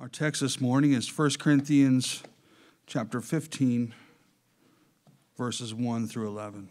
Our 0.00 0.08
text 0.08 0.42
this 0.42 0.60
morning 0.60 0.92
is 0.92 1.08
1 1.18 1.30
Corinthians 1.40 2.22
chapter 2.86 3.20
15 3.20 3.92
verses 5.36 5.74
1 5.74 6.06
through 6.06 6.28
11. 6.28 6.68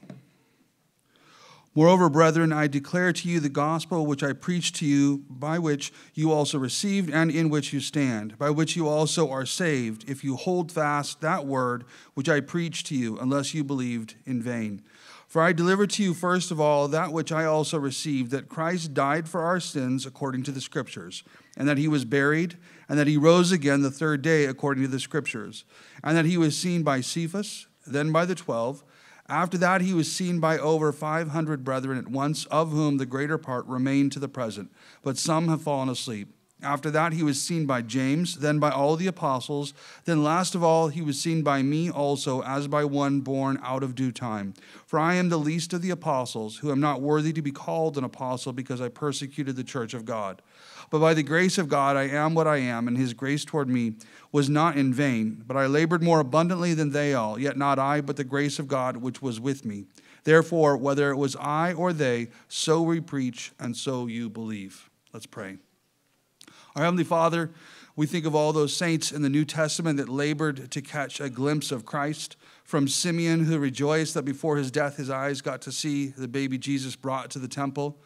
Moreover, 1.75 2.09
brethren, 2.09 2.53
I 2.53 2.67
declare 2.67 3.11
to 3.11 3.27
you 3.27 3.41
the 3.41 3.49
gospel 3.49 4.05
which 4.05 4.23
I 4.23 4.31
preached 4.31 4.77
to 4.77 4.85
you, 4.85 5.25
by 5.29 5.59
which 5.59 5.91
you 6.13 6.31
also 6.31 6.57
received 6.57 7.09
and 7.09 7.29
in 7.29 7.49
which 7.49 7.73
you 7.73 7.81
stand, 7.81 8.37
by 8.37 8.49
which 8.49 8.77
you 8.77 8.87
also 8.87 9.29
are 9.29 9.45
saved, 9.45 10.09
if 10.09 10.23
you 10.23 10.37
hold 10.37 10.71
fast 10.71 11.19
that 11.19 11.45
word 11.45 11.83
which 12.13 12.29
I 12.29 12.39
preached 12.39 12.87
to 12.87 12.95
you, 12.95 13.19
unless 13.19 13.53
you 13.53 13.65
believed 13.65 14.15
in 14.25 14.41
vain. 14.41 14.81
For 15.27 15.41
I 15.41 15.51
delivered 15.51 15.89
to 15.91 16.03
you 16.03 16.13
first 16.13 16.49
of 16.49 16.61
all 16.61 16.87
that 16.87 17.11
which 17.11 17.33
I 17.33 17.43
also 17.43 17.77
received, 17.77 18.31
that 18.31 18.47
Christ 18.47 18.93
died 18.93 19.27
for 19.27 19.41
our 19.41 19.59
sins 19.59 20.05
according 20.05 20.43
to 20.43 20.51
the 20.53 20.61
Scriptures, 20.61 21.23
and 21.57 21.67
that 21.67 21.77
he 21.77 21.89
was 21.89 22.05
buried 22.05 22.55
and 22.89 22.97
that 22.97 23.07
he 23.07 23.17
rose 23.17 23.51
again 23.51 23.81
the 23.81 23.91
third 23.91 24.21
day 24.21 24.45
according 24.45 24.83
to 24.83 24.89
the 24.89 24.99
scriptures, 24.99 25.65
and 26.03 26.17
that 26.17 26.25
he 26.25 26.37
was 26.37 26.57
seen 26.57 26.83
by 26.83 27.01
Cephas, 27.01 27.67
then 27.85 28.11
by 28.11 28.25
the 28.25 28.35
twelve. 28.35 28.83
After 29.29 29.57
that, 29.57 29.81
he 29.81 29.93
was 29.93 30.09
seen 30.09 30.39
by 30.39 30.57
over 30.57 30.93
500 30.93 31.63
brethren 31.63 31.97
at 31.97 32.07
once, 32.07 32.45
of 32.45 32.71
whom 32.71 32.97
the 32.97 33.05
greater 33.05 33.37
part 33.37 33.65
remain 33.65 34.09
to 34.11 34.19
the 34.19 34.29
present, 34.29 34.71
but 35.03 35.17
some 35.17 35.49
have 35.49 35.61
fallen 35.61 35.89
asleep. 35.89 36.29
After 36.63 36.89
that, 36.89 37.13
he 37.13 37.21
was 37.21 37.39
seen 37.39 37.67
by 37.67 37.83
James, 37.83 38.39
then 38.39 38.57
by 38.57 38.71
all 38.71 38.95
the 38.95 39.05
apostles. 39.05 39.75
Then, 40.05 40.23
last 40.23 40.55
of 40.55 40.63
all, 40.63 40.87
he 40.87 41.03
was 41.03 41.21
seen 41.21 41.43
by 41.43 41.61
me 41.61 41.91
also, 41.91 42.41
as 42.41 42.67
by 42.67 42.83
one 42.83 43.21
born 43.21 43.59
out 43.61 43.83
of 43.83 43.93
due 43.93 44.11
time. 44.11 44.55
For 44.87 44.97
I 44.97 45.15
am 45.15 45.29
the 45.29 45.37
least 45.37 45.71
of 45.73 45.83
the 45.83 45.91
apostles, 45.91 46.57
who 46.57 46.71
am 46.71 46.79
not 46.79 47.01
worthy 47.01 47.31
to 47.33 47.43
be 47.43 47.51
called 47.51 47.95
an 47.95 48.03
apostle 48.03 48.53
because 48.53 48.81
I 48.81 48.89
persecuted 48.89 49.55
the 49.55 49.63
church 49.63 49.93
of 49.93 50.05
God. 50.05 50.41
But 50.89 50.99
by 50.99 51.13
the 51.13 51.23
grace 51.23 51.57
of 51.57 51.67
God, 51.67 51.97
I 51.97 52.03
am 52.03 52.33
what 52.33 52.47
I 52.47 52.57
am, 52.57 52.87
and 52.87 52.97
his 52.97 53.13
grace 53.13 53.43
toward 53.43 53.67
me 53.67 53.93
was 54.31 54.49
not 54.49 54.77
in 54.77 54.93
vain. 54.93 55.43
But 55.45 55.57
I 55.57 55.65
labored 55.65 56.01
more 56.01 56.19
abundantly 56.19 56.73
than 56.73 56.91
they 56.91 57.13
all, 57.13 57.37
yet 57.39 57.57
not 57.57 57.77
I, 57.77 58.01
but 58.01 58.15
the 58.15 58.23
grace 58.23 58.57
of 58.59 58.67
God 58.67 58.97
which 58.97 59.21
was 59.21 59.39
with 59.39 59.65
me. 59.65 59.85
Therefore, 60.23 60.77
whether 60.77 61.11
it 61.11 61.17
was 61.17 61.35
I 61.37 61.73
or 61.73 61.93
they, 61.93 62.29
so 62.47 62.81
we 62.81 62.99
preach, 63.01 63.51
and 63.59 63.75
so 63.75 64.07
you 64.07 64.29
believe. 64.29 64.89
Let's 65.13 65.25
pray. 65.25 65.57
Our 66.75 66.83
Heavenly 66.83 67.03
Father, 67.03 67.51
we 67.97 68.05
think 68.05 68.27
of 68.27 68.35
all 68.35 68.53
those 68.53 68.77
saints 68.77 69.11
in 69.11 69.23
the 69.23 69.29
New 69.29 69.43
Testament 69.43 69.97
that 69.97 70.07
labored 70.07 70.69
to 70.69 70.81
catch 70.81 71.19
a 71.19 71.31
glimpse 71.31 71.71
of 71.71 71.83
Christ. 71.83 72.37
From 72.63 72.87
Simeon, 72.87 73.45
who 73.45 73.57
rejoiced 73.57 74.13
that 74.13 74.23
before 74.23 74.57
his 74.57 74.69
death 74.69 74.97
his 74.97 75.09
eyes 75.09 75.41
got 75.41 75.61
to 75.63 75.71
see 75.71 76.07
the 76.07 76.27
baby 76.27 76.59
Jesus 76.59 76.95
brought 76.95 77.31
to 77.31 77.39
the 77.39 77.47
temple, 77.47 77.97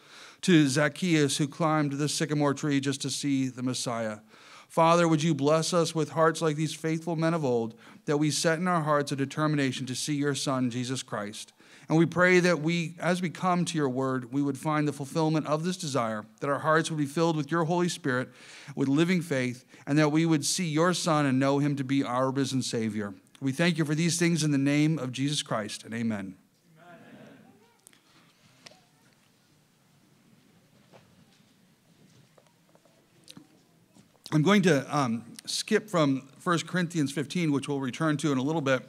to 0.44 0.68
Zacchaeus, 0.70 1.38
who 1.38 1.48
climbed 1.48 1.94
the 1.94 2.08
sycamore 2.08 2.54
tree 2.54 2.80
just 2.80 3.02
to 3.02 3.10
see 3.10 3.50
the 3.50 3.64
Messiah. 3.64 4.20
Father, 4.70 5.10
would 5.10 5.22
you 5.22 5.36
bless 5.36 5.74
us 5.74 5.94
with 5.94 6.12
hearts 6.12 6.42
like 6.42 6.56
these 6.56 6.74
faithful 6.74 7.18
men 7.18 7.34
of 7.34 7.44
old, 7.44 7.76
that 8.06 8.18
we 8.18 8.32
set 8.32 8.60
in 8.60 8.70
our 8.70 8.84
hearts 8.84 9.12
a 9.12 9.18
determination 9.18 9.86
to 9.88 9.96
see 9.96 10.16
your 10.16 10.36
Son, 10.36 10.70
Jesus 10.70 11.04
Christ. 11.04 11.52
And 11.90 11.98
we 11.98 12.06
pray 12.06 12.40
that 12.40 12.62
we, 12.62 12.96
as 12.98 13.22
we 13.22 13.30
come 13.30 13.66
to 13.66 13.78
your 13.78 13.90
word, 13.90 14.32
we 14.32 14.42
would 14.42 14.58
find 14.58 14.88
the 14.88 14.94
fulfillment 14.94 15.46
of 15.48 15.66
this 15.66 15.76
desire, 15.76 16.24
that 16.40 16.50
our 16.50 16.60
hearts 16.60 16.90
would 16.90 16.98
be 16.98 17.06
filled 17.06 17.36
with 17.36 17.52
your 17.52 17.66
Holy 17.66 17.90
Spirit, 17.90 18.30
with 18.74 18.88
living 18.88 19.22
faith, 19.22 19.66
and 19.86 19.98
that 19.98 20.12
we 20.12 20.26
would 20.26 20.46
see 20.46 20.68
your 20.68 20.94
Son 20.94 21.26
and 21.26 21.40
know 21.40 21.60
him 21.60 21.76
to 21.76 21.84
be 21.84 22.04
our 22.04 22.30
risen 22.32 22.62
Savior. 22.62 23.14
We 23.40 23.52
thank 23.52 23.78
you 23.78 23.86
for 23.86 23.96
these 23.96 24.20
things 24.20 24.44
in 24.44 24.52
the 24.52 24.58
name 24.58 25.00
of 25.00 25.12
Jesus 25.12 25.42
Christ, 25.42 25.84
and 25.84 25.94
amen. 25.94 26.36
I'm 34.34 34.44
going 34.44 34.62
to 34.62 34.96
um, 34.96 35.26
skip 35.46 35.90
from 35.90 36.30
1 36.42 36.60
Corinthians 36.60 37.12
15, 37.12 37.52
which 37.52 37.68
we'll 37.68 37.82
return 37.82 38.16
to 38.18 38.32
in 38.32 38.38
a 38.38 38.42
little 38.42 38.62
bit. 38.62 38.82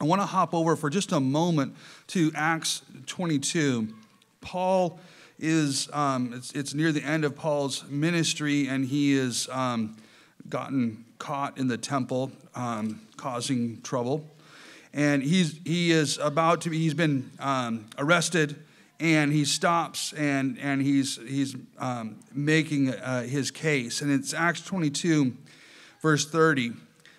I 0.00 0.04
want 0.04 0.20
to 0.20 0.26
hop 0.26 0.52
over 0.52 0.74
for 0.74 0.90
just 0.90 1.12
a 1.12 1.20
moment 1.20 1.76
to 2.08 2.32
Acts 2.34 2.82
22. 3.06 3.94
Paul 4.40 4.98
is, 5.38 5.88
um, 5.92 6.32
it's, 6.34 6.50
it's, 6.52 6.74
near 6.74 6.90
the 6.90 7.04
end 7.04 7.24
of 7.24 7.36
Paul's 7.36 7.84
ministry, 7.88 8.66
and 8.66 8.84
he 8.84 9.12
is 9.12 9.48
um, 9.50 9.96
gotten 10.48 11.04
caught 11.18 11.58
in 11.58 11.68
the 11.68 11.78
temple, 11.78 12.30
um, 12.54 13.00
causing 13.16 13.80
trouble. 13.82 14.28
And 14.92 15.22
he's, 15.22 15.58
he 15.64 15.90
is 15.90 16.18
about 16.18 16.60
to 16.62 16.70
be, 16.70 16.78
he's 16.78 16.94
been 16.94 17.30
um, 17.40 17.86
arrested, 17.98 18.56
and 19.00 19.32
he 19.32 19.44
stops 19.44 20.12
and, 20.12 20.58
and 20.58 20.80
he's, 20.80 21.16
he's 21.26 21.56
um, 21.78 22.20
making 22.32 22.90
uh, 22.90 23.22
his 23.22 23.50
case. 23.50 24.02
And 24.02 24.12
it's 24.12 24.32
Acts 24.32 24.62
22, 24.62 25.36
verse 26.00 26.26
30. 26.26 26.74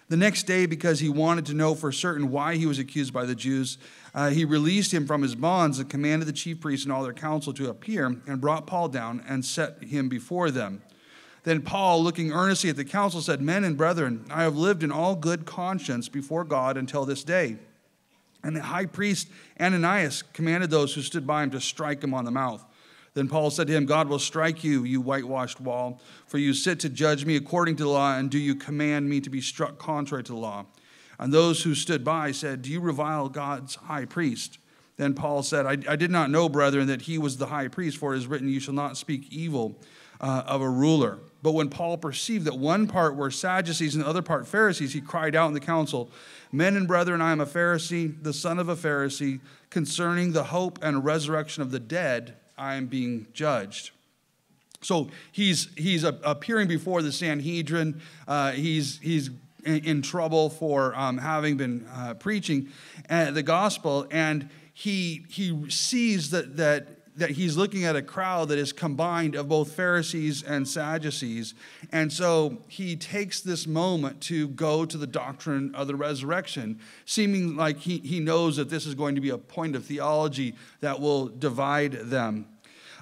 The 0.08 0.18
next 0.18 0.44
day, 0.44 0.68
because 0.68 1.00
he 1.00 1.10
wanted 1.10 1.48
to 1.48 1.54
know 1.54 1.74
for 1.74 1.92
certain 1.92 2.30
why 2.30 2.56
he 2.56 2.68
was 2.68 2.78
accused 2.78 3.12
by 3.12 3.26
the 3.26 3.36
Jews, 3.36 3.80
uh, 4.14 4.30
he 4.30 4.46
released 4.46 4.94
him 4.94 5.08
from 5.08 5.24
his 5.24 5.36
bonds 5.36 5.80
and 5.80 5.90
commanded 5.90 6.28
the 6.28 6.34
chief 6.34 6.62
priests 6.62 6.86
and 6.86 6.94
all 6.94 7.04
their 7.04 7.12
council 7.12 7.54
to 7.54 7.70
appear 7.70 8.06
and 8.06 8.40
brought 8.40 8.68
Paul 8.68 8.88
down 8.88 9.24
and 9.28 9.44
set 9.44 9.84
him 9.84 10.08
before 10.08 10.52
them. 10.52 10.84
Then 11.46 11.62
Paul, 11.62 12.04
looking 12.04 12.32
earnestly 12.32 12.72
at 12.72 12.76
the 12.76 12.84
council, 12.84 13.22
said, 13.22 13.40
Men 13.40 13.64
and 13.64 13.78
brethren, 13.78 14.26
I 14.32 14.42
have 14.42 14.58
lived 14.58 14.82
in 14.82 14.92
all 14.92 15.16
good 15.16 15.46
conscience 15.46 16.10
before 16.10 16.44
God 16.44 16.76
until 16.76 17.06
this 17.06 17.24
day. 17.24 17.58
And 18.44 18.56
the 18.56 18.64
high 18.64 18.88
priest 18.88 19.28
Ananias 19.62 20.24
commanded 20.24 20.72
those 20.72 20.96
who 20.96 21.02
stood 21.04 21.26
by 21.26 21.44
him 21.44 21.52
to 21.52 21.62
strike 21.62 22.04
him 22.04 22.16
on 22.16 22.26
the 22.26 22.32
mouth. 22.32 22.66
Then 23.14 23.30
Paul 23.30 23.52
said 23.52 23.68
to 23.68 23.74
him, 23.74 23.86
God 23.86 24.10
will 24.10 24.20
strike 24.20 24.64
you, 24.64 24.84
you 24.84 25.00
whitewashed 25.02 25.62
wall, 25.62 26.02
for 26.26 26.40
you 26.40 26.52
sit 26.54 26.80
to 26.80 26.90
judge 26.90 27.26
me 27.26 27.36
according 27.36 27.76
to 27.78 27.84
the 27.84 27.90
law, 27.90 28.18
and 28.18 28.30
do 28.30 28.40
you 28.40 28.56
command 28.56 29.08
me 29.08 29.22
to 29.22 29.30
be 29.30 29.40
struck 29.40 29.78
contrary 29.78 30.24
to 30.24 30.32
the 30.32 30.38
law? 30.40 30.66
And 31.20 31.32
those 31.32 31.62
who 31.62 31.76
stood 31.76 32.04
by 32.04 32.32
said, 32.32 32.64
Do 32.64 32.72
you 32.72 32.82
revile 32.82 33.30
God's 33.30 33.76
high 33.76 34.06
priest? 34.06 34.58
Then 34.98 35.14
Paul 35.14 35.44
said, 35.44 35.66
I, 35.66 35.78
I 35.92 35.96
did 35.96 36.10
not 36.10 36.32
know, 36.32 36.50
brethren, 36.50 36.88
that 36.88 37.04
he 37.04 37.18
was 37.20 37.38
the 37.38 37.48
high 37.48 37.68
priest, 37.68 37.98
for 37.98 38.16
it 38.16 38.18
is 38.18 38.28
written, 38.28 38.50
You 38.50 38.60
shall 38.60 38.74
not 38.74 38.98
speak 38.98 39.32
evil 39.32 39.80
uh, 40.22 40.44
of 40.46 40.62
a 40.62 40.70
ruler. 40.70 41.20
But 41.42 41.52
when 41.52 41.70
Paul 41.70 41.98
perceived 41.98 42.46
that 42.46 42.58
one 42.58 42.88
part 42.88 43.16
were 43.16 43.30
Sadducees 43.30 43.96
and 43.96 44.04
the 44.04 44.08
other 44.08 44.24
part 44.24 44.48
Pharisees, 44.48 44.94
he 44.94 45.02
cried 45.02 45.36
out 45.36 45.48
in 45.48 45.54
the 45.54 45.60
council, 45.60 46.10
Men 46.52 46.78
and 46.78 46.88
brethren, 46.88 47.22
I 47.22 47.32
am 47.32 47.42
a 47.42 47.46
Pharisee, 47.46 48.16
the 48.24 48.34
son 48.34 48.60
of 48.60 48.70
a 48.70 48.76
Pharisee, 48.76 49.42
concerning 49.70 50.32
the 50.32 50.46
hope 50.46 50.80
and 50.82 51.04
resurrection 51.04 51.62
of 51.62 51.72
the 51.72 51.80
dead. 51.80 52.36
I 52.58 52.76
am 52.76 52.88
being 52.88 53.28
judged. 53.34 53.92
So 54.82 55.10
he's, 55.32 55.68
he's 55.76 56.04
appearing 56.04 56.68
before 56.68 57.02
the 57.02 57.12
Sanhedrin. 57.12 58.02
Uh, 58.28 58.52
he's, 58.52 59.00
he's 59.00 59.32
in, 59.66 60.02
trouble 60.02 60.50
for 60.50 60.96
um, 60.96 61.18
having 61.18 61.58
been 61.58 61.88
uh, 61.94 62.14
preaching 62.14 62.70
uh, 63.10 63.32
the 63.32 63.44
gospel, 63.44 64.08
and 64.12 64.50
he, 64.74 65.26
he 65.30 65.70
sees 65.70 66.30
that, 66.32 66.58
that 66.58 66.95
that 67.18 67.32
he's 67.32 67.56
looking 67.56 67.86
at 67.86 67.96
a 67.96 68.02
crowd 68.02 68.50
that 68.50 68.58
is 68.58 68.74
combined 68.74 69.36
of 69.36 69.48
both 69.48 69.72
Pharisees 69.72 70.44
and 70.44 70.68
Sadducees. 70.68 71.54
And 71.92 72.12
so 72.12 72.58
he 72.68 72.96
takes 72.96 73.40
this 73.40 73.66
moment 73.66 74.22
to 74.22 74.50
go 74.50 74.86
to 74.86 74.98
the 74.98 75.08
doctrine 75.08 75.74
of 75.76 75.88
the 75.88 75.96
resurrection, 75.96 76.80
seeming 77.06 77.56
like 77.56 77.78
he, 77.78 78.00
he 78.00 78.20
knows 78.20 78.58
that 78.58 78.70
this 78.70 78.86
is 78.86 78.96
going 78.96 79.16
to 79.16 79.22
be 79.22 79.30
a 79.30 79.38
point 79.38 79.76
of 79.76 79.86
theology 79.86 80.56
that 80.82 81.00
will 81.00 81.28
divide 81.28 81.94
them. 81.94 82.48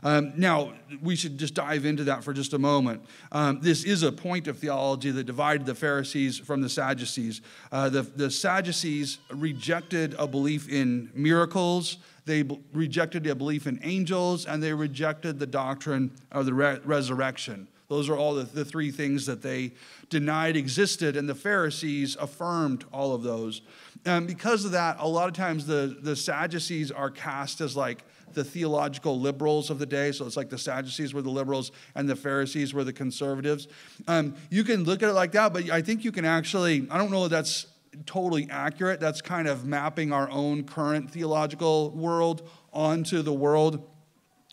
Um, 0.04 0.34
now, 0.36 0.74
we 1.02 1.16
should 1.16 1.38
just 1.38 1.54
dive 1.54 1.86
into 1.86 2.04
that 2.06 2.24
for 2.24 2.34
just 2.34 2.54
a 2.54 2.60
moment. 2.60 3.06
Um, 3.32 3.60
this 3.62 3.84
is 3.84 4.04
a 4.04 4.12
point 4.12 4.48
of 4.48 4.60
theology 4.60 5.12
that 5.12 5.24
divided 5.24 5.66
the 5.66 5.76
Pharisees 5.76 6.38
from 6.38 6.62
the 6.62 6.70
Sadducees. 6.70 7.42
Uh, 7.72 7.90
the, 7.90 8.02
the 8.02 8.30
Sadducees 8.30 9.20
rejected 9.32 10.16
a 10.20 10.28
belief 10.28 10.70
in 10.70 11.10
miracles, 11.14 11.98
they 12.26 12.44
rejected 12.74 13.28
a 13.28 13.36
belief 13.36 13.68
in 13.68 13.80
angels, 13.84 14.46
and 14.46 14.64
they 14.64 14.74
rejected 14.74 15.40
the 15.40 15.48
doctrine 15.48 16.12
of 16.32 16.46
the 16.46 16.54
re- 16.54 16.80
resurrection. 16.84 17.68
Those 17.90 18.10
are 18.10 18.18
all 18.18 18.34
the, 18.34 18.44
the 18.44 18.66
three 18.66 18.92
things 18.92 19.26
that 19.26 19.42
they 19.42 19.74
denied 20.10 20.56
existed, 20.56 21.18
and 21.18 21.28
the 21.28 21.36
Pharisees 21.36 22.16
affirmed 22.20 22.86
all 22.94 23.14
of 23.14 23.24
those. 23.24 23.62
And 24.06 24.26
because 24.26 24.66
of 24.66 24.72
that, 24.72 24.98
a 25.00 25.08
lot 25.08 25.28
of 25.28 25.36
times 25.36 25.66
the, 25.66 25.98
the 26.02 26.16
Sadducees 26.16 26.92
are 26.92 27.10
cast 27.10 27.62
as 27.62 27.76
like 27.76 28.04
the 28.34 28.44
theological 28.44 29.20
liberals 29.20 29.70
of 29.70 29.80
the 29.80 29.86
day. 29.86 30.12
So 30.12 30.26
it's 30.26 30.38
like 30.38 30.50
the 30.50 30.58
Sadducees 30.58 31.14
were 31.14 31.22
the 31.22 31.30
liberals 31.30 31.72
and 31.96 32.08
the 32.08 32.16
Pharisees 32.16 32.74
were 32.74 32.84
the 32.84 32.94
conservatives. 32.94 33.68
Um, 34.08 34.36
you 34.50 34.64
can 34.64 34.84
look 34.84 35.04
at 35.04 35.10
it 35.10 35.14
like 35.14 35.32
that, 35.34 35.54
but 35.54 35.70
I 35.70 35.82
think 35.82 36.04
you 36.04 36.12
can 36.12 36.26
actually, 36.26 36.88
I 36.90 36.98
don't 36.98 37.12
know 37.12 37.28
that's 37.28 37.68
totally 38.06 38.48
accurate. 38.50 39.00
That's 39.00 39.22
kind 39.22 39.48
of 39.48 39.66
mapping 39.66 40.12
our 40.12 40.30
own 40.30 40.64
current 40.64 41.12
theological 41.12 41.92
world 41.92 42.50
onto 42.72 43.22
the 43.22 43.34
world 43.34 43.88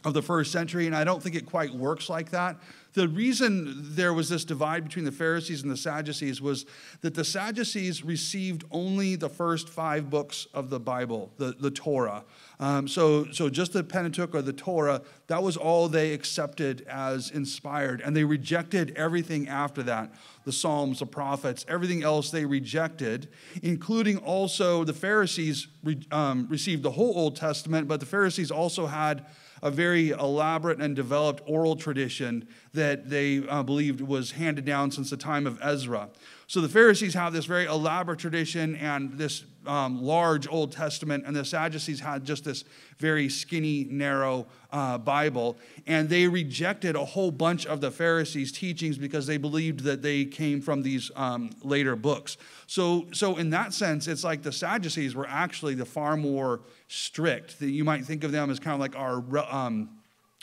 of 0.04 0.14
the 0.14 0.22
first 0.22 0.52
century, 0.52 0.86
and 0.86 0.96
I 0.96 1.04
don't 1.04 1.22
think 1.22 1.36
it 1.36 1.46
quite 1.46 1.72
works 1.74 2.08
like 2.08 2.30
that. 2.30 2.56
The 2.92 3.08
reason 3.08 3.94
there 3.94 4.12
was 4.12 4.28
this 4.28 4.44
divide 4.44 4.84
between 4.84 5.04
the 5.04 5.12
Pharisees 5.12 5.62
and 5.62 5.70
the 5.70 5.76
Sadducees 5.76 6.40
was 6.40 6.66
that 7.02 7.14
the 7.14 7.24
Sadducees 7.24 8.04
received 8.04 8.64
only 8.70 9.16
the 9.16 9.28
first 9.28 9.68
five 9.68 10.10
books 10.10 10.46
of 10.54 10.70
the 10.70 10.80
Bible, 10.80 11.32
the, 11.36 11.54
the 11.58 11.70
Torah. 11.70 12.24
Um, 12.58 12.88
so, 12.88 13.30
so 13.30 13.48
just 13.48 13.72
the 13.72 13.84
Pentateuch 13.84 14.34
or 14.34 14.42
the 14.42 14.52
Torah, 14.52 15.02
that 15.28 15.42
was 15.42 15.56
all 15.56 15.88
they 15.88 16.12
accepted 16.12 16.82
as 16.88 17.30
inspired. 17.30 18.00
And 18.00 18.14
they 18.16 18.24
rejected 18.24 18.92
everything 18.96 19.48
after 19.48 19.82
that 19.84 20.12
the 20.44 20.52
Psalms, 20.52 21.00
the 21.00 21.06
prophets, 21.06 21.66
everything 21.68 22.02
else 22.02 22.30
they 22.30 22.46
rejected, 22.46 23.28
including 23.62 24.16
also 24.16 24.84
the 24.84 24.94
Pharisees 24.94 25.68
um, 26.10 26.46
received 26.48 26.82
the 26.82 26.90
whole 26.90 27.12
Old 27.16 27.36
Testament, 27.36 27.86
but 27.86 28.00
the 28.00 28.06
Pharisees 28.06 28.50
also 28.50 28.86
had 28.86 29.26
a 29.62 29.70
very 29.70 30.10
elaborate 30.10 30.80
and 30.80 30.96
developed 30.96 31.42
oral 31.46 31.76
tradition 31.76 32.48
that 32.72 33.10
they 33.10 33.46
uh, 33.48 33.62
believed 33.62 34.00
was 34.00 34.32
handed 34.32 34.64
down 34.64 34.90
since 34.90 35.10
the 35.10 35.16
time 35.16 35.46
of 35.46 35.58
Ezra. 35.62 36.08
So 36.46 36.60
the 36.60 36.68
Pharisees 36.68 37.14
have 37.14 37.32
this 37.32 37.44
very 37.44 37.66
elaborate 37.66 38.18
tradition 38.18 38.76
and 38.76 39.18
this 39.18 39.44
um, 39.66 40.02
large 40.02 40.48
Old 40.48 40.72
Testament, 40.72 41.24
and 41.26 41.34
the 41.34 41.44
Sadducees 41.44 42.00
had 42.00 42.24
just 42.24 42.44
this 42.44 42.64
very 42.98 43.28
skinny, 43.28 43.84
narrow 43.90 44.46
uh, 44.72 44.98
Bible. 44.98 45.58
And 45.86 46.08
they 46.08 46.26
rejected 46.28 46.96
a 46.96 47.04
whole 47.04 47.30
bunch 47.30 47.66
of 47.66 47.80
the 47.80 47.90
Pharisees' 47.90 48.52
teachings 48.52 48.98
because 48.98 49.26
they 49.26 49.36
believed 49.36 49.80
that 49.80 50.02
they 50.02 50.24
came 50.24 50.60
from 50.60 50.82
these 50.82 51.10
um, 51.16 51.50
later 51.62 51.96
books. 51.96 52.36
So, 52.66 53.06
so, 53.12 53.36
in 53.36 53.50
that 53.50 53.74
sense, 53.74 54.06
it's 54.06 54.24
like 54.24 54.42
the 54.42 54.52
Sadducees 54.52 55.14
were 55.14 55.28
actually 55.28 55.74
the 55.74 55.86
far 55.86 56.16
more 56.16 56.60
strict. 56.88 57.58
That 57.60 57.70
you 57.70 57.84
might 57.84 58.04
think 58.04 58.24
of 58.24 58.32
them 58.32 58.50
as 58.50 58.60
kind 58.60 58.74
of 58.74 58.80
like 58.80 58.96
our 58.96 59.22
um, 59.52 59.90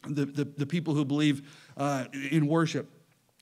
the, 0.08 0.25
the, 0.25 0.44
the 0.44 0.66
people 0.66 0.94
who 0.94 1.06
believe 1.06 1.42
uh, 1.78 2.06
in 2.31 2.48
worship 2.48 2.90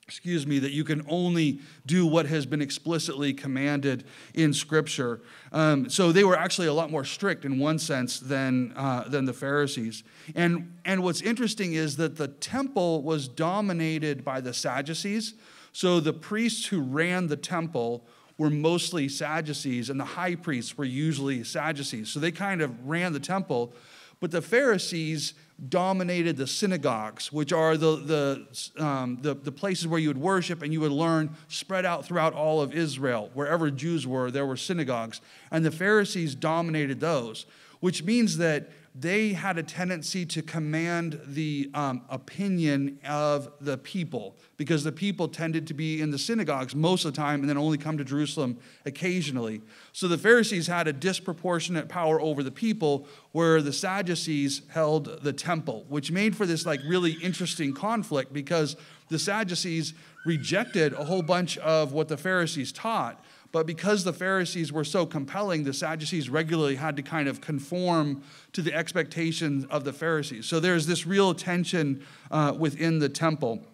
excuse 0.06 0.46
me, 0.46 0.60
that 0.60 0.70
you 0.70 0.84
can 0.84 1.04
only 1.08 1.58
do 1.84 2.06
what 2.06 2.26
has 2.26 2.46
been 2.46 2.62
explicitly 2.62 3.34
commanded 3.34 4.04
in 4.34 4.52
Scripture. 4.54 5.20
Um, 5.50 5.90
so 5.90 6.12
they 6.12 6.22
were 6.22 6.38
actually 6.38 6.68
a 6.68 6.72
lot 6.72 6.92
more 6.92 7.04
strict 7.04 7.44
in 7.44 7.58
one 7.58 7.80
sense 7.80 8.20
than, 8.20 8.72
uh, 8.76 9.08
than 9.08 9.24
the 9.24 9.32
Pharisees. 9.32 10.04
And, 10.36 10.78
and 10.84 11.02
what's 11.02 11.22
interesting 11.22 11.72
is 11.72 11.96
that 11.96 12.16
the 12.16 12.28
temple 12.28 13.02
was 13.02 13.26
dominated 13.26 14.24
by 14.24 14.40
the 14.40 14.54
Sadducees. 14.54 15.34
So 15.72 15.98
the 15.98 16.12
priests 16.12 16.66
who 16.66 16.82
ran 16.82 17.26
the 17.26 17.36
temple 17.36 18.06
were 18.38 18.50
mostly 18.50 19.08
Sadducees, 19.08 19.90
and 19.90 19.98
the 19.98 20.04
high 20.04 20.36
priests 20.36 20.78
were 20.78 20.84
usually 20.84 21.42
Sadducees. 21.42 22.10
So 22.10 22.20
they 22.20 22.30
kind 22.30 22.62
of 22.62 22.86
ran 22.86 23.12
the 23.12 23.20
temple. 23.20 23.72
But 24.20 24.30
the 24.30 24.42
Pharisees 24.42 25.34
dominated 25.68 26.36
the 26.36 26.46
synagogues, 26.46 27.32
which 27.32 27.52
are 27.52 27.76
the, 27.78 27.96
the, 27.96 28.84
um, 28.84 29.18
the, 29.22 29.34
the, 29.34 29.52
places 29.52 29.86
where 29.86 29.98
you 29.98 30.08
would 30.08 30.18
worship 30.18 30.62
and 30.62 30.70
you 30.70 30.80
would 30.80 30.92
learn 30.92 31.34
spread 31.48 31.86
out 31.86 32.04
throughout 32.04 32.34
all 32.34 32.60
of 32.60 32.74
Israel. 32.74 33.30
Wherever 33.32 33.70
Jews 33.70 34.06
were, 34.06 34.30
there 34.30 34.44
were 34.44 34.58
synagogues. 34.58 35.22
And 35.50 35.64
the 35.64 35.70
Pharisees 35.70 36.34
dominated 36.34 37.00
those, 37.00 37.46
which 37.80 38.04
means 38.04 38.36
that 38.36 38.70
they 38.98 39.34
had 39.34 39.58
a 39.58 39.62
tendency 39.62 40.24
to 40.24 40.40
command 40.40 41.20
the 41.26 41.70
um, 41.74 42.02
opinion 42.08 42.98
of 43.06 43.52
the 43.60 43.76
people 43.76 44.36
because 44.56 44.84
the 44.84 44.92
people 44.92 45.28
tended 45.28 45.66
to 45.66 45.74
be 45.74 46.00
in 46.00 46.10
the 46.10 46.18
synagogues 46.18 46.74
most 46.74 47.04
of 47.04 47.12
the 47.12 47.16
time 47.16 47.40
and 47.40 47.48
then 47.48 47.58
only 47.58 47.76
come 47.76 47.98
to 47.98 48.04
Jerusalem 48.04 48.58
occasionally. 48.86 49.60
So 49.92 50.08
the 50.08 50.16
Pharisees 50.16 50.66
had 50.66 50.88
a 50.88 50.94
disproportionate 50.94 51.90
power 51.90 52.18
over 52.20 52.42
the 52.42 52.50
people, 52.50 53.06
where 53.32 53.60
the 53.60 53.72
Sadducees 53.72 54.62
held 54.68 55.22
the 55.22 55.32
temple, 55.32 55.84
which 55.88 56.10
made 56.10 56.34
for 56.34 56.46
this 56.46 56.64
like 56.64 56.80
really 56.86 57.12
interesting 57.22 57.74
conflict 57.74 58.32
because 58.32 58.76
the 59.08 59.18
Sadducees 59.18 59.92
rejected 60.24 60.94
a 60.94 61.04
whole 61.04 61.22
bunch 61.22 61.58
of 61.58 61.92
what 61.92 62.08
the 62.08 62.16
Pharisees 62.16 62.72
taught. 62.72 63.22
But 63.56 63.64
because 63.64 64.04
the 64.04 64.12
Pharisees 64.12 64.70
were 64.70 64.84
so 64.84 65.06
compelling, 65.06 65.64
the 65.64 65.72
Sadducees 65.72 66.28
regularly 66.28 66.74
had 66.74 66.94
to 66.96 67.02
kind 67.02 67.26
of 67.26 67.40
conform 67.40 68.22
to 68.52 68.60
the 68.60 68.74
expectations 68.74 69.64
of 69.70 69.82
the 69.82 69.94
Pharisees. 69.94 70.44
So 70.44 70.60
there's 70.60 70.86
this 70.86 71.06
real 71.06 71.32
tension 71.32 72.04
uh, 72.30 72.54
within 72.58 72.98
the 72.98 73.08
temple. 73.08 73.64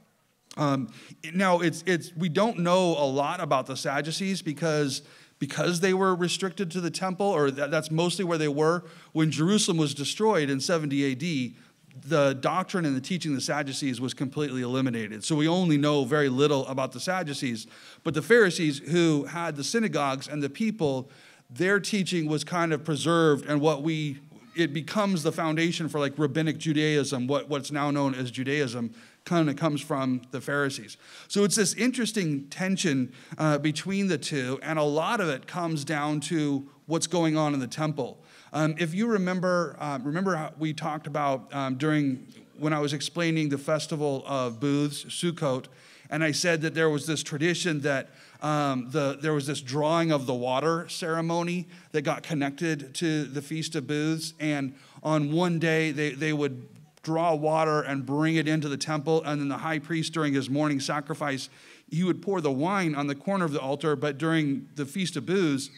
Um, 0.56 0.92
now, 1.34 1.58
it's, 1.58 1.82
it's, 1.84 2.14
we 2.14 2.28
don't 2.28 2.60
know 2.60 2.90
a 2.90 3.02
lot 3.04 3.40
about 3.40 3.66
the 3.66 3.76
Sadducees 3.76 4.40
because, 4.40 5.02
because 5.40 5.80
they 5.80 5.94
were 5.94 6.14
restricted 6.14 6.70
to 6.70 6.80
the 6.80 6.92
temple, 6.92 7.26
or 7.26 7.50
that, 7.50 7.72
that's 7.72 7.90
mostly 7.90 8.24
where 8.24 8.38
they 8.38 8.46
were. 8.46 8.84
When 9.10 9.32
Jerusalem 9.32 9.78
was 9.78 9.94
destroyed 9.94 10.48
in 10.48 10.60
70 10.60 11.10
AD, 11.10 11.56
the 11.94 12.34
doctrine 12.34 12.84
and 12.84 12.96
the 12.96 13.00
teaching 13.00 13.32
of 13.32 13.36
the 13.36 13.42
Sadducees 13.42 14.00
was 14.00 14.14
completely 14.14 14.62
eliminated. 14.62 15.24
So 15.24 15.36
we 15.36 15.46
only 15.46 15.76
know 15.76 16.04
very 16.04 16.28
little 16.28 16.66
about 16.66 16.92
the 16.92 17.00
Sadducees. 17.00 17.66
But 18.02 18.14
the 18.14 18.22
Pharisees, 18.22 18.78
who 18.78 19.24
had 19.24 19.56
the 19.56 19.64
synagogues 19.64 20.26
and 20.26 20.42
the 20.42 20.50
people, 20.50 21.10
their 21.50 21.80
teaching 21.80 22.26
was 22.26 22.44
kind 22.44 22.72
of 22.72 22.84
preserved, 22.84 23.46
and 23.46 23.60
what 23.60 23.82
we 23.82 24.18
it 24.54 24.74
becomes 24.74 25.22
the 25.22 25.32
foundation 25.32 25.88
for 25.88 25.98
like 25.98 26.18
rabbinic 26.18 26.58
Judaism, 26.58 27.26
what, 27.26 27.48
what's 27.48 27.72
now 27.72 27.90
known 27.90 28.14
as 28.14 28.30
Judaism, 28.30 28.92
kind 29.24 29.48
of 29.48 29.56
comes 29.56 29.80
from 29.80 30.20
the 30.30 30.40
Pharisees. 30.40 30.96
So 31.28 31.44
it's 31.44 31.56
this 31.56 31.74
interesting 31.74 32.48
tension 32.48 33.12
uh, 33.38 33.58
between 33.58 34.08
the 34.08 34.18
two, 34.18 34.58
and 34.62 34.78
a 34.78 34.82
lot 34.82 35.20
of 35.20 35.28
it 35.28 35.46
comes 35.46 35.84
down 35.84 36.20
to 36.20 36.68
what's 36.92 37.06
going 37.06 37.38
on 37.38 37.54
in 37.54 37.58
the 37.58 37.66
temple. 37.66 38.18
Um, 38.52 38.74
if 38.78 38.94
you 38.94 39.06
remember, 39.06 39.76
uh, 39.80 39.98
remember 40.02 40.36
how 40.36 40.52
we 40.58 40.74
talked 40.74 41.06
about 41.06 41.48
um, 41.54 41.76
during 41.76 42.26
when 42.58 42.74
I 42.74 42.80
was 42.80 42.92
explaining 42.92 43.48
the 43.48 43.56
festival 43.56 44.22
of 44.26 44.60
booths, 44.60 45.04
Sukkot, 45.04 45.68
and 46.10 46.22
I 46.22 46.32
said 46.32 46.60
that 46.60 46.74
there 46.74 46.90
was 46.90 47.06
this 47.06 47.22
tradition 47.22 47.80
that 47.80 48.10
um, 48.42 48.90
the, 48.90 49.16
there 49.22 49.32
was 49.32 49.46
this 49.46 49.62
drawing 49.62 50.12
of 50.12 50.26
the 50.26 50.34
water 50.34 50.86
ceremony 50.90 51.66
that 51.92 52.02
got 52.02 52.22
connected 52.22 52.94
to 52.96 53.24
the 53.24 53.40
Feast 53.40 53.74
of 53.74 53.86
Booths. 53.86 54.34
And 54.38 54.74
on 55.02 55.32
one 55.32 55.58
day, 55.58 55.92
they, 55.92 56.10
they 56.10 56.34
would 56.34 56.68
draw 57.02 57.34
water 57.34 57.80
and 57.80 58.04
bring 58.04 58.36
it 58.36 58.46
into 58.46 58.68
the 58.68 58.76
temple. 58.76 59.22
And 59.24 59.40
then 59.40 59.48
the 59.48 59.56
high 59.56 59.78
priest, 59.78 60.12
during 60.12 60.34
his 60.34 60.50
morning 60.50 60.78
sacrifice, 60.78 61.48
he 61.90 62.04
would 62.04 62.20
pour 62.20 62.42
the 62.42 62.52
wine 62.52 62.94
on 62.94 63.06
the 63.06 63.14
corner 63.14 63.46
of 63.46 63.52
the 63.52 63.60
altar. 63.60 63.96
But 63.96 64.18
during 64.18 64.68
the 64.74 64.84
Feast 64.84 65.16
of 65.16 65.24
Booths, 65.24 65.70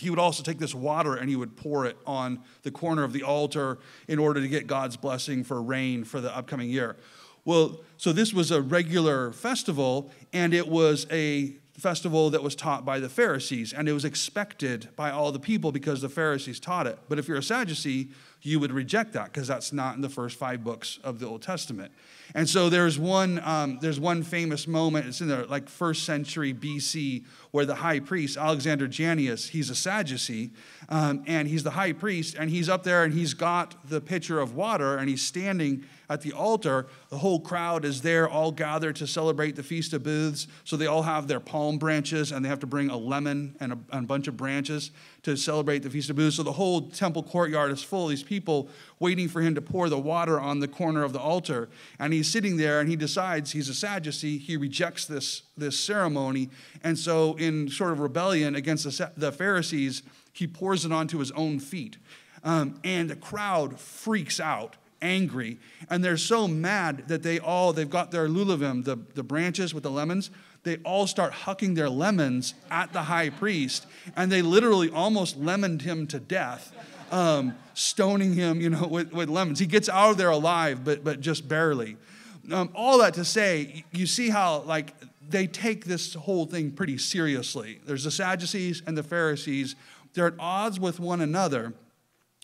he 0.00 0.10
would 0.10 0.18
also 0.18 0.42
take 0.42 0.58
this 0.58 0.74
water 0.74 1.14
and 1.14 1.28
he 1.28 1.36
would 1.36 1.56
pour 1.56 1.86
it 1.86 1.96
on 2.06 2.40
the 2.62 2.70
corner 2.70 3.04
of 3.04 3.12
the 3.12 3.22
altar 3.22 3.78
in 4.08 4.18
order 4.18 4.40
to 4.40 4.48
get 4.48 4.66
God's 4.66 4.96
blessing 4.96 5.44
for 5.44 5.60
rain 5.62 6.04
for 6.04 6.20
the 6.20 6.34
upcoming 6.34 6.70
year. 6.70 6.96
Well, 7.44 7.80
so 7.96 8.12
this 8.12 8.34
was 8.34 8.50
a 8.50 8.60
regular 8.60 9.32
festival, 9.32 10.10
and 10.32 10.52
it 10.52 10.68
was 10.68 11.06
a 11.10 11.56
festival 11.78 12.30
that 12.30 12.42
was 12.42 12.54
taught 12.54 12.84
by 12.84 13.00
the 13.00 13.08
Pharisees, 13.08 13.72
and 13.72 13.88
it 13.88 13.92
was 13.92 14.04
expected 14.04 14.88
by 14.96 15.10
all 15.10 15.32
the 15.32 15.40
people 15.40 15.72
because 15.72 16.02
the 16.02 16.08
Pharisees 16.08 16.60
taught 16.60 16.86
it. 16.86 16.98
But 17.08 17.18
if 17.18 17.28
you're 17.28 17.38
a 17.38 17.42
Sadducee, 17.42 18.10
you 18.42 18.58
would 18.58 18.72
reject 18.72 19.12
that 19.12 19.26
because 19.26 19.46
that's 19.46 19.72
not 19.72 19.96
in 19.96 20.00
the 20.00 20.08
first 20.08 20.38
five 20.38 20.64
books 20.64 20.98
of 21.04 21.18
the 21.18 21.26
Old 21.26 21.42
Testament. 21.42 21.92
And 22.34 22.48
so 22.48 22.68
there's 22.68 22.98
one, 22.98 23.40
um, 23.44 23.78
there's 23.80 23.98
one 23.98 24.22
famous 24.22 24.66
moment, 24.66 25.06
it's 25.06 25.20
in 25.20 25.28
the 25.28 25.46
like 25.46 25.68
first 25.68 26.04
century 26.04 26.54
BC, 26.54 27.24
where 27.50 27.66
the 27.66 27.74
high 27.74 28.00
priest, 28.00 28.36
Alexander 28.36 28.86
Jannaeus, 28.86 29.48
he's 29.48 29.68
a 29.68 29.74
Sadducee, 29.74 30.50
um, 30.88 31.24
and 31.26 31.48
he's 31.48 31.64
the 31.64 31.72
high 31.72 31.92
priest, 31.92 32.36
and 32.38 32.50
he's 32.50 32.68
up 32.68 32.84
there 32.84 33.04
and 33.04 33.12
he's 33.12 33.34
got 33.34 33.74
the 33.88 34.00
pitcher 34.00 34.40
of 34.40 34.54
water, 34.54 34.96
and 34.96 35.08
he's 35.08 35.22
standing 35.22 35.84
at 36.10 36.20
the 36.20 36.32
altar. 36.32 36.86
The 37.08 37.18
whole 37.18 37.40
crowd 37.40 37.84
is 37.84 38.02
there, 38.02 38.28
all 38.28 38.50
gathered 38.50 38.96
to 38.96 39.06
celebrate 39.06 39.56
the 39.56 39.62
Feast 39.62 39.94
of 39.94 40.02
Booths. 40.02 40.48
So 40.64 40.76
they 40.76 40.86
all 40.86 41.04
have 41.04 41.28
their 41.28 41.40
palm 41.40 41.78
branches, 41.78 42.32
and 42.32 42.44
they 42.44 42.48
have 42.48 42.58
to 42.60 42.66
bring 42.66 42.90
a 42.90 42.96
lemon 42.96 43.56
and 43.60 43.72
a, 43.72 43.78
and 43.92 44.04
a 44.04 44.06
bunch 44.06 44.26
of 44.26 44.36
branches 44.36 44.90
to 45.22 45.36
celebrate 45.36 45.78
the 45.78 45.88
Feast 45.88 46.10
of 46.10 46.16
Booths. 46.16 46.36
So 46.36 46.42
the 46.42 46.52
whole 46.52 46.90
temple 46.90 47.22
courtyard 47.22 47.70
is 47.70 47.82
full 47.82 48.04
of 48.04 48.10
these 48.10 48.24
people 48.24 48.68
waiting 48.98 49.28
for 49.28 49.40
him 49.40 49.54
to 49.54 49.62
pour 49.62 49.88
the 49.88 49.98
water 49.98 50.38
on 50.40 50.58
the 50.58 50.68
corner 50.68 51.04
of 51.04 51.12
the 51.12 51.20
altar. 51.20 51.68
And 52.00 52.12
he's 52.12 52.28
sitting 52.28 52.56
there 52.56 52.80
and 52.80 52.88
he 52.88 52.96
decides 52.96 53.52
he's 53.52 53.68
a 53.68 53.74
Sadducee. 53.74 54.38
He 54.38 54.56
rejects 54.56 55.06
this, 55.06 55.42
this 55.56 55.78
ceremony. 55.78 56.50
And 56.82 56.98
so, 56.98 57.36
in 57.36 57.68
sort 57.68 57.92
of 57.92 58.00
rebellion 58.00 58.56
against 58.56 58.84
the, 58.84 59.12
the 59.16 59.30
Pharisees, 59.30 60.02
he 60.32 60.48
pours 60.48 60.84
it 60.84 60.92
onto 60.92 61.18
his 61.18 61.30
own 61.32 61.60
feet. 61.60 61.98
Um, 62.42 62.80
and 62.82 63.08
the 63.08 63.16
crowd 63.16 63.78
freaks 63.78 64.40
out 64.40 64.76
angry 65.02 65.58
and 65.88 66.04
they're 66.04 66.16
so 66.16 66.46
mad 66.46 67.08
that 67.08 67.22
they 67.22 67.38
all 67.38 67.72
they've 67.72 67.88
got 67.90 68.10
their 68.10 68.28
lulavim 68.28 68.84
the, 68.84 68.96
the 69.14 69.22
branches 69.22 69.72
with 69.72 69.82
the 69.82 69.90
lemons 69.90 70.30
they 70.62 70.76
all 70.78 71.06
start 71.06 71.32
hucking 71.32 71.74
their 71.74 71.88
lemons 71.88 72.54
at 72.70 72.92
the 72.92 73.02
high 73.02 73.30
priest, 73.30 73.86
and 74.14 74.30
they 74.30 74.42
literally 74.42 74.90
almost 74.90 75.36
lemoned 75.38 75.82
him 75.82 76.06
to 76.08 76.20
death, 76.20 76.74
um, 77.10 77.56
stoning 77.74 78.34
him, 78.34 78.60
you 78.60 78.70
know, 78.70 78.86
with, 78.90 79.12
with 79.12 79.28
lemons. 79.28 79.58
He 79.58 79.66
gets 79.66 79.88
out 79.88 80.10
of 80.10 80.16
there 80.18 80.30
alive, 80.30 80.84
but, 80.84 81.02
but 81.02 81.20
just 81.20 81.48
barely. 81.48 81.96
Um, 82.52 82.70
all 82.74 82.98
that 82.98 83.14
to 83.14 83.24
say, 83.24 83.84
you 83.92 84.06
see 84.06 84.28
how, 84.28 84.60
like, 84.62 84.94
they 85.26 85.46
take 85.46 85.84
this 85.84 86.14
whole 86.14 86.44
thing 86.44 86.72
pretty 86.72 86.98
seriously. 86.98 87.80
There's 87.86 88.04
the 88.04 88.10
Sadducees 88.10 88.82
and 88.86 88.98
the 88.98 89.02
Pharisees, 89.02 89.76
they're 90.12 90.26
at 90.26 90.34
odds 90.40 90.80
with 90.80 90.98
one 90.98 91.20
another. 91.20 91.72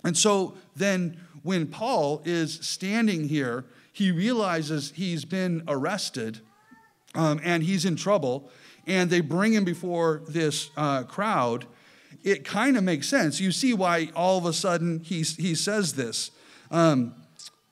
And 0.04 0.16
so 0.16 0.54
then, 0.76 1.20
when 1.46 1.68
Paul 1.68 2.22
is 2.24 2.54
standing 2.60 3.28
here, 3.28 3.64
he 3.92 4.10
realizes 4.10 4.92
he's 4.96 5.24
been 5.24 5.62
arrested 5.68 6.40
um, 7.14 7.40
and 7.42 7.62
he's 7.62 7.84
in 7.84 7.96
trouble, 7.96 8.50
and 8.86 9.08
they 9.08 9.20
bring 9.20 9.54
him 9.54 9.64
before 9.64 10.22
this 10.28 10.70
uh, 10.76 11.04
crowd, 11.04 11.66
it 12.24 12.44
kind 12.44 12.76
of 12.76 12.82
makes 12.82 13.08
sense. 13.08 13.40
You 13.40 13.52
see 13.52 13.72
why 13.72 14.10
all 14.14 14.36
of 14.38 14.44
a 14.44 14.52
sudden 14.52 15.00
he, 15.00 15.22
he 15.22 15.54
says 15.54 15.94
this. 15.94 16.32
Um, 16.70 17.14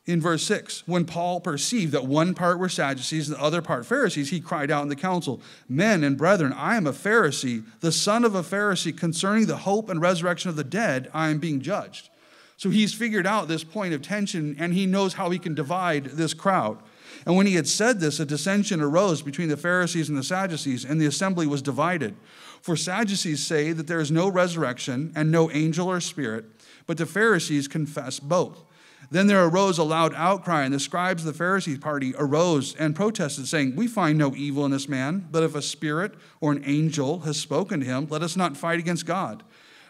in 0.07 0.21
verse 0.21 0.45
6, 0.45 0.87
when 0.87 1.07
Paul 1.07 1.41
perceived 1.41 1.93
that 1.93 2.07
one 2.07 2.35
part 2.35 2.59
were 2.59 2.69
Sadducees 2.69 3.29
and 3.29 3.39
the 3.39 3.43
other 3.43 3.63
part 3.63 3.87
Pharisees, 3.87 4.31
he 4.31 4.39
cried 4.39 4.71
out 4.71 4.83
in 4.83 4.89
the 4.89 4.97
council, 4.97 5.41
Men 5.67 6.05
and 6.05 6.17
brethren, 6.17 6.53
I 6.53 6.77
am 6.77 6.87
a 6.87 6.93
Pharisee, 6.93 7.65
the 7.81 7.91
son 7.91 8.25
of 8.25 8.35
a 8.35 8.43
Pharisee. 8.43 8.97
Concerning 8.97 9.47
the 9.47 9.57
hope 9.59 9.89
and 9.89 10.01
resurrection 10.01 10.51
of 10.51 10.57
the 10.57 10.65
dead, 10.65 11.11
I 11.13 11.31
am 11.31 11.39
being 11.39 11.61
judged. 11.61 12.11
So 12.57 12.71
he's 12.71 12.95
figured 12.95 13.27
out 13.27 13.49
this 13.49 13.65
point 13.65 13.95
of 13.95 14.03
tension 14.03 14.57
and 14.59 14.73
he 14.73 14.87
knows 14.87 15.15
how 15.15 15.31
he 15.31 15.39
can 15.39 15.55
divide 15.55 16.05
this 16.05 16.35
crowd. 16.35 16.79
And 17.27 17.37
when 17.37 17.47
he 17.47 17.55
had 17.55 17.67
said 17.67 18.01
this, 18.01 18.21
a 18.21 18.25
dissension 18.25 18.81
arose 18.81 19.23
between 19.23 19.49
the 19.49 19.57
Pharisees 19.57 20.09
and 20.09 20.19
the 20.19 20.23
Sadducees, 20.23 20.85
and 20.85 21.01
the 21.01 21.07
assembly 21.07 21.47
was 21.47 21.63
divided. 21.63 22.15
For 22.61 22.77
Sadducees 22.77 23.45
say 23.45 23.73
that 23.73 23.87
there 23.87 24.01
is 24.01 24.11
no 24.11 24.29
resurrection 24.29 25.13
and 25.15 25.31
no 25.31 25.51
angel 25.51 25.91
or 25.91 26.01
spirit, 26.01 26.45
but 26.87 26.99
the 26.99 27.07
Pharisees 27.07 27.69
confess 27.69 28.21
both. 28.21 28.63
Then 29.11 29.27
there 29.27 29.45
arose 29.45 29.79
a 29.79 29.85
loud 29.85 30.15
outcry, 30.15 30.65
and 30.65 30.75
the 30.75 30.81
scribes 30.81 31.25
of 31.25 31.37
the 31.37 31.45
Pharisee 31.45 31.81
party 31.81 32.15
arose 32.19 32.75
and 32.77 32.97
protested, 32.97 33.47
saying, 33.47 33.77
We 33.77 33.87
find 33.87 34.19
no 34.19 34.35
evil 34.35 34.65
in 34.65 34.71
this 34.71 34.89
man, 34.89 35.29
but 35.31 35.43
if 35.43 35.55
a 35.55 35.63
spirit 35.63 36.15
or 36.41 36.53
an 36.53 36.63
angel 36.65 37.21
has 37.21 37.39
spoken 37.39 37.81
to 37.81 37.87
him, 37.87 38.07
let 38.11 38.23
us 38.23 38.37
not 38.37 38.57
fight 38.57 38.79
against 38.79 39.07
God. 39.07 39.43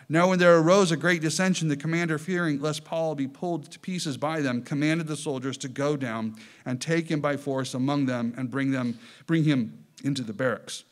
Now, 0.09 0.29
when 0.29 0.39
there 0.39 0.59
arose 0.59 0.93
a 0.93 0.97
great 0.97 1.23
dissension, 1.23 1.69
the 1.69 1.77
commander, 1.77 2.19
fearing 2.19 2.61
lest 2.61 2.85
Paul 2.85 3.15
be 3.15 3.27
pulled 3.27 3.71
to 3.71 3.79
pieces 3.79 4.17
by 4.17 4.41
them, 4.41 4.63
commanded 4.63 5.07
the 5.07 5.17
soldiers 5.17 5.57
to 5.59 5.69
go 5.69 5.97
down 5.97 6.37
and 6.67 6.81
take 6.81 7.11
him 7.11 7.21
by 7.21 7.37
force 7.37 7.75
among 7.75 8.07
them 8.07 8.35
and 8.37 8.51
bring, 8.51 8.71
them, 8.71 8.99
bring 9.27 9.45
him 9.45 9.85
into 10.03 10.23
the 10.23 10.33
barracks. 10.33 10.85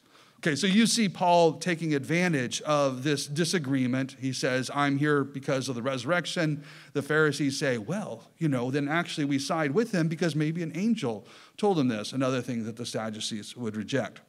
Okay, 0.45 0.57
so 0.57 0.67
you 0.67 0.89
see 0.89 1.09
Paul 1.09 1.53
taking 1.53 1.95
advantage 1.95 2.61
of 2.63 3.05
this 3.05 3.29
disagreement. 3.29 4.17
He 4.19 4.33
says, 4.33 4.73
I'm 4.75 4.99
here 4.99 5.23
because 5.23 5.69
of 5.69 5.77
the 5.77 5.83
resurrection. 5.83 6.65
The 6.95 7.03
Pharisees 7.03 7.57
say, 7.61 7.79
well, 7.79 8.29
you 8.39 8.49
know, 8.49 8.73
then 8.73 8.89
actually 8.89 9.25
we 9.25 9.39
side 9.39 9.71
with 9.71 9.93
him 9.93 10.09
because 10.09 10.35
maybe 10.35 10.65
an 10.65 10.73
angel 10.75 11.29
told 11.57 11.79
him 11.79 11.87
this, 11.87 12.13
another 12.13 12.41
thing 12.41 12.65
that 12.65 12.77
the 12.77 12.85
Sadducees 12.85 13.57
would 13.57 13.77
reject. 13.77 14.21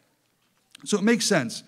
So 0.86 1.00
it 1.00 1.04
makes 1.04 1.26
sense 1.26 1.64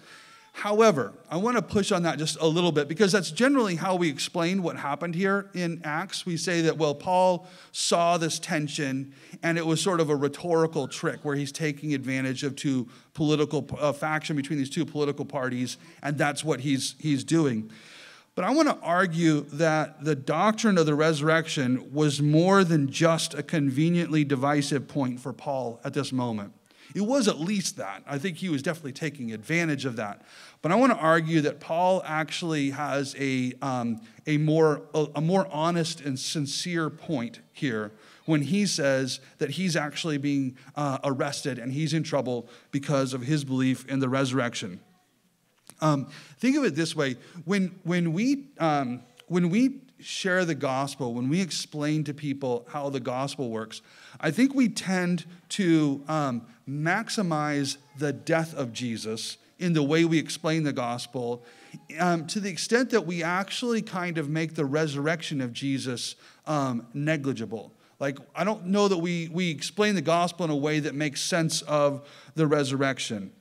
However, 0.56 1.12
I 1.30 1.36
want 1.36 1.58
to 1.58 1.62
push 1.62 1.92
on 1.92 2.04
that 2.04 2.18
just 2.18 2.40
a 2.40 2.48
little 2.48 2.72
bit 2.72 2.88
because 2.88 3.12
that's 3.12 3.30
generally 3.30 3.76
how 3.76 3.98
we 3.98 4.08
explain 4.08 4.64
what 4.64 4.78
happened 4.78 5.14
here 5.14 5.50
in 5.54 5.82
Acts. 5.84 6.26
We 6.26 6.38
say 6.38 6.62
that, 6.62 6.78
well, 6.78 6.96
Paul 6.96 7.46
saw 7.74 8.18
this 8.18 8.40
tension 8.40 9.14
and 9.44 9.58
it 9.58 9.66
was 9.66 9.82
sort 9.82 10.00
of 10.00 10.10
a 10.10 10.16
rhetorical 10.16 10.88
trick 10.88 11.20
where 11.24 11.36
he's 11.36 11.52
taking 11.52 11.94
advantage 11.94 12.44
of 12.44 12.56
two 12.56 12.88
political 13.14 13.68
uh, 13.78 13.92
faction 13.92 14.38
between 14.38 14.58
these 14.58 14.70
two 14.70 14.86
political 14.86 15.26
parties, 15.26 15.76
and 16.02 16.18
that's 16.18 16.42
what 16.42 16.62
he's, 16.62 16.96
he's 17.00 17.26
doing. 17.26 17.70
But 18.34 18.46
I 18.46 18.52
want 18.52 18.70
to 18.70 18.78
argue 18.82 19.42
that 19.42 20.06
the 20.06 20.16
doctrine 20.16 20.78
of 20.78 20.86
the 20.86 20.96
resurrection 20.96 21.94
was 21.94 22.22
more 22.22 22.64
than 22.64 22.90
just 22.90 23.34
a 23.34 23.44
conveniently 23.44 24.24
divisive 24.24 24.88
point 24.88 25.20
for 25.20 25.34
Paul 25.34 25.82
at 25.84 25.94
this 25.94 26.14
moment. 26.14 26.54
It 26.94 27.02
was 27.02 27.28
at 27.28 27.40
least 27.40 27.78
that. 27.78 28.04
I 28.06 28.18
think 28.18 28.38
he 28.38 28.50
was 28.50 28.62
definitely 28.62 28.94
taking 28.94 29.32
advantage 29.34 29.86
of 29.86 29.96
that. 29.96 30.22
But 30.62 30.72
I 30.72 30.76
want 30.76 30.94
to 30.94 30.98
argue 30.98 31.42
that 31.42 31.60
Paul 31.60 32.02
actually 32.06 32.72
has 32.72 33.16
a, 33.18 33.54
um, 33.62 34.02
a, 34.28 34.38
more, 34.38 34.84
a, 34.94 35.08
a 35.16 35.22
more 35.22 35.48
honest 35.52 36.02
and 36.02 36.20
sincere 36.20 36.90
point 36.90 37.40
here 37.54 37.92
when 38.26 38.42
he 38.42 38.66
says 38.66 39.20
that 39.38 39.52
he's 39.52 39.76
actually 39.76 40.18
being 40.18 40.58
uh, 40.76 40.98
arrested 41.04 41.60
and 41.60 41.72
he's 41.72 41.94
in 41.94 42.04
trouble 42.04 42.48
because 42.72 43.14
of 43.14 43.22
his 43.22 43.44
belief 43.44 43.88
in 43.88 44.00
the 44.00 44.10
resurrection. 44.10 44.80
Um, 45.82 46.08
think 46.40 46.58
of 46.58 46.64
it 46.64 46.76
this 46.76 46.96
way 46.96 47.18
when, 47.44 47.80
when, 47.84 48.14
we, 48.14 48.46
um, 48.60 49.04
when 49.28 49.50
we 49.50 49.82
share 50.00 50.46
the 50.46 50.56
gospel, 50.56 51.14
when 51.14 51.30
we 51.30 51.42
explain 51.42 52.04
to 52.06 52.14
people 52.14 52.68
how 52.72 52.90
the 52.90 53.00
gospel 53.00 53.50
works, 53.50 53.82
I 54.20 54.32
think 54.32 54.54
we 54.54 54.70
tend 54.70 55.26
to 55.50 56.04
um, 56.08 56.46
maximize 56.68 57.78
the 57.98 58.14
death 58.14 58.54
of 58.56 58.74
Jesus 58.74 59.38
in 59.60 59.74
the 59.74 59.84
way 59.84 60.06
we 60.06 60.20
explain 60.20 60.64
the 60.64 60.74
gospel 60.74 61.44
um, 62.00 62.28
to 62.28 62.40
the 62.40 62.50
extent 62.50 62.90
that 62.90 63.06
we 63.06 63.24
actually 63.24 63.82
kind 63.82 64.18
of 64.18 64.30
make 64.30 64.56
the 64.56 64.66
resurrection 64.66 65.42
of 65.42 65.54
Jesus 65.54 66.16
um, 66.46 66.88
negligible. 66.94 67.72
Like, 68.00 68.18
I 68.36 68.44
don't 68.44 68.66
know 68.66 68.88
that 68.88 68.98
we, 68.98 69.30
we 69.32 69.50
explain 69.50 69.96
the 69.96 70.02
gospel 70.02 70.46
in 70.46 70.52
a 70.52 70.56
way 70.56 70.80
that 70.80 70.94
makes 70.94 71.22
sense 71.22 71.62
of 71.62 72.08
the 72.36 72.46
resurrection. 72.46 73.32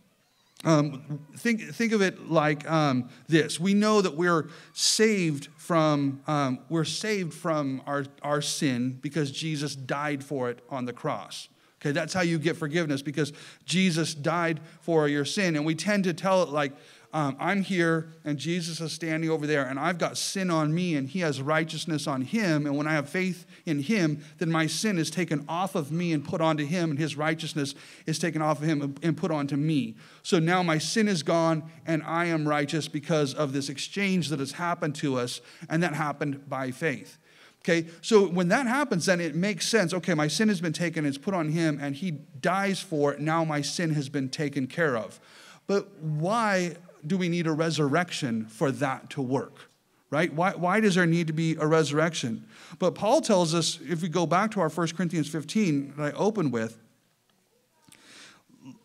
Um, 0.65 1.21
think, 1.37 1.75
think 1.75 1.93
of 1.93 2.01
it 2.01 2.31
like 2.31 2.69
um, 2.71 3.11
this 3.29 3.61
we 3.61 3.75
know 3.75 4.01
that 4.01 4.17
we're 4.17 4.49
saved 4.73 5.49
from 5.57 6.23
um, 6.27 6.61
we're 6.69 6.85
saved 6.85 7.35
from 7.35 7.83
our, 7.87 8.05
our 8.23 8.41
sin 8.41 8.99
because 9.03 9.31
jesus 9.31 9.77
died 9.77 10.25
for 10.25 10.49
it 10.49 10.61
on 10.71 10.87
the 10.87 10.93
cross 10.93 11.49
Okay, 11.85 11.93
that's 11.93 12.15
how 12.15 12.23
you 12.23 12.39
get 12.39 12.57
forgiveness 12.57 13.03
because 13.03 13.35
Jesus 13.67 14.15
died 14.15 14.61
for 14.81 15.07
your 15.07 15.27
sin. 15.27 15.55
And 15.55 15.67
we 15.67 15.75
tend 15.75 16.05
to 16.05 16.15
tell 16.15 16.43
it 16.43 16.49
like, 16.49 16.73
um, 17.15 17.37
I'm 17.39 17.63
here 17.63 18.09
and 18.25 18.37
Jesus 18.37 18.81
is 18.81 18.93
standing 18.93 19.31
over 19.31 19.47
there 19.47 19.65
and 19.65 19.79
I've 19.79 19.99
got 19.99 20.19
sin 20.19 20.51
on 20.51 20.75
me 20.75 20.97
and 20.97 21.09
he 21.09 21.21
has 21.21 21.41
righteousness 21.41 22.09
on 22.09 22.23
him. 22.23 22.67
And 22.67 22.77
when 22.77 22.89
I 22.89 22.93
have 22.95 23.09
faith 23.09 23.47
in 23.65 23.79
him, 23.79 24.25
then 24.39 24.51
my 24.51 24.67
sin 24.67 24.99
is 24.99 25.13
taken 25.13 25.45
off 25.49 25.77
of 25.77 25.93
me 25.93 26.13
and 26.13 26.25
put 26.25 26.41
onto 26.41 26.67
him, 26.67 26.91
and 26.91 26.99
his 26.99 27.17
righteousness 27.17 27.77
is 28.05 28.19
taken 28.19 28.43
off 28.43 28.61
of 28.61 28.69
him 28.69 28.97
and 29.01 29.17
put 29.17 29.31
onto 29.31 29.57
me. 29.57 29.95
So 30.25 30.41
now 30.41 30.65
my 30.65 30.79
sin 30.79 31.07
is 31.07 31.23
gone 31.23 31.71
and 31.87 32.03
I 32.03 32.25
am 32.27 32.49
righteous 32.49 32.89
because 32.89 33.33
of 33.33 33.53
this 33.53 33.69
exchange 33.69 34.29
that 34.31 34.41
has 34.41 34.53
happened 34.53 34.97
to 34.97 35.17
us, 35.17 35.41
and 35.71 35.83
that 35.85 35.95
happened 35.95 36.49
by 36.49 36.73
faith. 36.73 37.19
Okay, 37.61 37.89
so 38.03 38.27
when 38.27 38.49
that 38.49 38.67
happens, 38.67 39.07
then 39.07 39.21
it 39.21 39.37
makes 39.37 39.69
sense. 39.69 39.95
Okay, 39.95 40.15
my 40.15 40.29
sin 40.29 40.49
has 40.49 40.61
been 40.61 40.73
taken, 40.73 41.07
it's 41.07 41.17
put 41.17 41.33
on 41.33 41.51
him, 41.51 41.79
and 41.81 41.95
he 41.95 42.11
dies 42.11 42.81
for 42.81 43.13
it. 43.13 43.21
Now 43.21 43.45
my 43.45 43.61
sin 43.61 43.95
has 43.95 44.09
been 44.09 44.29
taken 44.29 44.67
care 44.67 44.97
of. 44.97 45.21
But 45.67 45.97
why 45.99 46.77
do 47.07 47.17
we 47.17 47.29
need 47.29 47.47
a 47.47 47.53
resurrection 47.53 48.47
for 48.47 48.71
that 48.73 49.11
to 49.11 49.23
work? 49.23 49.71
Right? 50.11 50.33
Why, 50.33 50.53
why 50.53 50.81
does 50.81 50.95
there 50.95 51.07
need 51.07 51.27
to 51.27 51.33
be 51.33 51.57
a 51.59 51.67
resurrection? 51.67 52.47
But 52.79 52.95
Paul 52.95 53.21
tells 53.21 53.55
us, 53.55 53.79
if 53.81 54.01
we 54.03 54.09
go 54.09 54.27
back 54.27 54.53
to 54.53 54.61
our 54.61 54.69
1 54.69 54.89
Corinthians 54.89 55.29
15 55.29 55.95
that 55.97 56.15
I 56.15 56.17
opened 56.17 56.53
with, 56.53 56.79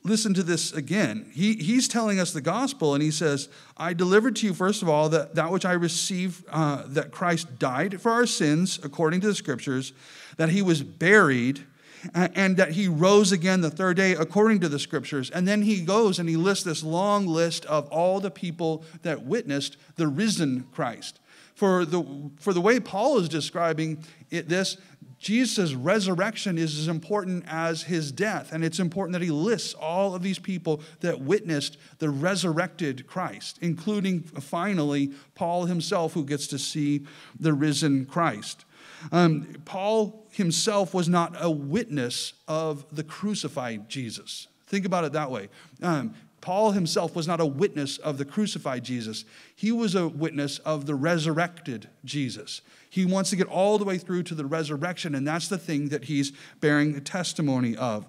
listen 0.04 0.34
to 0.34 0.44
this 0.44 0.72
again. 0.74 1.30
He, 1.34 1.54
he's 1.54 1.88
telling 1.88 2.20
us 2.20 2.32
the 2.32 2.42
gospel, 2.42 2.94
and 2.94 3.04
he 3.04 3.12
says, 3.12 3.50
I 3.78 3.94
delivered 3.94 4.36
to 4.38 4.48
you, 4.48 4.54
first 4.54 4.82
of 4.82 4.90
all, 4.90 5.10
that, 5.10 5.36
that 5.36 5.52
which 5.52 5.66
I 5.66 5.74
received, 5.74 6.46
uh, 6.50 6.84
that 6.88 7.12
Christ 7.12 7.60
died 7.60 8.02
for 8.02 8.12
our 8.12 8.26
sins, 8.26 8.80
according 8.84 9.22
to 9.22 9.28
the 9.28 9.36
scriptures, 9.36 9.94
that 10.38 10.50
he 10.50 10.62
was 10.62 10.82
buried, 10.84 11.66
and, 12.14 12.58
that 12.58 12.72
he 12.72 12.88
rose 12.88 13.32
again 13.32 13.62
the 13.62 13.70
third 13.70 13.98
day, 13.98 14.14
according 14.14 14.60
to 14.62 14.70
the 14.70 14.80
scriptures. 14.80 15.30
And 15.30 15.48
then 15.48 15.62
he 15.62 15.82
goes 15.82 16.20
and 16.20 16.28
he 16.28 16.36
lists 16.36 16.64
this 16.64 16.84
long 16.84 17.28
list 17.28 17.66
of 17.66 17.88
all 17.90 18.20
the 18.20 18.32
people 18.32 18.84
that 19.04 19.24
witnessed 19.24 19.78
the 19.96 20.08
risen 20.08 20.68
Christ. 20.72 21.20
For 21.56 21.84
the, 21.84 22.32
for 22.40 22.54
the 22.54 22.62
way 22.62 22.80
Paul 22.80 23.20
is 23.20 23.28
describing 23.28 24.04
it, 24.30 24.48
this, 24.48 24.78
Jesus' 25.20 25.74
resurrection 25.74 26.58
is 26.58 26.80
as 26.80 26.88
important 26.88 27.44
as 27.48 27.84
his 27.84 28.14
death. 28.14 28.54
And 28.54 28.64
it's 28.64 28.80
important 28.80 29.14
that 29.14 29.22
he 29.22 29.32
lists 29.32 29.74
all 29.74 30.16
of 30.16 30.24
these 30.24 30.40
people 30.40 30.82
that 31.02 31.20
witnessed 31.20 31.78
the 31.98 32.10
resurrected 32.10 33.06
Christ, 33.06 33.60
including 33.62 34.22
finally 34.22 35.12
Paul 35.36 35.66
himself, 35.66 36.14
who 36.14 36.24
gets 36.24 36.48
to 36.48 36.58
see 36.58 37.06
the 37.38 37.54
risen 37.54 38.06
Christ. 38.06 38.64
Um, 39.12 39.48
Paul 39.66 40.28
himself 40.32 40.94
was 40.94 41.10
not 41.10 41.36
a 41.40 41.50
witness 41.50 42.34
of 42.48 42.86
the 42.96 43.04
crucified 43.04 43.90
Jesus. 43.90 44.48
Think 44.68 44.86
about 44.86 45.04
it 45.04 45.14
that 45.14 45.32
way. 45.32 45.50
Um, 45.82 46.14
Paul 46.42 46.72
himself 46.72 47.16
was 47.16 47.28
not 47.28 47.42
a 47.42 47.46
witness 47.46 47.98
of 47.98 48.18
the 48.18 48.26
crucified 48.26 48.84
Jesus. 48.84 49.26
He 49.56 49.72
was 49.72 49.96
a 49.96 50.08
witness 50.08 50.60
of 50.60 50.86
the 50.86 50.96
resurrected 50.96 51.90
Jesus. 52.06 52.62
He 52.90 53.06
wants 53.06 53.30
to 53.32 53.36
get 53.36 53.48
all 53.48 53.78
the 53.78 53.86
way 53.86 53.98
through 53.98 54.24
to 54.24 54.36
the 54.36 54.46
resurrection, 54.46 55.16
and 55.16 55.28
that's 55.28 55.48
the 55.48 55.58
thing 55.58 55.90
that 55.90 56.06
he's 56.06 56.32
bearing 56.60 57.00
testimony 57.02 57.76
of. 57.76 58.06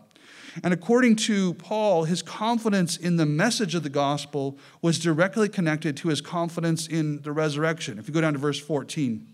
And 0.63 0.75
according 0.75 1.17
to 1.17 1.55
Paul, 1.55 2.05
his 2.05 2.23
confidence 2.23 2.97
in 2.97 3.17
the 3.17 3.27
message 3.27 3.75
of 3.75 3.83
the 3.83 3.91
gospel 3.91 4.59
was 4.83 4.99
directly 4.99 5.49
connected 5.49 5.97
to 5.99 6.09
his 6.09 6.21
confidence 6.21 6.87
in 6.87 7.23
the 7.23 7.33
resurrection. 7.33 7.99
If 7.99 8.09
you 8.09 8.15
go 8.15 8.21
down 8.21 8.33
to 8.33 8.39
verse 8.39 8.59
14, 8.59 9.27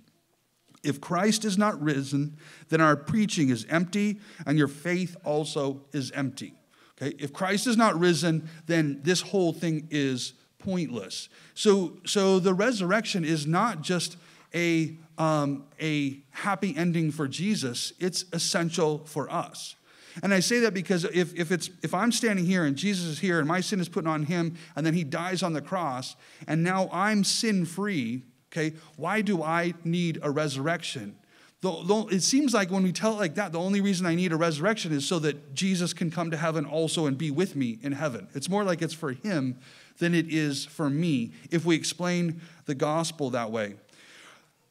if 0.86 1.00
Christ 1.00 1.44
is 1.44 1.58
not 1.58 1.80
risen, 1.82 2.36
then 2.68 2.80
our 2.80 2.96
preaching 2.96 3.50
is 3.50 3.66
empty, 3.68 4.20
and 4.46 4.56
your 4.56 4.68
faith 4.68 5.16
also 5.24 5.82
is 5.92 6.10
empty. 6.12 6.54
Okay? 7.00 7.14
If 7.18 7.32
Christ 7.32 7.66
is 7.66 7.76
not 7.76 7.98
risen, 7.98 8.48
then 8.66 9.00
this 9.02 9.20
whole 9.20 9.52
thing 9.52 9.88
is 9.90 10.34
pointless. 10.58 11.28
So, 11.54 11.98
so 12.06 12.38
the 12.38 12.54
resurrection 12.54 13.24
is 13.24 13.46
not 13.46 13.82
just 13.82 14.16
a, 14.54 14.96
um, 15.18 15.64
a 15.80 16.18
happy 16.30 16.74
ending 16.76 17.10
for 17.10 17.28
Jesus, 17.28 17.92
it's 18.00 18.24
essential 18.32 19.04
for 19.04 19.30
us. 19.30 19.76
And 20.22 20.32
I 20.32 20.40
say 20.40 20.60
that 20.60 20.72
because 20.72 21.04
if, 21.04 21.34
if, 21.34 21.52
it's, 21.52 21.68
if 21.82 21.92
I'm 21.92 22.10
standing 22.10 22.46
here 22.46 22.64
and 22.64 22.74
Jesus 22.74 23.04
is 23.04 23.18
here 23.18 23.38
and 23.38 23.46
my 23.46 23.60
sin 23.60 23.80
is 23.80 23.88
put 23.88 24.06
on 24.06 24.22
him 24.22 24.56
and 24.74 24.86
then 24.86 24.94
he 24.94 25.04
dies 25.04 25.42
on 25.42 25.52
the 25.52 25.60
cross 25.60 26.16
and 26.46 26.62
now 26.62 26.88
I'm 26.90 27.22
sin 27.22 27.66
free, 27.66 28.22
okay, 28.52 28.74
why 28.96 29.20
do 29.20 29.42
I 29.42 29.74
need 29.84 30.18
a 30.22 30.30
resurrection? 30.30 31.16
The, 31.62 31.82
the, 31.82 32.06
it 32.14 32.22
seems 32.22 32.52
like 32.54 32.70
when 32.70 32.82
we 32.82 32.92
tell 32.92 33.14
it 33.14 33.16
like 33.16 33.34
that, 33.36 33.52
the 33.52 33.58
only 33.58 33.80
reason 33.80 34.06
I 34.06 34.14
need 34.14 34.32
a 34.32 34.36
resurrection 34.36 34.92
is 34.92 35.06
so 35.06 35.18
that 35.20 35.54
Jesus 35.54 35.92
can 35.92 36.10
come 36.10 36.30
to 36.30 36.36
heaven 36.36 36.64
also 36.64 37.06
and 37.06 37.16
be 37.16 37.30
with 37.30 37.56
me 37.56 37.78
in 37.82 37.92
heaven. 37.92 38.28
It's 38.34 38.48
more 38.48 38.62
like 38.62 38.82
it's 38.82 38.94
for 38.94 39.12
him 39.12 39.58
than 39.98 40.14
it 40.14 40.32
is 40.32 40.66
for 40.66 40.90
me 40.90 41.32
if 41.50 41.64
we 41.64 41.74
explain 41.74 42.40
the 42.66 42.74
gospel 42.74 43.30
that 43.30 43.50
way. 43.50 43.74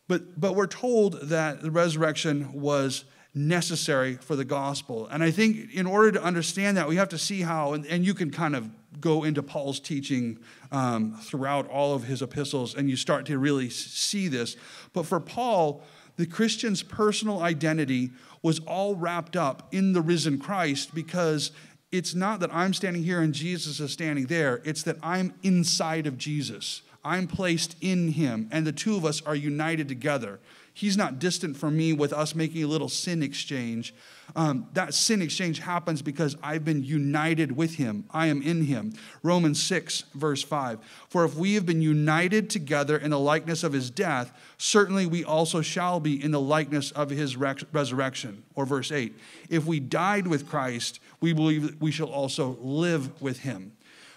But, 0.07 0.39
but 0.39 0.53
we're 0.55 0.67
told 0.67 1.19
that 1.29 1.61
the 1.61 1.71
resurrection 1.71 2.53
was 2.53 3.05
necessary 3.35 4.15
for 4.15 4.35
the 4.35 4.45
gospel. 4.45 5.07
And 5.11 5.21
I 5.21 5.29
think 5.29 5.73
in 5.73 5.85
order 5.85 6.13
to 6.13 6.23
understand 6.23 6.77
that, 6.77 6.87
we 6.87 6.95
have 6.95 7.09
to 7.09 7.17
see 7.17 7.41
how, 7.41 7.73
and, 7.73 7.85
and 7.85 8.05
you 8.05 8.13
can 8.13 8.31
kind 8.31 8.55
of 8.55 8.69
go 9.01 9.25
into 9.25 9.43
Paul's 9.43 9.79
teaching 9.79 10.39
um, 10.71 11.17
throughout 11.21 11.69
all 11.69 11.93
of 11.93 12.05
his 12.05 12.21
epistles, 12.21 12.75
and 12.75 12.89
you 12.89 12.95
start 12.95 13.25
to 13.25 13.37
really 13.37 13.69
see 13.69 14.29
this. 14.29 14.55
But 14.93 15.05
for 15.05 15.19
Paul, 15.19 15.83
the 16.15 16.25
Christian's 16.25 16.81
personal 16.81 17.41
identity 17.41 18.11
was 18.41 18.59
all 18.59 18.95
wrapped 18.95 19.35
up 19.35 19.67
in 19.73 19.91
the 19.91 20.01
risen 20.01 20.39
Christ 20.39 20.95
because 20.95 21.51
it's 21.91 22.15
not 22.15 22.39
that 22.39 22.53
I'm 22.53 22.73
standing 22.73 23.03
here 23.03 23.21
and 23.21 23.33
Jesus 23.33 23.79
is 23.79 23.91
standing 23.91 24.27
there, 24.27 24.61
it's 24.63 24.83
that 24.83 24.97
I'm 25.03 25.33
inside 25.43 26.07
of 26.07 26.17
Jesus. 26.17 26.81
I'm 27.03 27.27
placed 27.27 27.75
in 27.81 28.13
him, 28.13 28.49
and 28.51 28.65
the 28.65 28.71
two 28.71 28.95
of 28.95 29.05
us 29.05 29.21
are 29.21 29.35
united 29.35 29.87
together. 29.87 30.39
He's 30.77 30.97
not 30.97 31.19
distant 31.19 31.55
from 31.55 31.77
me 31.77 31.93
with 31.93 32.11
us 32.11 32.35
making 32.35 32.61
a 32.61 32.67
little 32.67 32.89
sin 32.89 33.23
exchange. 33.23 33.95
Um, 34.35 34.67
that 34.73 34.93
sin 34.93 35.21
exchange 35.21 35.59
happens 35.59 36.01
because 36.01 36.35
I've 36.43 36.65
been 36.65 36.83
united 36.83 37.55
with 37.55 37.75
him. 37.75 38.03
I 38.11 38.27
am 38.27 38.41
in 38.41 38.65
him. 38.65 38.93
Romans 39.23 39.63
6, 39.63 40.03
verse 40.15 40.43
5. 40.43 40.79
For 41.07 41.23
if 41.23 41.35
we 41.35 41.53
have 41.53 41.65
been 41.65 41.81
united 41.81 42.49
together 42.49 42.97
in 42.97 43.11
the 43.11 43.19
likeness 43.19 43.63
of 43.63 43.71
his 43.71 43.89
death, 43.89 44.33
certainly 44.57 45.05
we 45.05 45.23
also 45.23 45.61
shall 45.61 46.01
be 46.01 46.21
in 46.21 46.31
the 46.31 46.41
likeness 46.41 46.91
of 46.91 47.09
his 47.09 47.37
resurrection. 47.37 48.43
Or 48.53 48.65
verse 48.65 48.91
8. 48.91 49.17
If 49.49 49.65
we 49.65 49.79
died 49.79 50.27
with 50.27 50.45
Christ, 50.45 50.99
we 51.21 51.31
believe 51.31 51.61
that 51.63 51.79
we 51.79 51.91
shall 51.91 52.09
also 52.09 52.57
live 52.59 53.21
with 53.21 53.39
him. 53.39 53.71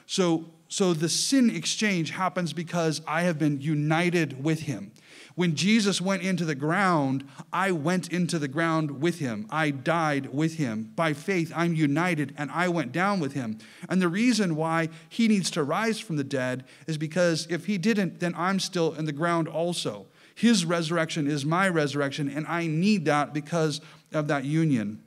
So, 0.07 0.47
so 0.67 0.93
the 0.93 1.09
sin 1.09 1.55
exchange 1.55 2.11
happens 2.11 2.53
because 2.53 3.01
I 3.07 3.23
have 3.23 3.39
been 3.39 3.61
united 3.61 4.43
with 4.43 4.63
him. 4.63 4.91
When 5.39 5.55
Jesus 5.55 6.01
went 6.01 6.23
into 6.23 6.45
the 6.45 6.57
ground, 6.57 7.23
I 7.53 7.71
went 7.71 8.13
into 8.13 8.41
the 8.41 8.49
ground 8.49 9.01
with 9.01 9.21
him. 9.21 9.47
I 9.51 9.71
died 9.71 10.35
with 10.35 10.57
him. 10.57 10.91
By 10.97 11.13
faith, 11.13 11.53
I'm 11.55 11.77
united 11.77 12.35
and 12.37 12.51
I 12.51 12.67
went 12.67 12.91
down 12.91 13.21
with 13.21 13.35
him. 13.35 13.59
And 13.89 14.03
the 14.03 14.09
reason 14.09 14.57
why 14.57 14.89
he 15.09 15.29
needs 15.29 15.53
to 15.53 15.63
rise 15.63 16.01
from 16.01 16.17
the 16.17 16.25
dead 16.25 16.65
is 16.89 16.99
because 16.99 17.47
if 17.51 17.67
he 17.67 17.79
didn't, 17.79 18.19
then 18.19 18.35
I'm 18.37 18.59
still 18.59 18.95
in 18.95 19.05
the 19.05 19.13
ground 19.13 19.47
also. 19.47 20.07
His 20.35 20.65
resurrection 20.65 21.31
is 21.31 21.45
my 21.45 21.69
resurrection, 21.69 22.29
and 22.29 22.45
I 22.49 22.67
need 22.67 23.05
that 23.05 23.33
because 23.33 23.81
of 24.13 24.27
that 24.27 24.45
union. 24.45 25.05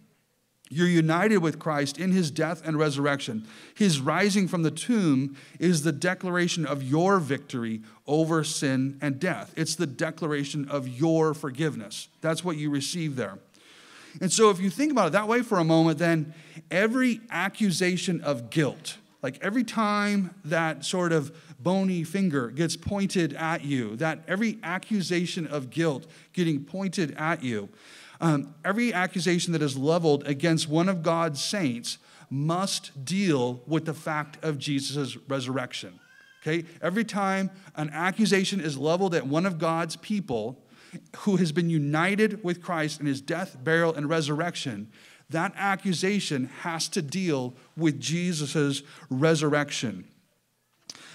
You're 0.73 0.87
united 0.87 1.39
with 1.39 1.59
Christ 1.59 1.97
in 1.97 2.13
his 2.13 2.31
death 2.31 2.61
and 2.65 2.79
resurrection. 2.79 3.45
His 3.75 3.99
rising 3.99 4.47
from 4.47 4.63
the 4.63 4.71
tomb 4.71 5.35
is 5.59 5.83
the 5.83 5.91
declaration 5.91 6.65
of 6.65 6.81
your 6.81 7.19
victory 7.19 7.81
over 8.07 8.45
sin 8.45 8.97
and 9.01 9.19
death. 9.19 9.53
It's 9.57 9.75
the 9.75 9.85
declaration 9.85 10.69
of 10.69 10.87
your 10.87 11.33
forgiveness. 11.33 12.07
That's 12.21 12.45
what 12.45 12.55
you 12.55 12.69
receive 12.69 13.17
there. 13.17 13.37
And 14.21 14.31
so, 14.31 14.49
if 14.49 14.61
you 14.61 14.69
think 14.69 14.93
about 14.93 15.07
it 15.07 15.11
that 15.11 15.27
way 15.27 15.41
for 15.41 15.59
a 15.59 15.63
moment, 15.65 15.97
then 15.97 16.33
every 16.69 17.19
accusation 17.29 18.21
of 18.21 18.49
guilt, 18.49 18.97
like 19.21 19.39
every 19.41 19.65
time 19.65 20.33
that 20.45 20.85
sort 20.85 21.11
of 21.11 21.35
bony 21.59 22.03
finger 22.05 22.49
gets 22.49 22.77
pointed 22.77 23.33
at 23.33 23.65
you, 23.65 23.97
that 23.97 24.23
every 24.25 24.57
accusation 24.63 25.47
of 25.47 25.69
guilt 25.69 26.07
getting 26.31 26.63
pointed 26.63 27.13
at 27.17 27.43
you, 27.43 27.69
um, 28.21 28.53
every 28.63 28.93
accusation 28.93 29.51
that 29.53 29.61
is 29.61 29.75
leveled 29.75 30.25
against 30.27 30.69
one 30.69 30.87
of 30.87 31.01
God's 31.01 31.43
saints 31.43 31.97
must 32.29 33.03
deal 33.03 33.61
with 33.65 33.85
the 33.85 33.93
fact 33.93 34.41
of 34.43 34.57
Jesus' 34.57 35.17
resurrection. 35.27 35.99
Okay? 36.41 36.65
Every 36.81 37.03
time 37.03 37.49
an 37.75 37.89
accusation 37.89 38.61
is 38.61 38.77
leveled 38.77 39.15
at 39.15 39.27
one 39.27 39.45
of 39.45 39.57
God's 39.57 39.95
people 39.97 40.63
who 41.19 41.37
has 41.37 41.51
been 41.51 41.69
united 41.69 42.43
with 42.43 42.61
Christ 42.61 42.99
in 42.99 43.05
his 43.05 43.21
death, 43.21 43.57
burial, 43.63 43.93
and 43.93 44.07
resurrection, 44.07 44.91
that 45.29 45.53
accusation 45.55 46.45
has 46.61 46.89
to 46.89 47.01
deal 47.01 47.55
with 47.75 47.99
Jesus' 47.99 48.83
resurrection. 49.09 50.05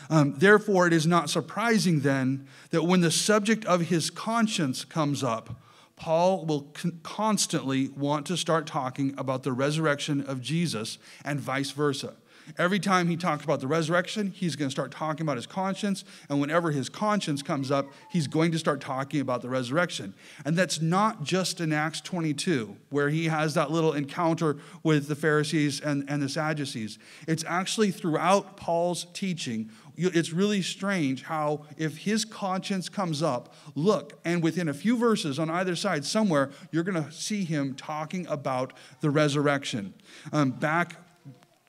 Um, 0.08 0.34
therefore, 0.38 0.86
it 0.86 0.92
is 0.92 1.06
not 1.06 1.30
surprising 1.30 2.00
then 2.00 2.46
that 2.70 2.84
when 2.84 3.00
the 3.00 3.10
subject 3.10 3.64
of 3.66 3.82
his 3.82 4.10
conscience 4.10 4.84
comes 4.84 5.22
up, 5.22 5.60
Paul 5.96 6.44
will 6.44 6.62
con- 6.74 7.00
constantly 7.02 7.88
want 7.88 8.26
to 8.26 8.36
start 8.36 8.66
talking 8.66 9.14
about 9.16 9.42
the 9.42 9.52
resurrection 9.52 10.20
of 10.20 10.40
Jesus 10.40 10.98
and 11.24 11.40
vice 11.40 11.70
versa. 11.70 12.14
Every 12.58 12.78
time 12.78 13.08
he 13.08 13.16
talks 13.16 13.44
about 13.44 13.60
the 13.60 13.66
resurrection, 13.66 14.30
he's 14.30 14.56
going 14.56 14.68
to 14.68 14.72
start 14.72 14.90
talking 14.90 15.22
about 15.26 15.36
his 15.36 15.46
conscience. 15.46 16.04
And 16.28 16.40
whenever 16.40 16.70
his 16.70 16.88
conscience 16.88 17.42
comes 17.42 17.70
up, 17.70 17.86
he's 18.10 18.26
going 18.26 18.52
to 18.52 18.58
start 18.58 18.80
talking 18.80 19.20
about 19.20 19.42
the 19.42 19.48
resurrection. 19.48 20.14
And 20.44 20.56
that's 20.56 20.80
not 20.80 21.24
just 21.24 21.60
in 21.60 21.72
Acts 21.72 22.00
22, 22.00 22.76
where 22.90 23.08
he 23.08 23.26
has 23.26 23.54
that 23.54 23.70
little 23.70 23.92
encounter 23.92 24.56
with 24.82 25.08
the 25.08 25.16
Pharisees 25.16 25.80
and, 25.80 26.04
and 26.08 26.22
the 26.22 26.28
Sadducees. 26.28 26.98
It's 27.26 27.44
actually 27.46 27.90
throughout 27.90 28.56
Paul's 28.56 29.06
teaching 29.12 29.70
it's 29.96 30.32
really 30.32 30.62
strange 30.62 31.22
how 31.22 31.64
if 31.76 31.98
his 31.98 32.24
conscience 32.24 32.88
comes 32.88 33.22
up, 33.22 33.54
look, 33.74 34.18
and 34.24 34.42
within 34.42 34.68
a 34.68 34.74
few 34.74 34.96
verses 34.96 35.38
on 35.38 35.48
either 35.48 35.74
side, 35.74 36.04
somewhere, 36.04 36.50
you're 36.70 36.84
going 36.84 37.02
to 37.02 37.10
see 37.10 37.44
him 37.44 37.74
talking 37.74 38.26
about 38.26 38.74
the 39.00 39.10
resurrection. 39.10 39.94
Um, 40.32 40.50
back, 40.50 40.96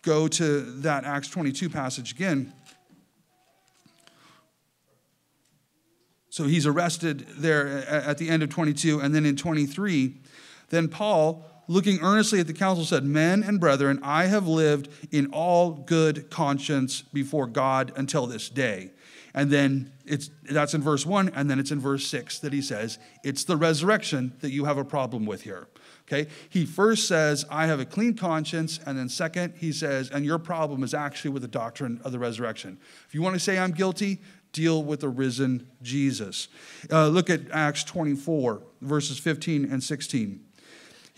go 0.07 0.27
to 0.29 0.61
that 0.81 1.03
Acts 1.03 1.27
22 1.27 1.69
passage 1.69 2.13
again. 2.13 2.53
So 6.29 6.45
he's 6.45 6.65
arrested 6.65 7.27
there 7.37 7.67
at 7.89 8.17
the 8.17 8.29
end 8.29 8.41
of 8.41 8.49
22, 8.49 9.01
and 9.01 9.13
then 9.13 9.25
in 9.25 9.35
23, 9.35 10.15
then 10.69 10.87
Paul 10.87 11.43
looking 11.67 11.99
earnestly 12.01 12.39
at 12.39 12.47
the 12.47 12.53
council, 12.53 12.85
said, 12.85 13.03
Men 13.03 13.43
and 13.43 13.59
brethren, 13.59 13.99
I 14.01 14.27
have 14.27 14.47
lived 14.47 14.87
in 15.11 15.27
all 15.33 15.71
good 15.71 16.29
conscience 16.29 17.01
before 17.01 17.47
God 17.47 17.91
until 17.97 18.27
this 18.27 18.47
day. 18.47 18.91
And 19.33 19.51
then 19.51 19.91
it's, 20.05 20.29
that's 20.49 20.73
in 20.73 20.81
verse 20.81 21.05
1, 21.05 21.29
and 21.35 21.49
then 21.49 21.59
it's 21.59 21.71
in 21.71 21.81
verse 21.81 22.07
6 22.07 22.39
that 22.39 22.53
he 22.53 22.61
says, 22.61 22.97
It's 23.23 23.43
the 23.43 23.57
resurrection 23.57 24.33
that 24.39 24.51
you 24.51 24.65
have 24.65 24.77
a 24.77 24.85
problem 24.85 25.25
with 25.25 25.41
here. 25.41 25.67
Okay? 26.07 26.29
He 26.49 26.65
first 26.65 27.07
says, 27.07 27.45
I 27.49 27.67
have 27.67 27.79
a 27.79 27.85
clean 27.85 28.15
conscience, 28.15 28.79
and 28.85 28.97
then 28.97 29.09
second, 29.09 29.55
he 29.57 29.73
says, 29.73 30.09
and 30.09 30.25
your 30.25 30.39
problem 30.39 30.83
is 30.83 30.93
actually 30.93 31.31
with 31.31 31.41
the 31.41 31.49
doctrine 31.49 31.99
of 32.03 32.13
the 32.13 32.19
resurrection. 32.19 32.79
If 33.07 33.13
you 33.13 33.21
want 33.21 33.35
to 33.35 33.39
say 33.39 33.59
I'm 33.59 33.71
guilty, 33.71 34.21
deal 34.53 34.83
with 34.83 35.01
the 35.01 35.09
risen 35.09 35.67
Jesus. 35.81 36.47
Uh, 36.89 37.09
look 37.09 37.29
at 37.29 37.51
Acts 37.51 37.83
24, 37.83 38.61
verses 38.81 39.19
15 39.19 39.69
and 39.69 39.83
16. 39.83 40.46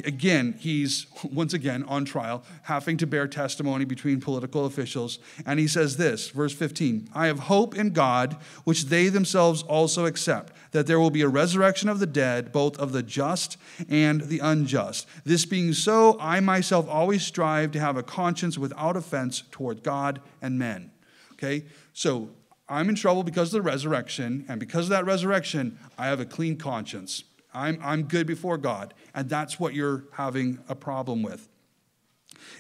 Again, 0.06 0.56
he's 0.60 1.08
once 1.24 1.54
again 1.54 1.84
on 1.84 2.06
trial, 2.06 2.44
having 2.64 2.96
to 2.98 3.08
bear 3.08 3.28
testimony 3.28 3.86
between 3.86 4.22
political 4.22 4.66
officials. 4.66 5.20
And 5.46 5.60
he 5.60 5.68
says 5.68 5.98
this, 5.98 6.30
verse 6.30 6.54
15 6.54 7.10
I 7.14 7.28
have 7.28 7.40
hope 7.40 7.76
in 7.76 7.92
God, 7.92 8.38
which 8.64 8.86
they 8.86 9.10
themselves 9.10 9.64
also 9.64 10.06
accept, 10.06 10.54
that 10.72 10.88
there 10.88 11.00
will 11.00 11.10
be 11.10 11.22
a 11.22 11.28
resurrection 11.28 11.90
of 11.90 12.00
the 12.00 12.08
dead, 12.08 12.52
both 12.52 12.78
of 12.80 12.92
the 12.92 13.04
just 13.04 13.58
and 13.90 14.22
the 14.22 14.40
unjust. 14.40 15.08
This 15.26 15.46
being 15.46 15.74
so, 15.74 16.18
I 16.20 16.40
myself 16.40 16.88
always 16.88 17.26
strive 17.26 17.72
to 17.72 17.80
have 17.80 17.98
a 17.98 18.04
conscience 18.04 18.58
without 18.58 18.96
offense 18.96 19.44
toward 19.52 19.84
God 19.84 20.22
and 20.42 20.58
men. 20.58 20.92
Okay? 21.34 21.66
So 21.94 22.30
I'm 22.70 22.88
in 22.88 22.96
trouble 22.96 23.24
because 23.24 23.50
of 23.50 23.64
the 23.64 23.70
resurrection, 23.70 24.46
and 24.48 24.60
because 24.60 24.86
of 24.86 24.90
that 24.90 25.06
resurrection, 25.06 25.78
I 25.98 26.08
have 26.08 26.20
a 26.20 26.26
clean 26.26 26.56
conscience. 26.56 27.24
I'm, 27.54 27.80
I'm 27.82 28.04
good 28.04 28.28
before 28.28 28.58
God. 28.58 28.94
And 29.14 29.30
that's 29.30 29.60
what 29.60 29.74
you're 29.74 30.06
having 30.14 30.60
a 30.68 30.76
problem 30.76 31.24
with. 31.24 31.48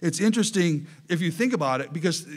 It's 0.02 0.20
interesting 0.20 0.88
if 1.08 1.22
you 1.22 1.32
think 1.32 1.54
about 1.54 1.82
it, 1.82 1.94
because 1.94 2.28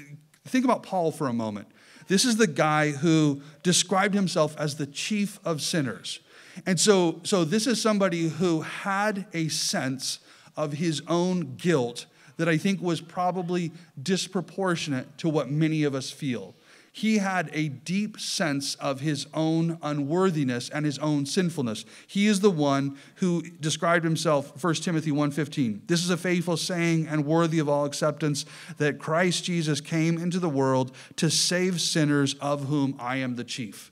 think 0.46 0.64
about 0.64 0.82
Paul 0.82 1.12
for 1.12 1.28
a 1.28 1.32
moment. 1.32 1.68
This 2.08 2.24
is 2.24 2.36
the 2.36 2.46
guy 2.46 2.90
who 2.90 3.42
described 3.62 4.14
himself 4.14 4.56
as 4.58 4.76
the 4.76 4.86
chief 4.86 5.38
of 5.44 5.62
sinners. 5.62 6.20
And 6.66 6.78
so, 6.78 7.20
so 7.22 7.44
this 7.44 7.66
is 7.66 7.80
somebody 7.80 8.28
who 8.28 8.60
had 8.62 9.26
a 9.32 9.48
sense 9.48 10.18
of 10.56 10.74
his 10.74 11.02
own 11.08 11.56
guilt 11.56 12.06
that 12.36 12.48
I 12.48 12.58
think 12.58 12.82
was 12.82 13.00
probably 13.00 13.72
disproportionate 14.02 15.18
to 15.18 15.28
what 15.28 15.50
many 15.50 15.84
of 15.84 15.94
us 15.94 16.10
feel. 16.10 16.54
He 16.94 17.18
had 17.18 17.48
a 17.54 17.68
deep 17.68 18.20
sense 18.20 18.74
of 18.74 19.00
his 19.00 19.26
own 19.32 19.78
unworthiness 19.82 20.68
and 20.68 20.84
his 20.84 20.98
own 20.98 21.24
sinfulness. 21.24 21.86
He 22.06 22.26
is 22.26 22.40
the 22.40 22.50
one 22.50 22.98
who 23.16 23.42
described 23.42 24.04
himself 24.04 24.62
1 24.62 24.74
Timothy 24.82 25.10
1:15. 25.10 25.82
This 25.86 26.04
is 26.04 26.10
a 26.10 26.18
faithful 26.18 26.58
saying 26.58 27.06
and 27.06 27.24
worthy 27.24 27.58
of 27.58 27.68
all 27.68 27.86
acceptance 27.86 28.44
that 28.76 28.98
Christ 28.98 29.44
Jesus 29.44 29.80
came 29.80 30.18
into 30.18 30.38
the 30.38 30.50
world 30.50 30.94
to 31.16 31.30
save 31.30 31.80
sinners 31.80 32.34
of 32.34 32.66
whom 32.66 32.94
I 32.98 33.16
am 33.16 33.36
the 33.36 33.44
chief. 33.44 33.90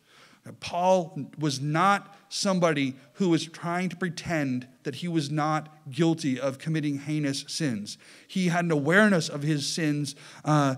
Paul 0.60 1.30
was 1.38 1.60
not 1.60 2.16
somebody 2.28 2.96
who 3.14 3.28
was 3.30 3.46
trying 3.46 3.88
to 3.88 3.96
pretend 3.96 4.66
that 4.82 4.96
he 4.96 5.08
was 5.08 5.30
not 5.30 5.74
guilty 5.90 6.38
of 6.38 6.58
committing 6.58 6.98
heinous 6.98 7.44
sins. 7.48 7.98
He 8.26 8.48
had 8.48 8.64
an 8.64 8.70
awareness 8.70 9.28
of 9.28 9.42
his 9.42 9.66
sins 9.66 10.14
uh, 10.44 10.76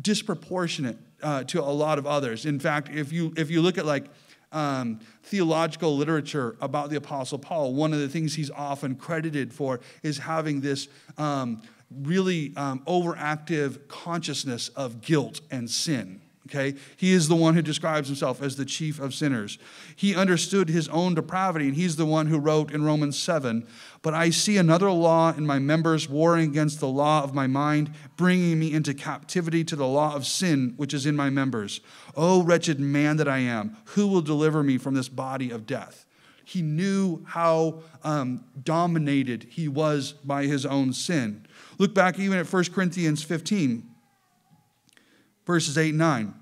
disproportionate 0.00 0.98
uh, 1.22 1.44
to 1.44 1.60
a 1.60 1.64
lot 1.64 1.98
of 1.98 2.06
others. 2.06 2.46
In 2.46 2.58
fact, 2.58 2.88
if 2.90 3.12
you, 3.12 3.32
if 3.36 3.50
you 3.50 3.62
look 3.62 3.78
at 3.78 3.86
like 3.86 4.06
um, 4.52 5.00
theological 5.24 5.96
literature 5.96 6.56
about 6.60 6.90
the 6.90 6.96
Apostle 6.96 7.38
Paul, 7.38 7.74
one 7.74 7.92
of 7.92 8.00
the 8.00 8.08
things 8.08 8.34
he's 8.34 8.50
often 8.50 8.94
credited 8.94 9.52
for 9.52 9.80
is 10.02 10.18
having 10.18 10.60
this 10.60 10.88
um, 11.16 11.62
really 11.90 12.52
um, 12.56 12.80
overactive 12.86 13.88
consciousness 13.88 14.68
of 14.70 15.00
guilt 15.00 15.40
and 15.50 15.70
sin. 15.70 16.20
Okay? 16.48 16.78
He 16.96 17.12
is 17.12 17.28
the 17.28 17.36
one 17.36 17.54
who 17.54 17.62
describes 17.62 18.08
himself 18.08 18.42
as 18.42 18.56
the 18.56 18.64
chief 18.64 18.98
of 18.98 19.14
sinners. 19.14 19.58
He 19.94 20.16
understood 20.16 20.70
his 20.70 20.88
own 20.88 21.14
depravity, 21.14 21.66
and 21.66 21.76
he's 21.76 21.96
the 21.96 22.06
one 22.06 22.26
who 22.26 22.38
wrote 22.38 22.72
in 22.72 22.84
Romans 22.84 23.18
7 23.18 23.66
But 24.00 24.14
I 24.14 24.30
see 24.30 24.56
another 24.56 24.90
law 24.90 25.32
in 25.32 25.46
my 25.46 25.58
members 25.58 26.08
warring 26.08 26.50
against 26.50 26.80
the 26.80 26.88
law 26.88 27.22
of 27.22 27.34
my 27.34 27.46
mind, 27.46 27.92
bringing 28.16 28.58
me 28.58 28.72
into 28.72 28.94
captivity 28.94 29.62
to 29.64 29.76
the 29.76 29.86
law 29.86 30.14
of 30.14 30.26
sin 30.26 30.72
which 30.78 30.94
is 30.94 31.04
in 31.04 31.14
my 31.14 31.28
members. 31.28 31.80
O 32.16 32.42
wretched 32.42 32.80
man 32.80 33.18
that 33.18 33.28
I 33.28 33.38
am, 33.38 33.76
who 33.86 34.06
will 34.06 34.22
deliver 34.22 34.62
me 34.62 34.78
from 34.78 34.94
this 34.94 35.08
body 35.10 35.50
of 35.50 35.66
death? 35.66 36.06
He 36.44 36.62
knew 36.62 37.22
how 37.26 37.82
um, 38.02 38.42
dominated 38.62 39.48
he 39.50 39.68
was 39.68 40.12
by 40.12 40.44
his 40.44 40.64
own 40.64 40.94
sin. 40.94 41.44
Look 41.76 41.94
back 41.94 42.18
even 42.18 42.38
at 42.38 42.50
1 42.50 42.64
Corinthians 42.72 43.22
15 43.22 43.96
verses 45.48 45.78
8 45.78 45.88
and 45.88 45.98
9. 45.98 46.34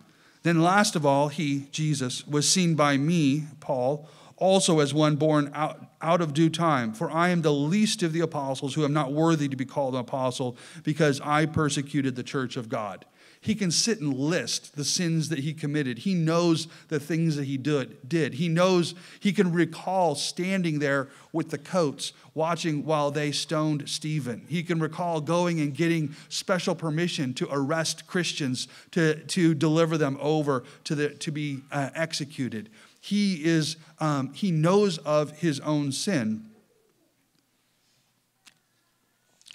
Then, 0.46 0.62
last 0.62 0.94
of 0.94 1.04
all, 1.04 1.26
he, 1.26 1.66
Jesus, 1.72 2.24
was 2.24 2.48
seen 2.48 2.76
by 2.76 2.96
me, 2.98 3.46
Paul, 3.58 4.08
also 4.36 4.78
as 4.78 4.94
one 4.94 5.16
born 5.16 5.50
out, 5.52 5.84
out 6.00 6.20
of 6.20 6.34
due 6.34 6.50
time. 6.50 6.92
For 6.92 7.10
I 7.10 7.30
am 7.30 7.42
the 7.42 7.52
least 7.52 8.04
of 8.04 8.12
the 8.12 8.20
apostles 8.20 8.72
who 8.72 8.84
am 8.84 8.92
not 8.92 9.12
worthy 9.12 9.48
to 9.48 9.56
be 9.56 9.64
called 9.64 9.94
an 9.94 10.00
apostle 10.02 10.56
because 10.84 11.20
I 11.20 11.46
persecuted 11.46 12.14
the 12.14 12.22
church 12.22 12.56
of 12.56 12.68
God. 12.68 13.06
He 13.40 13.54
can 13.54 13.70
sit 13.70 14.00
and 14.00 14.12
list 14.12 14.74
the 14.74 14.84
sins 14.84 15.28
that 15.28 15.38
he 15.38 15.52
committed. 15.52 15.98
He 15.98 16.14
knows 16.14 16.66
the 16.88 16.98
things 16.98 17.36
that 17.36 17.44
he 17.44 17.56
did. 17.56 18.34
He 18.34 18.48
knows, 18.48 18.94
he 19.20 19.32
can 19.32 19.52
recall 19.52 20.14
standing 20.14 20.78
there 20.78 21.08
with 21.32 21.50
the 21.50 21.58
coats 21.58 22.12
watching 22.34 22.84
while 22.84 23.10
they 23.10 23.30
stoned 23.32 23.88
Stephen. 23.88 24.44
He 24.48 24.62
can 24.62 24.80
recall 24.80 25.20
going 25.20 25.60
and 25.60 25.74
getting 25.74 26.14
special 26.28 26.74
permission 26.74 27.34
to 27.34 27.48
arrest 27.50 28.06
Christians 28.06 28.68
to, 28.90 29.24
to 29.26 29.54
deliver 29.54 29.96
them 29.96 30.18
over 30.20 30.64
to, 30.84 30.94
the, 30.94 31.10
to 31.10 31.30
be 31.30 31.60
uh, 31.70 31.90
executed. 31.94 32.68
He, 33.00 33.44
is, 33.44 33.76
um, 34.00 34.32
he 34.34 34.50
knows 34.50 34.98
of 34.98 35.30
his 35.38 35.60
own 35.60 35.92
sin. 35.92 36.46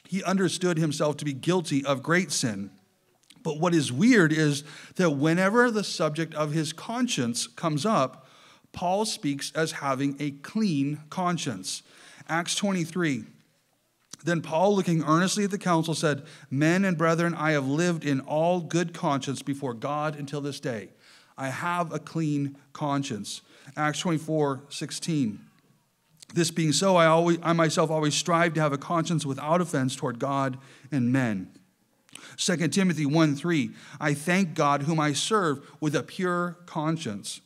He 0.07 0.23
understood 0.23 0.77
himself 0.77 1.17
to 1.17 1.25
be 1.25 1.33
guilty 1.33 1.83
of 1.85 2.01
great 2.01 2.31
sin. 2.31 2.71
But 3.43 3.59
what 3.59 3.73
is 3.73 3.91
weird 3.91 4.31
is 4.31 4.63
that 4.95 5.11
whenever 5.11 5.71
the 5.71 5.83
subject 5.83 6.33
of 6.35 6.51
his 6.51 6.73
conscience 6.73 7.47
comes 7.47 7.85
up, 7.85 8.27
Paul 8.71 9.05
speaks 9.05 9.51
as 9.53 9.73
having 9.73 10.15
a 10.19 10.31
clean 10.31 11.01
conscience. 11.09 11.83
Acts 12.29 12.55
23. 12.55 13.25
Then 14.23 14.41
Paul, 14.41 14.75
looking 14.75 15.03
earnestly 15.03 15.43
at 15.43 15.51
the 15.51 15.57
council, 15.57 15.95
said, 15.95 16.23
Men 16.49 16.85
and 16.85 16.97
brethren, 16.97 17.33
I 17.33 17.51
have 17.51 17.67
lived 17.67 18.05
in 18.05 18.19
all 18.21 18.61
good 18.61 18.93
conscience 18.93 19.41
before 19.41 19.73
God 19.73 20.15
until 20.15 20.41
this 20.41 20.59
day. 20.59 20.89
I 21.37 21.49
have 21.49 21.91
a 21.91 21.99
clean 21.99 22.57
conscience. 22.71 23.41
Acts 23.75 23.99
24, 23.99 24.61
16. 24.69 25.39
This 26.33 26.51
being 26.51 26.71
so, 26.71 26.95
I, 26.95 27.07
always, 27.07 27.39
I 27.41 27.53
myself 27.53 27.89
always 27.89 28.13
strive 28.13 28.53
to 28.53 28.61
have 28.61 28.73
a 28.73 28.77
conscience 28.77 29.25
without 29.25 29.59
offense 29.59 29.95
toward 29.95 30.19
God 30.19 30.57
and 30.91 31.11
men. 31.11 31.49
2 32.37 32.67
Timothy 32.69 33.05
1 33.05 33.35
3, 33.35 33.71
I 33.99 34.13
thank 34.13 34.53
God 34.53 34.83
whom 34.83 34.99
I 34.99 35.13
serve 35.13 35.59
with 35.79 35.95
a 35.95 36.03
pure 36.03 36.57
conscience. 36.65 37.41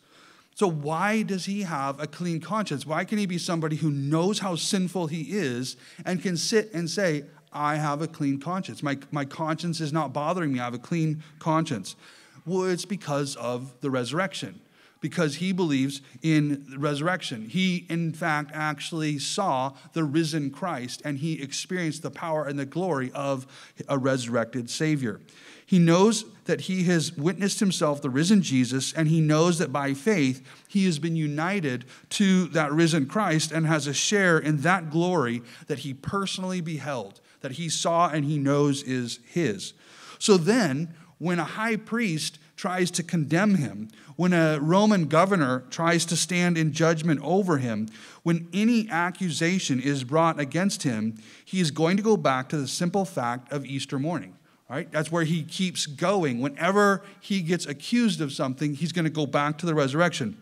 So, 0.56 0.69
why 0.69 1.21
does 1.21 1.45
he 1.45 1.63
have 1.63 2.00
a 2.00 2.08
clean 2.08 2.39
conscience? 2.39 2.86
Why 2.86 3.04
can 3.04 3.17
he 3.17 3.26
be 3.26 3.38
somebody 3.38 3.76
who 3.76 3.91
knows 3.91 4.39
how 4.39 4.56
sinful 4.56 5.08
he 5.08 5.38
is 5.38 5.76
and 6.06 6.21
can 6.21 6.38
sit 6.38 6.74
and 6.74 6.89
say, 6.89 7.26
I 7.52 7.76
have 7.76 8.02
a 8.02 8.08
clean 8.08 8.39
conscience? 8.39 8.82
My, 8.82 8.98
my 9.12 9.26
conscience 9.26 9.82
is 9.82 9.91
not 9.91 10.13
bothering 10.13 10.54
me. 10.54 10.60
I 10.60 10.65
have 10.65 10.74
a 10.74 10.80
clean 10.80 11.24
conscience. 11.39 11.98
Well, 12.45 12.63
it's 12.63 12.86
because 12.86 13.36
of 13.36 13.74
the 13.82 13.89
resurrection 13.89 14.62
because 15.01 15.36
he 15.36 15.51
believes 15.51 16.01
in 16.21 16.65
resurrection. 16.77 17.49
He, 17.49 17.86
in 17.89 18.13
fact, 18.13 18.51
actually 18.53 19.19
saw 19.19 19.73
the 19.93 20.03
risen 20.03 20.49
Christ 20.49 21.01
and 21.05 21.17
he 21.17 21.41
experienced 21.41 22.01
the 22.01 22.12
power 22.12 22.45
and 22.45 22.58
the 22.58 22.65
glory 22.65 23.12
of 23.13 23.45
a 23.88 23.97
resurrected 23.97 24.69
Savior. 24.69 25.21
He 25.65 25.79
knows 25.79 26.25
that 26.45 26.62
he 26.62 26.84
has 26.84 27.17
witnessed 27.17 27.60
himself 27.60 28.01
the 28.01 28.10
risen 28.10 28.43
Jesus, 28.43 28.93
and 28.93 29.08
he 29.08 29.19
knows 29.19 29.58
that 29.58 29.73
by 29.73 29.95
faith 29.95 30.47
he 30.67 30.86
has 30.86 30.99
been 30.99 31.15
united 31.15 31.86
to 32.12 32.45
that 32.49 32.71
risen 32.71 33.08
Christ 33.08 33.51
and 33.51 33.65
has 33.65 33.88
a 33.88 33.93
share 33.93 34.38
in 34.38 34.58
that 34.58 34.91
glory 34.91 35.41
that 35.65 35.79
he 35.79 35.93
personally 35.93 36.62
beheld, 36.62 37.19
that 37.41 37.53
he 37.53 37.67
saw 37.67 38.10
and 38.10 38.25
he 38.25 38.38
knows 38.38 38.84
is 38.84 39.19
his. 39.25 39.73
So 40.19 40.38
then, 40.38 40.93
when 41.17 41.39
a 41.39 41.43
high 41.43 41.75
priest 41.75 42.39
tries 42.56 42.91
to 42.91 43.04
condemn 43.04 43.56
him, 43.56 43.89
when 44.15 44.34
a 44.34 44.60
Roman 44.60 45.06
governor 45.06 45.63
tries 45.69 46.06
to 46.06 46.15
stand 46.15 46.58
in 46.58 46.71
judgment 46.71 47.19
over 47.23 47.58
him, 47.58 47.88
when 48.23 48.47
any 48.54 48.89
accusation 48.89 49.80
is 49.80 50.04
brought 50.04 50.39
against 50.39 50.84
him, 50.84 51.17
he 51.43 51.60
is 51.60 51.71
going 51.71 51.97
to 51.97 52.04
go 52.04 52.17
back 52.17 52.49
to 52.49 52.58
the 52.58 52.67
simple 52.67 53.06
fact 53.06 53.51
of 53.51 53.65
Easter 53.65 53.99
morning. 53.99 54.36
Right? 54.69 54.91
That's 54.91 55.12
where 55.12 55.25
he 55.25 55.43
keeps 55.43 55.86
going. 55.86 56.41
Whenever 56.41 57.04
he 57.21 57.41
gets 57.41 57.67
accused 57.67 58.19
of 58.19 58.34
something, 58.34 58.73
he's 58.73 58.91
going 58.91 59.06
to 59.06 59.12
go 59.12 59.28
back 59.28 59.60
to 59.60 59.65
the 59.65 59.75
resurrection. 59.75 60.38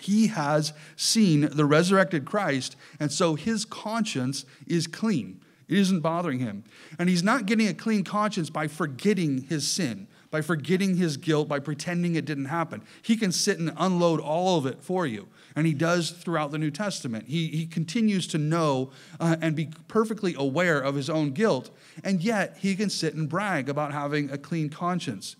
He 0.00 0.28
has 0.28 0.72
seen 0.96 1.42
the 1.52 1.66
resurrected 1.66 2.24
Christ, 2.24 2.76
and 2.98 3.12
so 3.12 3.34
his 3.34 3.66
conscience 3.66 4.46
is 4.66 4.86
clean. 4.86 5.42
It 5.72 5.78
isn't 5.78 6.00
bothering 6.00 6.38
him. 6.38 6.64
And 6.98 7.08
he's 7.08 7.22
not 7.22 7.46
getting 7.46 7.68
a 7.68 7.74
clean 7.74 8.04
conscience 8.04 8.50
by 8.50 8.68
forgetting 8.68 9.42
his 9.42 9.66
sin 9.66 10.06
by 10.32 10.40
forgetting 10.40 10.96
his 10.96 11.18
guilt, 11.18 11.46
by 11.46 11.60
pretending 11.60 12.14
it 12.14 12.24
didn't 12.24 12.46
happen. 12.46 12.82
He 13.02 13.16
can 13.16 13.30
sit 13.30 13.58
and 13.58 13.70
unload 13.76 14.18
all 14.18 14.56
of 14.56 14.64
it 14.64 14.80
for 14.80 15.06
you. 15.06 15.28
And 15.54 15.66
he 15.66 15.74
does 15.74 16.10
throughout 16.10 16.50
the 16.50 16.58
New 16.58 16.70
Testament. 16.70 17.26
He, 17.28 17.48
he 17.48 17.66
continues 17.66 18.26
to 18.28 18.38
know 18.38 18.90
uh, 19.20 19.36
and 19.42 19.54
be 19.54 19.68
perfectly 19.88 20.34
aware 20.36 20.80
of 20.80 20.94
his 20.94 21.10
own 21.10 21.32
guilt, 21.32 21.70
and 22.02 22.22
yet 22.22 22.56
he 22.58 22.74
can 22.74 22.88
sit 22.88 23.12
and 23.12 23.28
brag 23.28 23.68
about 23.68 23.92
having 23.92 24.30
a 24.30 24.38
clean 24.38 24.70
conscience. 24.70 25.36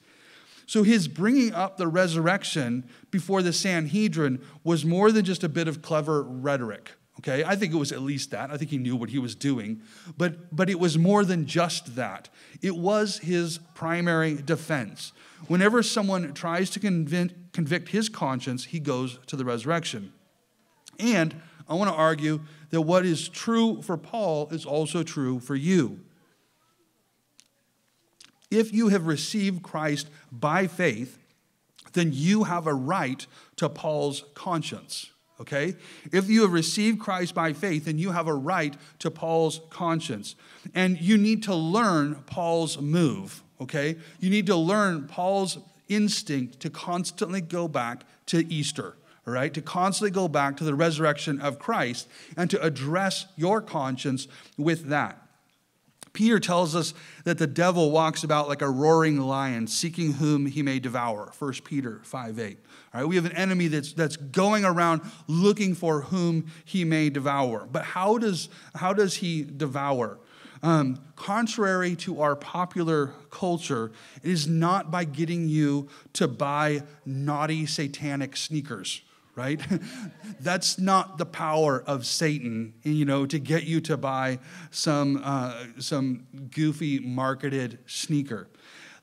So 0.67 0.83
his 0.83 1.09
bringing 1.09 1.55
up 1.55 1.79
the 1.79 1.89
resurrection 1.89 2.85
before 3.11 3.41
the 3.41 3.55
Sanhedrin 3.55 4.45
was 4.63 4.85
more 4.85 5.11
than 5.11 5.25
just 5.25 5.43
a 5.43 5.49
bit 5.49 5.69
of 5.69 5.81
clever 5.81 6.23
rhetoric. 6.23 6.93
Okay, 7.23 7.45
I 7.45 7.55
think 7.55 7.73
it 7.73 7.77
was 7.77 7.93
at 7.93 8.03
least 8.03 8.33
that. 8.33 8.51
I 8.51 8.57
think 8.57 8.73
he 8.73 8.79
knew 8.79 8.97
what 8.97 9.11
he 9.11 9.21
was 9.21 9.37
doing. 9.37 9.83
But, 10.19 10.55
but 10.55 10.69
it 10.69 10.81
was 10.81 10.99
more 10.99 11.25
than 11.25 11.47
just 11.47 11.95
that. 11.95 12.29
It 12.61 12.77
was 12.77 13.19
his 13.19 13.59
primary 13.75 14.35
defense. 14.35 15.13
Whenever 15.47 15.85
someone 15.85 16.35
tries 16.35 16.69
to 16.71 16.81
convict, 16.81 17.53
convict 17.53 17.91
his 17.91 18.09
conscience, 18.09 18.65
he 18.65 18.81
goes 18.81 19.21
to 19.29 19.37
the 19.37 19.45
resurrection. 19.45 20.13
And 20.99 21.41
I 21.69 21.75
want 21.75 21.91
to 21.91 21.97
argue 21.97 22.41
that 22.71 22.81
what 22.81 23.07
is 23.07 23.29
true 23.29 23.83
for 23.83 23.97
Paul 23.97 24.49
is 24.51 24.67
also 24.67 25.05
true 25.05 25.39
for 25.39 25.55
you. 25.55 26.01
If 28.51 28.73
you 28.73 28.89
have 28.89 29.07
received 29.07 29.63
Christ 29.63 30.11
by 30.33 30.67
faith, 30.67 31.19
then 31.93 32.11
you 32.13 32.45
have 32.45 32.67
a 32.67 32.75
right 32.75 33.25
to 33.57 33.69
Paul's 33.69 34.25
conscience 34.35 35.13
okay? 35.43 35.75
If 36.13 36.29
you 36.29 36.43
have 36.43 36.53
received 36.53 37.01
Christ 37.01 37.35
by 37.35 37.53
faith, 37.53 37.85
then 37.85 37.99
you 37.99 38.13
have 38.13 38.29
a 38.29 38.35
right 38.35 38.75
to 39.01 39.11
Paul's 39.11 39.61
conscience. 39.71 40.37
And 40.75 41.01
you 41.01 41.19
need 41.19 41.43
to 41.45 41.55
learn 41.55 42.15
Paul's 42.27 42.81
move, 42.81 43.43
okay? 43.61 43.97
You 44.21 44.31
need 44.31 44.47
to 44.47 44.57
learn 44.57 45.09
Paul's 45.09 45.59
instinct 45.89 46.61
to 46.61 46.71
constantly 46.71 47.41
go 47.41 47.67
back 47.69 48.05
to 48.27 48.47
Easter, 48.51 48.95
all 49.27 49.35
right? 49.35 49.53
To 49.53 49.61
constantly 49.61 50.13
go 50.13 50.29
back 50.29 50.57
to 50.59 50.65
the 50.65 50.75
resurrection 50.75 51.41
of 51.41 51.59
Christ 51.59 52.09
and 52.37 52.49
to 52.51 52.63
address 52.63 53.27
your 53.37 53.61
conscience 53.61 54.29
with 54.57 54.87
that. 54.87 55.19
Peter 56.13 56.39
tells 56.39 56.77
us 56.77 56.93
that 57.25 57.39
the 57.39 57.47
devil 57.47 57.91
walks 57.91 58.23
about 58.23 58.49
like 58.49 58.61
a 58.61 58.69
roaring 58.69 59.19
lion, 59.19 59.67
seeking 59.67 60.13
whom 60.15 60.47
he 60.47 60.63
may 60.63 60.79
devour. 60.79 61.33
1 61.39 61.53
Peter 61.65 62.01
5 62.05 62.39
8. 62.39 62.59
All 62.95 63.01
right, 63.01 63.09
we 63.09 63.17
have 63.17 63.25
an 63.25 63.33
enemy 63.33 63.69
that's, 63.69 63.93
that's 63.95 64.17
going 64.17 64.65
around 64.65 65.01
looking 65.27 65.75
for 65.75 66.03
whom 66.03 66.47
he 66.65 66.85
may 66.85 67.09
devour. 67.09 67.67
But 67.71 67.85
how 67.85 68.19
does, 68.19 68.51
how 68.75 68.93
does 68.93 69.15
he 69.17 69.43
devour? 69.43 70.19
Um, 70.63 71.01
contrary 71.17 71.97
to 71.97 72.21
our 72.21 72.37
popular 72.37 73.15
culture, 73.31 73.91
it 74.23 74.31
is 74.31 74.47
not 74.47 74.91
by 74.91 75.05
getting 75.05 75.49
you 75.49 75.89
to 76.13 76.29
buy 76.29 76.83
naughty 77.05 77.67
satanic 77.67 78.37
sneakers 78.37 79.03
right? 79.35 79.61
That's 80.41 80.79
not 80.79 81.19
the 81.19 81.27
power 81.27 81.83
of 81.87 82.07
Satan, 82.07 82.75
you 82.83 83.05
know, 83.05 83.27
to 83.27 83.39
get 83.39 83.65
you 83.65 83.81
to 83.83 83.97
buy 83.97 84.39
some, 84.71 85.21
uh, 85.23 85.65
some 85.79 86.27
goofy 86.51 86.99
marketed 86.99 87.79
sneaker. 87.87 88.49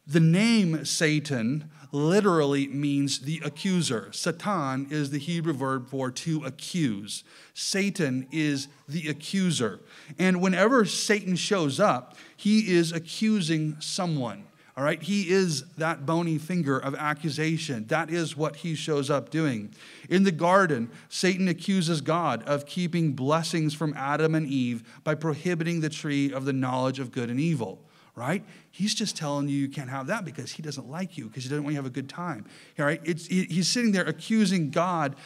The 0.05 0.19
name 0.19 0.85
Satan 0.85 1.69
literally 1.91 2.67
means 2.67 3.19
the 3.19 3.41
accuser. 3.43 4.09
Satan 4.11 4.87
is 4.89 5.09
the 5.09 5.17
Hebrew 5.17 5.53
verb 5.53 5.87
for 5.87 6.11
to 6.11 6.43
accuse. 6.43 7.23
Satan 7.53 8.27
is 8.31 8.67
the 8.87 9.07
accuser. 9.07 9.79
And 10.17 10.41
whenever 10.41 10.85
Satan 10.85 11.35
shows 11.35 11.79
up, 11.79 12.15
he 12.35 12.71
is 12.71 12.91
accusing 12.91 13.79
someone. 13.79 14.45
All 14.79 14.85
right, 14.85 15.03
he 15.03 15.29
is 15.29 15.65
that 15.75 16.05
bony 16.05 16.37
finger 16.37 16.79
of 16.79 16.95
accusation. 16.95 17.85
That 17.87 18.09
is 18.09 18.37
what 18.37 18.55
he 18.55 18.75
shows 18.75 19.09
up 19.09 19.29
doing. 19.29 19.73
In 20.07 20.23
the 20.23 20.31
garden, 20.31 20.89
Satan 21.09 21.49
accuses 21.49 21.99
God 21.99 22.43
of 22.43 22.65
keeping 22.65 23.11
blessings 23.11 23.73
from 23.73 23.93
Adam 23.97 24.35
and 24.35 24.47
Eve 24.47 24.83
by 25.03 25.15
prohibiting 25.15 25.81
the 25.81 25.89
tree 25.89 26.31
of 26.31 26.45
the 26.45 26.53
knowledge 26.53 26.99
of 26.99 27.11
good 27.11 27.29
and 27.29 27.41
evil. 27.41 27.81
Right? 28.15 28.41
He's 28.71 28.95
just 28.95 29.17
telling 29.17 29.49
you 29.49 29.57
you 29.57 29.67
can't 29.67 29.89
have 29.89 30.07
that 30.07 30.23
because 30.23 30.53
he 30.53 30.61
doesn't 30.61 30.89
like 30.89 31.17
you, 31.17 31.27
because 31.27 31.43
he 31.43 31.49
doesn't 31.49 31.63
want 31.63 31.73
you 31.73 31.79
to 31.79 31.83
have 31.83 31.91
a 31.91 31.93
good 31.93 32.09
time. 32.09 32.45
All 32.77 32.85
right? 32.85 33.01
It's, 33.03 33.27
he's 33.27 33.67
sitting 33.67 33.91
there 33.91 34.05
accusing 34.05 34.69
God 34.71 35.17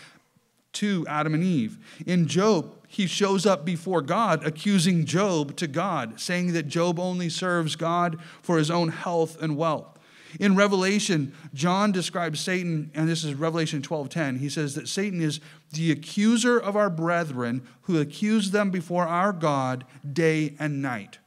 to 0.73 1.05
Adam 1.07 1.33
and 1.33 1.43
Eve. 1.43 1.77
In 2.05 2.27
Job, 2.27 2.75
he 2.87 3.07
shows 3.07 3.45
up 3.45 3.65
before 3.65 4.01
God, 4.01 4.45
accusing 4.45 5.05
Job 5.05 5.55
to 5.57 5.67
God, 5.67 6.19
saying 6.19 6.53
that 6.53 6.67
Job 6.67 6.99
only 6.99 7.29
serves 7.29 7.75
God 7.75 8.19
for 8.41 8.57
his 8.57 8.69
own 8.69 8.89
health 8.89 9.41
and 9.41 9.57
wealth. 9.57 9.93
In 10.39 10.55
Revelation, 10.55 11.33
John 11.53 11.91
describes 11.91 12.39
Satan, 12.39 12.91
and 12.93 13.07
this 13.07 13.23
is 13.23 13.35
Revelation 13.35 13.81
12:10. 13.81 14.39
He 14.39 14.49
says 14.49 14.75
that 14.75 14.87
Satan 14.87 15.21
is 15.21 15.39
the 15.71 15.91
accuser 15.91 16.57
of 16.57 16.75
our 16.75 16.89
brethren 16.89 17.61
who 17.83 17.99
accuse 17.99 18.51
them 18.51 18.71
before 18.71 19.07
our 19.07 19.31
God 19.31 19.85
day 20.11 20.55
and 20.59 20.81
night. 20.81 21.19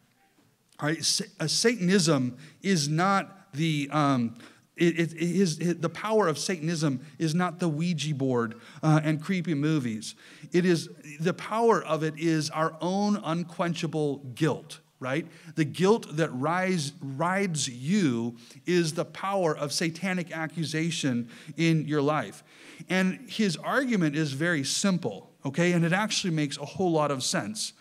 All 0.80 0.88
right, 0.88 1.04
Satanism 1.04 2.36
is 2.62 2.88
not 2.88 3.52
the 3.52 3.88
um, 3.92 4.34
it, 4.76 5.12
it, 5.12 5.60
it, 5.60 5.82
the 5.82 5.88
power 5.88 6.28
of 6.28 6.38
Satanism 6.38 7.00
is 7.18 7.34
not 7.34 7.60
the 7.60 7.68
Ouija 7.68 8.14
board 8.14 8.56
uh, 8.82 9.00
and 9.02 9.22
creepy 9.22 9.54
movies. 9.54 10.14
It 10.52 10.66
is 10.66 10.90
the 11.18 11.32
power 11.32 11.82
of 11.82 12.02
it 12.02 12.18
is 12.18 12.50
our 12.50 12.76
own 12.82 13.16
unquenchable 13.16 14.18
guilt, 14.34 14.80
right? 15.00 15.26
The 15.54 15.64
guilt 15.64 16.16
that 16.16 16.28
rise, 16.34 16.92
rides 17.00 17.68
you 17.68 18.36
is 18.66 18.92
the 18.92 19.06
power 19.06 19.56
of 19.56 19.72
satanic 19.72 20.30
accusation 20.30 21.30
in 21.56 21.86
your 21.86 22.02
life. 22.02 22.44
And 22.90 23.30
his 23.30 23.56
argument 23.56 24.14
is 24.14 24.32
very 24.32 24.62
simple, 24.62 25.30
okay? 25.46 25.72
And 25.72 25.86
it 25.86 25.94
actually 25.94 26.34
makes 26.34 26.58
a 26.58 26.66
whole 26.66 26.92
lot 26.92 27.10
of 27.10 27.22
sense. 27.22 27.72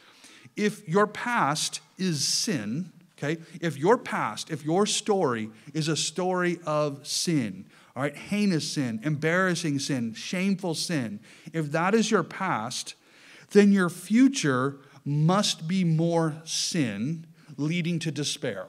If 0.56 0.88
your 0.88 1.08
past 1.08 1.82
is 1.98 2.26
sin, 2.26 2.94
okay? 3.18 3.42
If 3.62 3.78
your 3.78 3.98
past, 3.98 4.52
if 4.52 4.64
your 4.64 4.86
story 4.86 5.50
is 5.74 5.88
a 5.88 5.96
story 5.96 6.60
of 6.66 7.06
sin, 7.08 7.66
all 7.96 8.04
right, 8.04 8.16
heinous 8.16 8.72
sin, 8.72 9.00
embarrassing 9.04 9.80
sin, 9.80 10.14
shameful 10.14 10.76
sin, 10.76 11.20
if 11.54 11.72
that 11.72 11.96
is 11.96 12.12
your 12.12 12.24
past, 12.24 12.96
then 13.52 13.72
your 13.72 13.90
future 13.90 14.78
must 15.06 15.68
be 15.68 15.84
more 15.84 16.36
sin 16.44 17.28
leading 17.58 18.00
to 18.00 18.12
despair 18.12 18.68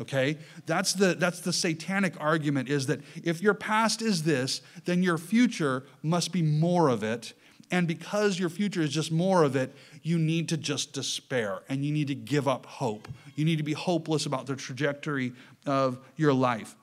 okay 0.00 0.36
that's 0.66 0.92
the 0.92 1.14
that's 1.14 1.40
the 1.40 1.52
satanic 1.52 2.14
argument 2.20 2.68
is 2.68 2.86
that 2.86 3.00
if 3.22 3.40
your 3.40 3.54
past 3.54 4.02
is 4.02 4.24
this 4.24 4.60
then 4.84 5.02
your 5.02 5.16
future 5.16 5.84
must 6.02 6.32
be 6.32 6.42
more 6.42 6.88
of 6.88 7.02
it 7.02 7.32
and 7.70 7.88
because 7.88 8.38
your 8.38 8.48
future 8.48 8.82
is 8.82 8.90
just 8.90 9.10
more 9.10 9.42
of 9.42 9.56
it, 9.56 9.74
you 10.02 10.18
need 10.18 10.48
to 10.50 10.56
just 10.56 10.92
despair 10.92 11.60
and 11.68 11.84
you 11.84 11.92
need 11.92 12.08
to 12.08 12.14
give 12.14 12.46
up 12.46 12.66
hope. 12.66 13.08
You 13.34 13.44
need 13.44 13.56
to 13.56 13.64
be 13.64 13.72
hopeless 13.72 14.26
about 14.26 14.46
the 14.46 14.56
trajectory 14.56 15.32
of 15.66 15.98
your 16.16 16.32
life. 16.32 16.76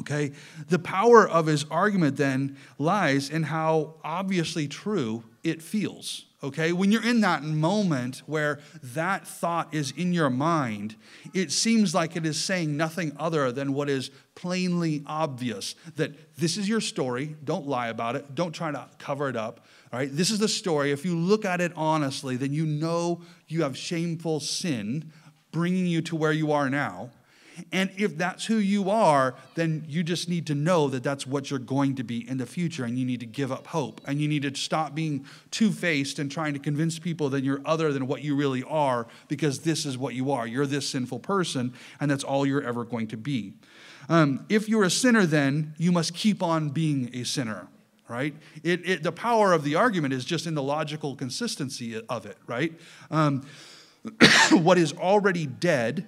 Okay? 0.00 0.32
The 0.68 0.78
power 0.78 1.28
of 1.28 1.46
his 1.46 1.64
argument 1.70 2.16
then 2.16 2.56
lies 2.78 3.30
in 3.30 3.44
how 3.44 3.94
obviously 4.04 4.68
true 4.68 5.24
it 5.42 5.62
feels. 5.62 6.26
Okay? 6.42 6.72
When 6.72 6.90
you're 6.90 7.04
in 7.04 7.20
that 7.20 7.42
moment 7.42 8.22
where 8.26 8.60
that 8.82 9.26
thought 9.26 9.74
is 9.74 9.92
in 9.92 10.12
your 10.12 10.30
mind, 10.30 10.96
it 11.34 11.52
seems 11.52 11.94
like 11.94 12.16
it 12.16 12.24
is 12.24 12.40
saying 12.40 12.76
nothing 12.76 13.12
other 13.18 13.52
than 13.52 13.74
what 13.74 13.90
is 13.90 14.10
plainly 14.34 15.02
obvious 15.06 15.74
that 15.96 16.36
this 16.38 16.56
is 16.56 16.68
your 16.68 16.80
story. 16.80 17.36
Don't 17.44 17.66
lie 17.66 17.88
about 17.88 18.16
it, 18.16 18.34
don't 18.34 18.52
try 18.52 18.70
to 18.72 18.88
cover 18.98 19.28
it 19.28 19.36
up. 19.36 19.66
All 19.92 19.98
right, 19.98 20.08
this 20.14 20.30
is 20.30 20.38
the 20.38 20.48
story. 20.48 20.92
If 20.92 21.04
you 21.04 21.16
look 21.16 21.44
at 21.44 21.60
it 21.60 21.72
honestly, 21.74 22.36
then 22.36 22.52
you 22.52 22.64
know 22.64 23.22
you 23.48 23.62
have 23.62 23.76
shameful 23.76 24.38
sin 24.38 25.12
bringing 25.50 25.86
you 25.86 26.00
to 26.02 26.14
where 26.14 26.30
you 26.30 26.52
are 26.52 26.70
now. 26.70 27.10
And 27.72 27.90
if 27.96 28.16
that's 28.16 28.46
who 28.46 28.56
you 28.56 28.88
are, 28.88 29.34
then 29.56 29.84
you 29.88 30.04
just 30.04 30.28
need 30.28 30.46
to 30.46 30.54
know 30.54 30.88
that 30.88 31.02
that's 31.02 31.26
what 31.26 31.50
you're 31.50 31.58
going 31.58 31.96
to 31.96 32.04
be 32.04 32.26
in 32.26 32.38
the 32.38 32.46
future, 32.46 32.84
and 32.84 32.96
you 32.96 33.04
need 33.04 33.20
to 33.20 33.26
give 33.26 33.50
up 33.50 33.66
hope. 33.66 34.00
And 34.06 34.20
you 34.20 34.28
need 34.28 34.42
to 34.42 34.54
stop 34.54 34.94
being 34.94 35.26
two 35.50 35.72
faced 35.72 36.20
and 36.20 36.30
trying 36.30 36.54
to 36.54 36.60
convince 36.60 37.00
people 37.00 37.28
that 37.30 37.42
you're 37.42 37.60
other 37.64 37.92
than 37.92 38.06
what 38.06 38.22
you 38.22 38.36
really 38.36 38.62
are, 38.62 39.08
because 39.26 39.60
this 39.60 39.84
is 39.84 39.98
what 39.98 40.14
you 40.14 40.30
are. 40.30 40.46
You're 40.46 40.66
this 40.66 40.88
sinful 40.88 41.18
person, 41.18 41.74
and 41.98 42.10
that's 42.10 42.24
all 42.24 42.46
you're 42.46 42.62
ever 42.62 42.84
going 42.84 43.08
to 43.08 43.16
be. 43.16 43.54
Um, 44.08 44.46
if 44.48 44.68
you're 44.68 44.84
a 44.84 44.90
sinner, 44.90 45.26
then 45.26 45.74
you 45.76 45.90
must 45.90 46.14
keep 46.14 46.42
on 46.42 46.70
being 46.70 47.10
a 47.12 47.24
sinner 47.24 47.66
right? 48.10 48.34
It, 48.64 48.88
it, 48.88 49.02
the 49.04 49.12
power 49.12 49.52
of 49.52 49.62
the 49.62 49.76
argument 49.76 50.12
is 50.12 50.24
just 50.24 50.46
in 50.46 50.54
the 50.54 50.62
logical 50.62 51.14
consistency 51.14 52.02
of 52.08 52.26
it, 52.26 52.36
right? 52.46 52.72
Um, 53.10 53.46
what 54.50 54.78
is 54.78 54.92
already 54.92 55.46
dead 55.46 56.06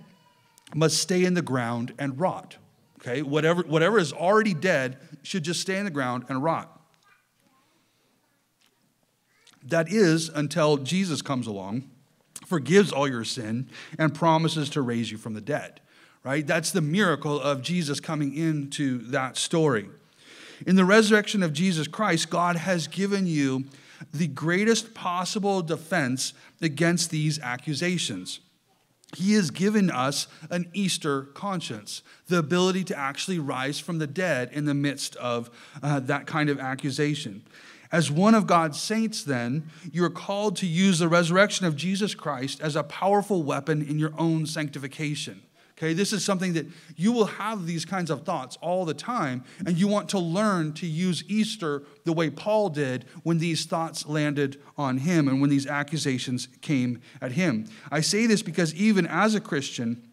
must 0.74 0.98
stay 0.98 1.24
in 1.24 1.34
the 1.34 1.42
ground 1.42 1.94
and 1.98 2.18
rot. 2.18 2.56
Okay, 3.00 3.22
whatever, 3.22 3.62
whatever 3.62 3.98
is 3.98 4.12
already 4.12 4.54
dead 4.54 4.98
should 5.22 5.44
just 5.44 5.60
stay 5.60 5.76
in 5.76 5.84
the 5.84 5.90
ground 5.90 6.24
and 6.28 6.42
rot. 6.42 6.80
That 9.64 9.90
is 9.90 10.28
until 10.28 10.78
Jesus 10.78 11.22
comes 11.22 11.46
along, 11.46 11.88
forgives 12.46 12.92
all 12.92 13.08
your 13.08 13.24
sin, 13.24 13.68
and 13.98 14.14
promises 14.14 14.70
to 14.70 14.82
raise 14.82 15.10
you 15.10 15.18
from 15.18 15.34
the 15.34 15.40
dead. 15.40 15.80
Right? 16.24 16.46
That's 16.46 16.70
the 16.70 16.80
miracle 16.80 17.40
of 17.40 17.62
Jesus 17.62 17.98
coming 17.98 18.36
into 18.36 18.98
that 19.10 19.36
story. 19.36 19.88
In 20.66 20.76
the 20.76 20.84
resurrection 20.84 21.42
of 21.42 21.52
Jesus 21.52 21.88
Christ, 21.88 22.30
God 22.30 22.56
has 22.56 22.86
given 22.86 23.26
you 23.26 23.64
the 24.12 24.28
greatest 24.28 24.94
possible 24.94 25.62
defense 25.62 26.34
against 26.60 27.10
these 27.10 27.38
accusations. 27.40 28.40
He 29.14 29.34
has 29.34 29.50
given 29.50 29.90
us 29.90 30.26
an 30.50 30.70
Easter 30.72 31.22
conscience, 31.22 32.02
the 32.28 32.38
ability 32.38 32.84
to 32.84 32.98
actually 32.98 33.38
rise 33.38 33.78
from 33.78 33.98
the 33.98 34.06
dead 34.06 34.50
in 34.52 34.64
the 34.64 34.74
midst 34.74 35.16
of 35.16 35.50
uh, 35.82 36.00
that 36.00 36.26
kind 36.26 36.48
of 36.48 36.58
accusation. 36.58 37.42
As 37.90 38.10
one 38.10 38.34
of 38.34 38.46
God's 38.46 38.80
saints, 38.80 39.22
then, 39.22 39.68
you 39.92 40.02
are 40.04 40.10
called 40.10 40.56
to 40.56 40.66
use 40.66 40.98
the 40.98 41.08
resurrection 41.08 41.66
of 41.66 41.76
Jesus 41.76 42.14
Christ 42.14 42.62
as 42.62 42.74
a 42.74 42.82
powerful 42.82 43.42
weapon 43.42 43.82
in 43.82 43.98
your 43.98 44.14
own 44.16 44.46
sanctification. 44.46 45.42
Okay, 45.82 45.94
this 45.94 46.12
is 46.12 46.24
something 46.24 46.52
that 46.52 46.68
you 46.96 47.10
will 47.10 47.24
have 47.24 47.66
these 47.66 47.84
kinds 47.84 48.08
of 48.08 48.22
thoughts 48.22 48.56
all 48.60 48.84
the 48.84 48.94
time, 48.94 49.42
and 49.66 49.76
you 49.76 49.88
want 49.88 50.08
to 50.10 50.18
learn 50.20 50.74
to 50.74 50.86
use 50.86 51.24
Easter 51.26 51.82
the 52.04 52.12
way 52.12 52.30
Paul 52.30 52.68
did 52.68 53.04
when 53.24 53.38
these 53.38 53.64
thoughts 53.64 54.06
landed 54.06 54.62
on 54.78 54.98
him 54.98 55.26
and 55.26 55.40
when 55.40 55.50
these 55.50 55.66
accusations 55.66 56.46
came 56.60 57.00
at 57.20 57.32
him. 57.32 57.66
I 57.90 58.00
say 58.00 58.26
this 58.26 58.42
because 58.42 58.72
even 58.76 59.08
as 59.08 59.34
a 59.34 59.40
Christian, 59.40 60.08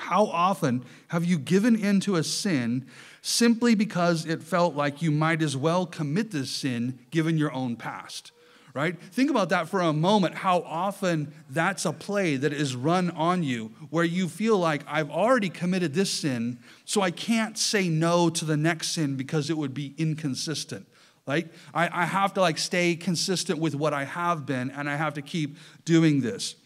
how 0.00 0.26
often 0.26 0.84
have 1.06 1.24
you 1.24 1.38
given 1.38 1.76
into 1.76 2.16
a 2.16 2.24
sin 2.24 2.84
simply 3.22 3.76
because 3.76 4.26
it 4.26 4.42
felt 4.42 4.74
like 4.74 5.00
you 5.00 5.12
might 5.12 5.42
as 5.42 5.56
well 5.56 5.86
commit 5.86 6.32
this 6.32 6.50
sin 6.50 6.98
given 7.12 7.38
your 7.38 7.52
own 7.52 7.76
past? 7.76 8.32
Right? 8.74 9.00
Think 9.00 9.30
about 9.30 9.50
that 9.50 9.68
for 9.68 9.80
a 9.80 9.92
moment, 9.92 10.34
how 10.34 10.60
often 10.62 11.32
that's 11.48 11.84
a 11.84 11.92
play 11.92 12.36
that 12.36 12.52
is 12.52 12.74
run 12.74 13.10
on 13.12 13.44
you 13.44 13.70
where 13.90 14.04
you 14.04 14.28
feel 14.28 14.58
like 14.58 14.82
I've 14.88 15.10
already 15.10 15.48
committed 15.48 15.94
this 15.94 16.10
sin, 16.10 16.58
so 16.84 17.00
I 17.00 17.12
can't 17.12 17.56
say 17.56 17.88
no 17.88 18.28
to 18.30 18.44
the 18.44 18.56
next 18.56 18.88
sin 18.88 19.16
because 19.16 19.48
it 19.48 19.56
would 19.56 19.74
be 19.74 19.94
inconsistent. 19.96 20.86
Like, 21.26 21.48
I, 21.72 22.02
I 22.02 22.04
have 22.04 22.34
to 22.34 22.40
like 22.40 22.58
stay 22.58 22.96
consistent 22.96 23.60
with 23.60 23.76
what 23.76 23.94
I 23.94 24.04
have 24.04 24.44
been, 24.44 24.70
and 24.70 24.90
I 24.90 24.96
have 24.96 25.14
to 25.14 25.22
keep 25.22 25.56
doing 25.84 26.20
this. 26.20 26.56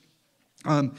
Um, 0.64 0.97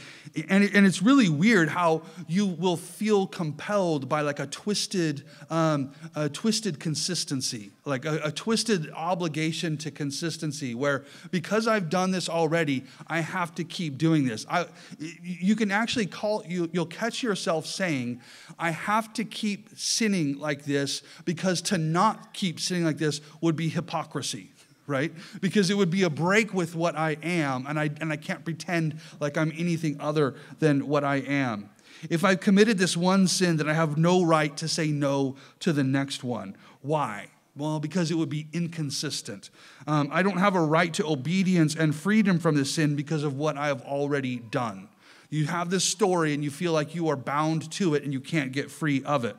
and, 0.47 0.63
and 0.73 0.85
it's 0.85 1.01
really 1.01 1.27
weird 1.27 1.67
how 1.67 2.03
you 2.29 2.45
will 2.45 2.77
feel 2.77 3.27
compelled 3.27 4.07
by 4.07 4.21
like 4.21 4.39
a 4.39 4.47
twisted, 4.47 5.23
um, 5.49 5.91
a 6.15 6.29
twisted 6.29 6.79
consistency, 6.79 7.71
like 7.83 8.05
a, 8.05 8.21
a 8.23 8.31
twisted 8.31 8.89
obligation 8.91 9.75
to 9.79 9.91
consistency, 9.91 10.75
where 10.75 11.03
because 11.31 11.67
I've 11.67 11.89
done 11.89 12.11
this 12.11 12.29
already, 12.29 12.85
I 13.07 13.19
have 13.19 13.53
to 13.55 13.65
keep 13.65 13.97
doing 13.97 14.25
this. 14.25 14.45
I, 14.49 14.65
you 14.97 15.57
can 15.57 15.71
actually 15.71 16.05
call 16.05 16.45
you, 16.47 16.69
you'll 16.71 16.85
catch 16.85 17.21
yourself 17.21 17.65
saying, 17.65 18.21
"I 18.57 18.71
have 18.71 19.11
to 19.15 19.25
keep 19.25 19.77
sinning 19.77 20.39
like 20.39 20.63
this 20.63 21.03
because 21.25 21.61
to 21.63 21.77
not 21.77 22.33
keep 22.33 22.61
sinning 22.61 22.85
like 22.85 22.97
this 22.97 23.19
would 23.41 23.57
be 23.57 23.67
hypocrisy." 23.67 24.51
Right? 24.89 25.13
Because 25.39 25.69
it 25.69 25.77
would 25.77 25.89
be 25.89 26.03
a 26.03 26.09
break 26.09 26.53
with 26.53 26.75
what 26.75 26.97
I 26.97 27.17
am, 27.23 27.65
and 27.67 27.79
I, 27.79 27.91
and 28.01 28.11
I 28.11 28.17
can't 28.17 28.43
pretend 28.43 28.99
like 29.19 29.37
I'm 29.37 29.53
anything 29.55 29.97
other 29.99 30.35
than 30.59 30.87
what 30.87 31.03
I 31.03 31.17
am. 31.17 31.69
If 32.09 32.23
I've 32.23 32.39
committed 32.39 32.77
this 32.77 32.97
one 32.97 33.27
sin, 33.27 33.57
then 33.57 33.69
I 33.69 33.73
have 33.73 33.97
no 33.97 34.23
right 34.23 34.55
to 34.57 34.67
say 34.67 34.87
no 34.87 35.35
to 35.59 35.73
the 35.73 35.83
next 35.83 36.23
one. 36.23 36.55
Why? 36.81 37.27
Well, 37.55 37.79
because 37.79 38.09
it 38.09 38.15
would 38.15 38.29
be 38.29 38.47
inconsistent. 38.53 39.49
Um, 39.85 40.09
I 40.11 40.23
don't 40.23 40.37
have 40.37 40.55
a 40.55 40.61
right 40.61 40.93
to 40.93 41.05
obedience 41.05 41.75
and 41.75 41.93
freedom 41.93 42.39
from 42.39 42.55
this 42.55 42.73
sin 42.73 42.95
because 42.95 43.23
of 43.23 43.37
what 43.37 43.57
I 43.57 43.67
have 43.67 43.81
already 43.81 44.37
done. 44.37 44.87
You 45.29 45.45
have 45.47 45.69
this 45.69 45.83
story 45.83 46.33
and 46.33 46.43
you 46.43 46.51
feel 46.51 46.71
like 46.71 46.95
you 46.95 47.09
are 47.09 47.17
bound 47.17 47.69
to 47.73 47.95
it 47.95 48.03
and 48.03 48.13
you 48.13 48.21
can't 48.21 48.51
get 48.51 48.71
free 48.71 49.03
of 49.03 49.25
it. 49.25 49.35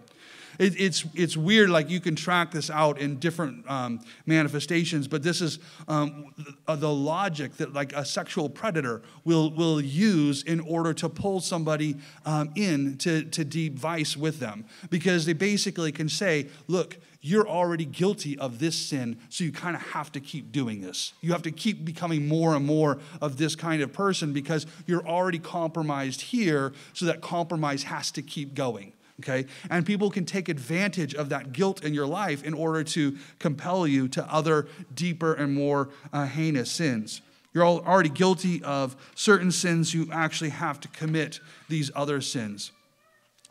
It, 0.61 0.79
it's, 0.79 1.07
it's 1.15 1.39
weird, 1.39 1.71
like 1.71 1.89
you 1.89 2.01
can 2.01 2.15
track 2.15 2.51
this 2.51 2.69
out 2.69 2.99
in 2.99 3.19
different 3.19 3.69
um, 3.69 4.01
manifestations, 4.27 5.09
but 5.09 5.23
this 5.23 5.41
is 5.41 5.59
um, 5.89 6.35
the, 6.67 6.91
logic 6.91 7.57
that 7.57 7.73
like 7.73 7.95
a 7.95 8.05
sexual 8.05 8.51
predator 8.51 9.01
will, 9.25 9.51
will 9.53 9.81
use 9.81 10.43
in 10.43 10.61
order 10.61 10.93
to 10.93 11.09
pull 11.09 11.41
somebody 11.41 11.97
um, 12.27 12.51
in 12.57 12.99
to, 12.99 13.25
to 13.25 13.43
deep 13.43 13.79
vice 13.79 14.19
with 14.19 14.39
them. 14.39 14.67
Because 14.91 15.25
they 15.25 15.33
basically 15.33 15.93
can 15.93 16.11
say, 16.11 16.49
look, 16.69 16.99
you're 17.23 17.49
already 17.49 17.87
guilty 17.87 18.39
of 18.39 18.59
this 18.59 18.77
sin, 18.77 19.17
so 19.31 19.45
you 19.45 19.53
kind 19.53 19.77
of 19.77 19.83
have 19.83 20.13
to 20.13 20.21
keep 20.21 20.53
doing 20.53 20.83
this. 20.83 21.15
You 21.23 21.33
have 21.33 21.43
to 21.43 21.51
keep 21.51 21.87
becoming 21.87 22.29
more 22.29 22.55
and 22.55 22.67
more 22.67 22.99
of 23.23 23.39
this 23.39 23.57
kind 23.57 23.81
of 23.81 23.95
person 23.95 24.35
because 24.35 24.67
you're 24.87 25.07
already 25.07 25.39
compromised 25.39 26.21
here, 26.21 26.75
so 26.93 27.07
that 27.07 27.23
compromise 27.23 27.85
has 27.85 28.11
to 28.13 28.21
keep 28.21 28.55
going 28.55 28.93
okay? 29.21 29.47
And 29.71 29.87
people 29.87 30.11
can 30.11 30.25
take 30.25 30.49
advantage 30.49 31.15
of 31.15 31.29
that 31.29 31.53
guilt 31.53 31.85
in 31.85 31.95
your 31.95 32.07
life 32.07 32.43
in 32.43 32.55
order 32.55 32.83
to 32.85 33.17
compel 33.39 33.87
you 33.87 34.09
to 34.09 34.33
other 34.33 34.67
deeper 34.95 35.33
and 35.33 35.55
more 35.55 35.91
uh, 36.13 36.27
heinous 36.27 36.71
sins. 36.71 37.23
You're 37.53 37.65
already 37.65 38.11
guilty 38.11 38.63
of 38.63 38.97
certain 39.15 39.51
sins, 39.51 39.93
you 39.93 40.09
actually 40.13 40.51
have 40.51 40.79
to 40.81 40.89
commit 40.89 41.41
these 41.69 41.91
other 41.95 42.21
sins. 42.21 42.73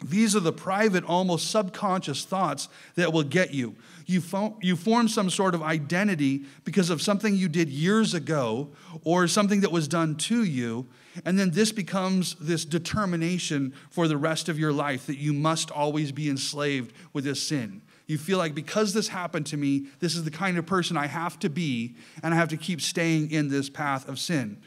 These 0.01 0.33
are 0.35 0.39
the 0.39 0.53
private, 0.53 1.03
almost 1.03 1.51
subconscious 1.51 2.23
thoughts 2.23 2.69
that 2.95 3.11
will 3.11 3.23
get 3.23 3.53
you. 3.53 3.75
You, 4.05 4.21
fo- 4.21 4.57
you 4.61 4.77
form 4.77 5.09
some 5.09 5.29
sort 5.29 5.53
of 5.53 5.61
identity 5.61 6.45
because 6.63 6.89
of 6.89 7.01
something 7.01 7.35
you 7.35 7.49
did 7.49 7.69
years 7.69 8.13
ago 8.13 8.69
or 9.03 9.27
something 9.27 9.59
that 9.61 9.73
was 9.73 9.89
done 9.89 10.15
to 10.15 10.43
you, 10.43 10.87
and 11.25 11.37
then 11.37 11.51
this 11.51 11.71
becomes 11.71 12.35
this 12.35 12.65
determination 12.65 13.73
for 13.89 14.07
the 14.07 14.17
rest 14.17 14.49
of 14.49 14.59
your 14.59 14.73
life 14.73 15.07
that 15.07 15.17
you 15.17 15.33
must 15.33 15.71
always 15.71 16.11
be 16.11 16.29
enslaved 16.29 16.93
with 17.13 17.23
this 17.23 17.41
sin. 17.41 17.81
You 18.07 18.17
feel 18.17 18.37
like 18.37 18.55
because 18.55 18.93
this 18.93 19.07
happened 19.07 19.45
to 19.47 19.57
me, 19.57 19.87
this 19.99 20.15
is 20.15 20.23
the 20.23 20.31
kind 20.31 20.57
of 20.57 20.65
person 20.65 20.97
I 20.97 21.05
have 21.07 21.37
to 21.39 21.49
be, 21.49 21.95
and 22.23 22.33
I 22.33 22.37
have 22.37 22.49
to 22.49 22.57
keep 22.57 22.81
staying 22.81 23.31
in 23.31 23.49
this 23.49 23.69
path 23.69 24.07
of 24.09 24.17
sin. 24.17 24.61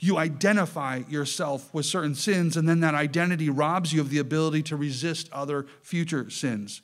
You 0.00 0.16
identify 0.18 1.02
yourself 1.08 1.72
with 1.74 1.86
certain 1.86 2.14
sins, 2.14 2.56
and 2.56 2.68
then 2.68 2.80
that 2.80 2.94
identity 2.94 3.50
robs 3.50 3.92
you 3.92 4.00
of 4.00 4.10
the 4.10 4.18
ability 4.18 4.62
to 4.64 4.76
resist 4.76 5.28
other 5.32 5.66
future 5.82 6.30
sins. 6.30 6.82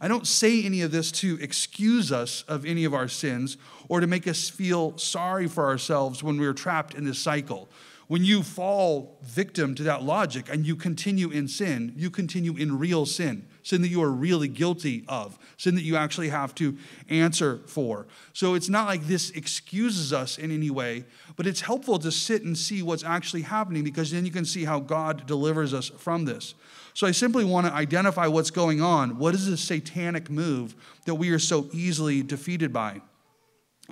I 0.00 0.08
don't 0.08 0.26
say 0.26 0.64
any 0.64 0.82
of 0.82 0.90
this 0.90 1.12
to 1.12 1.38
excuse 1.40 2.10
us 2.10 2.42
of 2.48 2.66
any 2.66 2.84
of 2.84 2.92
our 2.92 3.08
sins 3.08 3.56
or 3.88 4.00
to 4.00 4.06
make 4.06 4.26
us 4.26 4.48
feel 4.48 4.98
sorry 4.98 5.46
for 5.46 5.66
ourselves 5.66 6.22
when 6.22 6.38
we're 6.38 6.52
trapped 6.52 6.94
in 6.94 7.04
this 7.04 7.18
cycle. 7.18 7.68
When 8.08 8.24
you 8.24 8.44
fall 8.44 9.18
victim 9.24 9.74
to 9.74 9.82
that 9.84 10.04
logic 10.04 10.48
and 10.48 10.64
you 10.64 10.76
continue 10.76 11.30
in 11.30 11.48
sin, 11.48 11.92
you 11.96 12.08
continue 12.08 12.56
in 12.56 12.78
real 12.78 13.04
sin, 13.04 13.48
sin 13.64 13.82
that 13.82 13.88
you 13.88 14.00
are 14.00 14.10
really 14.10 14.46
guilty 14.46 15.04
of, 15.08 15.36
sin 15.56 15.74
that 15.74 15.82
you 15.82 15.96
actually 15.96 16.28
have 16.28 16.54
to 16.56 16.76
answer 17.08 17.62
for. 17.66 18.06
So 18.32 18.54
it's 18.54 18.68
not 18.68 18.86
like 18.86 19.06
this 19.06 19.30
excuses 19.30 20.12
us 20.12 20.38
in 20.38 20.52
any 20.52 20.70
way, 20.70 21.04
but 21.34 21.48
it's 21.48 21.62
helpful 21.62 21.98
to 21.98 22.12
sit 22.12 22.42
and 22.42 22.56
see 22.56 22.80
what's 22.80 23.02
actually 23.02 23.42
happening 23.42 23.82
because 23.82 24.12
then 24.12 24.24
you 24.24 24.30
can 24.30 24.44
see 24.44 24.64
how 24.64 24.78
God 24.78 25.26
delivers 25.26 25.74
us 25.74 25.88
from 25.88 26.26
this. 26.26 26.54
So 26.94 27.08
I 27.08 27.10
simply 27.10 27.44
want 27.44 27.66
to 27.66 27.72
identify 27.72 28.28
what's 28.28 28.52
going 28.52 28.80
on. 28.80 29.18
What 29.18 29.34
is 29.34 29.50
this 29.50 29.60
satanic 29.60 30.30
move 30.30 30.76
that 31.06 31.16
we 31.16 31.30
are 31.30 31.40
so 31.40 31.68
easily 31.72 32.22
defeated 32.22 32.72
by? 32.72 33.02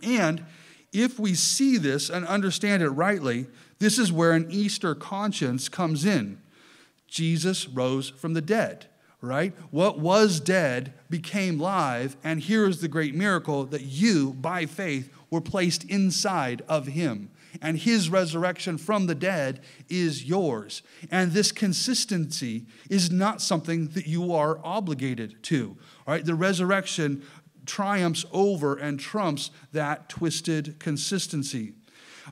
And 0.03 0.44
if 0.94 1.18
we 1.18 1.35
see 1.35 1.76
this 1.76 2.09
and 2.09 2.26
understand 2.26 2.83
it 2.83 2.88
rightly, 2.90 3.46
this 3.80 3.98
is 3.98 4.12
where 4.12 4.33
an 4.33 4.46
Easter 4.48 4.94
conscience 4.94 5.68
comes 5.68 6.04
in. 6.07 6.40
Jesus 7.09 7.68
rose 7.68 8.11
from 8.11 8.35
the 8.35 8.40
dead, 8.40 8.87
right? 9.20 9.52
What 9.70 9.98
was 9.98 10.40
dead 10.40 10.94
became 11.11 11.59
live, 11.59 12.16
and 12.24 12.40
here 12.40 12.66
is 12.66 12.80
the 12.80 12.88
great 12.88 13.14
miracle 13.14 13.64
that 13.66 13.83
you, 13.83 14.33
by 14.35 14.66
faith, 14.66 15.12
were 15.30 15.40
placed 15.40 15.85
inside 15.85 16.62
of 16.68 16.87
him. 16.87 17.30
And 17.62 17.78
his 17.78 18.11
resurrection 18.11 18.78
from 18.78 19.07
the 19.07 19.14
dead 19.14 19.61
is 19.88 20.24
yours. 20.24 20.83
And 21.11 21.33
this 21.33 21.52
consistency 21.52 22.66
is 22.90 23.11
not 23.11 23.40
something 23.40 23.88
that 23.88 24.07
you 24.07 24.33
are 24.33 24.59
obligated 24.64 25.42
to. 25.44 25.76
All 26.07 26.14
right? 26.14 26.24
The 26.24 26.35
resurrection 26.35 27.22
triumphs 27.66 28.24
over 28.33 28.77
and 28.77 28.98
trumps 28.98 29.50
that 29.72 30.09
twisted 30.09 30.79
consistency. 30.79 31.72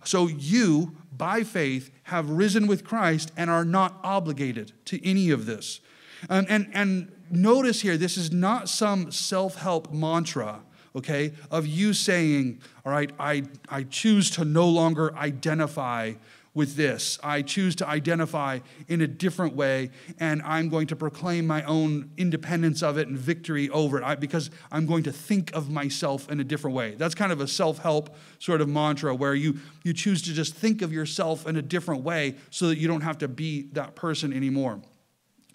So 0.04 0.26
you, 0.26 0.96
by 1.16 1.42
faith, 1.42 1.90
have 2.04 2.30
risen 2.30 2.66
with 2.66 2.84
Christ 2.84 3.32
and 3.36 3.50
are 3.50 3.64
not 3.64 3.98
obligated 4.02 4.72
to 4.86 5.04
any 5.06 5.30
of 5.30 5.46
this. 5.46 5.80
And, 6.28 6.48
and, 6.48 6.70
and 6.72 7.12
notice 7.30 7.82
here, 7.82 7.96
this 7.96 8.16
is 8.16 8.32
not 8.32 8.68
some 8.68 9.10
self 9.10 9.56
help 9.56 9.92
mantra, 9.92 10.60
okay, 10.96 11.32
of 11.50 11.66
you 11.66 11.92
saying, 11.92 12.60
all 12.84 12.92
right, 12.92 13.10
I, 13.18 13.44
I 13.68 13.84
choose 13.84 14.30
to 14.32 14.44
no 14.44 14.68
longer 14.68 15.14
identify 15.16 16.14
with 16.54 16.76
this. 16.76 17.18
I 17.22 17.42
choose 17.42 17.74
to 17.76 17.88
identify 17.88 18.60
in 18.88 19.00
a 19.00 19.06
different 19.06 19.54
way, 19.54 19.90
and 20.18 20.42
I'm 20.42 20.68
going 20.68 20.86
to 20.88 20.96
proclaim 20.96 21.46
my 21.46 21.62
own 21.64 22.10
independence 22.16 22.82
of 22.82 22.98
it 22.98 23.08
and 23.08 23.18
victory 23.18 23.70
over 23.70 23.98
it 23.98 24.04
I, 24.04 24.16
because 24.16 24.50
I'm 24.70 24.86
going 24.86 25.02
to 25.04 25.12
think 25.12 25.54
of 25.54 25.70
myself 25.70 26.30
in 26.30 26.40
a 26.40 26.44
different 26.44 26.76
way. 26.76 26.94
That's 26.94 27.14
kind 27.14 27.32
of 27.32 27.40
a 27.40 27.48
self 27.48 27.78
help 27.78 28.14
sort 28.38 28.60
of 28.60 28.68
mantra 28.68 29.14
where 29.14 29.34
you, 29.34 29.58
you 29.82 29.94
choose 29.94 30.20
to 30.22 30.32
just 30.32 30.54
think 30.54 30.82
of 30.82 30.92
yourself 30.92 31.46
in 31.46 31.56
a 31.56 31.62
different 31.62 32.02
way 32.02 32.36
so 32.50 32.68
that 32.68 32.78
you 32.78 32.86
don't 32.86 33.02
have 33.02 33.18
to 33.18 33.28
be 33.28 33.68
that 33.72 33.94
person 33.94 34.32
anymore. 34.32 34.82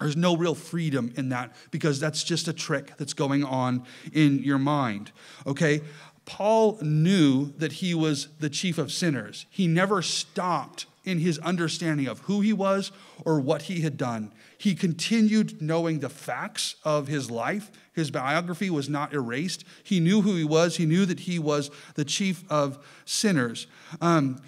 There's 0.00 0.16
no 0.16 0.36
real 0.36 0.54
freedom 0.54 1.12
in 1.16 1.30
that 1.30 1.54
because 1.72 1.98
that's 1.98 2.22
just 2.22 2.46
a 2.46 2.52
trick 2.52 2.96
that's 2.98 3.14
going 3.14 3.42
on 3.42 3.84
in 4.12 4.38
your 4.38 4.58
mind. 4.58 5.10
Okay? 5.46 5.80
Paul 6.28 6.76
knew 6.82 7.54
that 7.56 7.72
he 7.72 7.94
was 7.94 8.28
the 8.38 8.50
chief 8.50 8.76
of 8.76 8.92
sinners. 8.92 9.46
He 9.48 9.66
never 9.66 10.02
stopped 10.02 10.84
in 11.02 11.20
his 11.20 11.38
understanding 11.38 12.06
of 12.06 12.18
who 12.20 12.42
he 12.42 12.52
was 12.52 12.92
or 13.24 13.40
what 13.40 13.62
he 13.62 13.80
had 13.80 13.96
done. 13.96 14.34
He 14.58 14.74
continued 14.74 15.62
knowing 15.62 16.00
the 16.00 16.10
facts 16.10 16.76
of 16.84 17.08
his 17.08 17.30
life. 17.30 17.70
His 17.94 18.10
biography 18.10 18.68
was 18.68 18.90
not 18.90 19.14
erased. 19.14 19.64
He 19.82 20.00
knew 20.00 20.20
who 20.20 20.36
he 20.36 20.44
was. 20.44 20.76
He 20.76 20.84
knew 20.84 21.06
that 21.06 21.20
he 21.20 21.38
was 21.38 21.70
the 21.94 22.04
chief 22.04 22.44
of 22.50 22.78
sinners. 23.06 23.66
Um, 24.02 24.42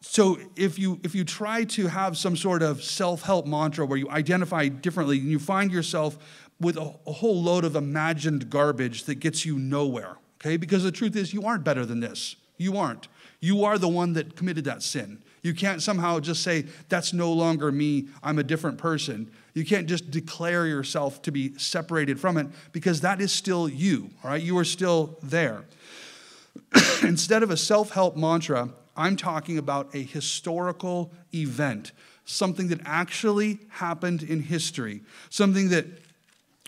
so 0.00 0.40
if 0.56 0.76
you 0.76 0.98
if 1.04 1.14
you 1.14 1.22
try 1.22 1.62
to 1.62 1.86
have 1.86 2.18
some 2.18 2.36
sort 2.36 2.64
of 2.64 2.82
self-help 2.82 3.46
mantra 3.46 3.86
where 3.86 3.96
you 3.96 4.10
identify 4.10 4.66
differently 4.66 5.20
and 5.20 5.30
you 5.30 5.38
find 5.38 5.70
yourself 5.70 6.18
with 6.58 6.76
a, 6.76 6.94
a 7.06 7.12
whole 7.12 7.40
load 7.40 7.64
of 7.64 7.76
imagined 7.76 8.50
garbage 8.50 9.04
that 9.04 9.20
gets 9.20 9.46
you 9.46 9.56
nowhere 9.56 10.16
okay? 10.42 10.56
Because 10.56 10.82
the 10.82 10.92
truth 10.92 11.16
is, 11.16 11.32
you 11.32 11.44
aren't 11.44 11.64
better 11.64 11.86
than 11.86 12.00
this. 12.00 12.36
You 12.58 12.76
aren't. 12.76 13.08
You 13.40 13.64
are 13.64 13.78
the 13.78 13.88
one 13.88 14.12
that 14.14 14.36
committed 14.36 14.64
that 14.64 14.82
sin. 14.82 15.22
You 15.42 15.54
can't 15.54 15.82
somehow 15.82 16.20
just 16.20 16.42
say, 16.42 16.66
that's 16.88 17.12
no 17.12 17.32
longer 17.32 17.72
me, 17.72 18.08
I'm 18.22 18.38
a 18.38 18.44
different 18.44 18.78
person. 18.78 19.30
You 19.54 19.64
can't 19.64 19.88
just 19.88 20.10
declare 20.10 20.66
yourself 20.66 21.22
to 21.22 21.32
be 21.32 21.58
separated 21.58 22.20
from 22.20 22.36
it 22.36 22.46
because 22.70 23.00
that 23.00 23.20
is 23.20 23.32
still 23.32 23.68
you, 23.68 24.10
all 24.22 24.30
right? 24.30 24.42
You 24.42 24.56
are 24.58 24.64
still 24.64 25.18
there. 25.22 25.64
Instead 27.02 27.42
of 27.42 27.50
a 27.50 27.56
self 27.56 27.90
help 27.90 28.16
mantra, 28.16 28.70
I'm 28.96 29.16
talking 29.16 29.58
about 29.58 29.94
a 29.94 30.02
historical 30.02 31.10
event, 31.34 31.92
something 32.24 32.68
that 32.68 32.80
actually 32.84 33.58
happened 33.68 34.22
in 34.22 34.40
history, 34.40 35.00
something 35.30 35.70
that 35.70 35.86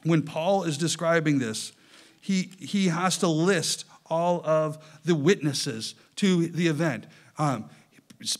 when 0.02 0.22
Paul 0.22 0.64
is 0.64 0.76
describing 0.76 1.38
this, 1.38 1.72
he, 2.24 2.52
he 2.58 2.88
has 2.88 3.18
to 3.18 3.28
list 3.28 3.84
all 4.06 4.40
of 4.46 4.78
the 5.04 5.14
witnesses 5.14 5.94
to 6.16 6.46
the 6.46 6.68
event. 6.68 7.06
Um, 7.36 7.68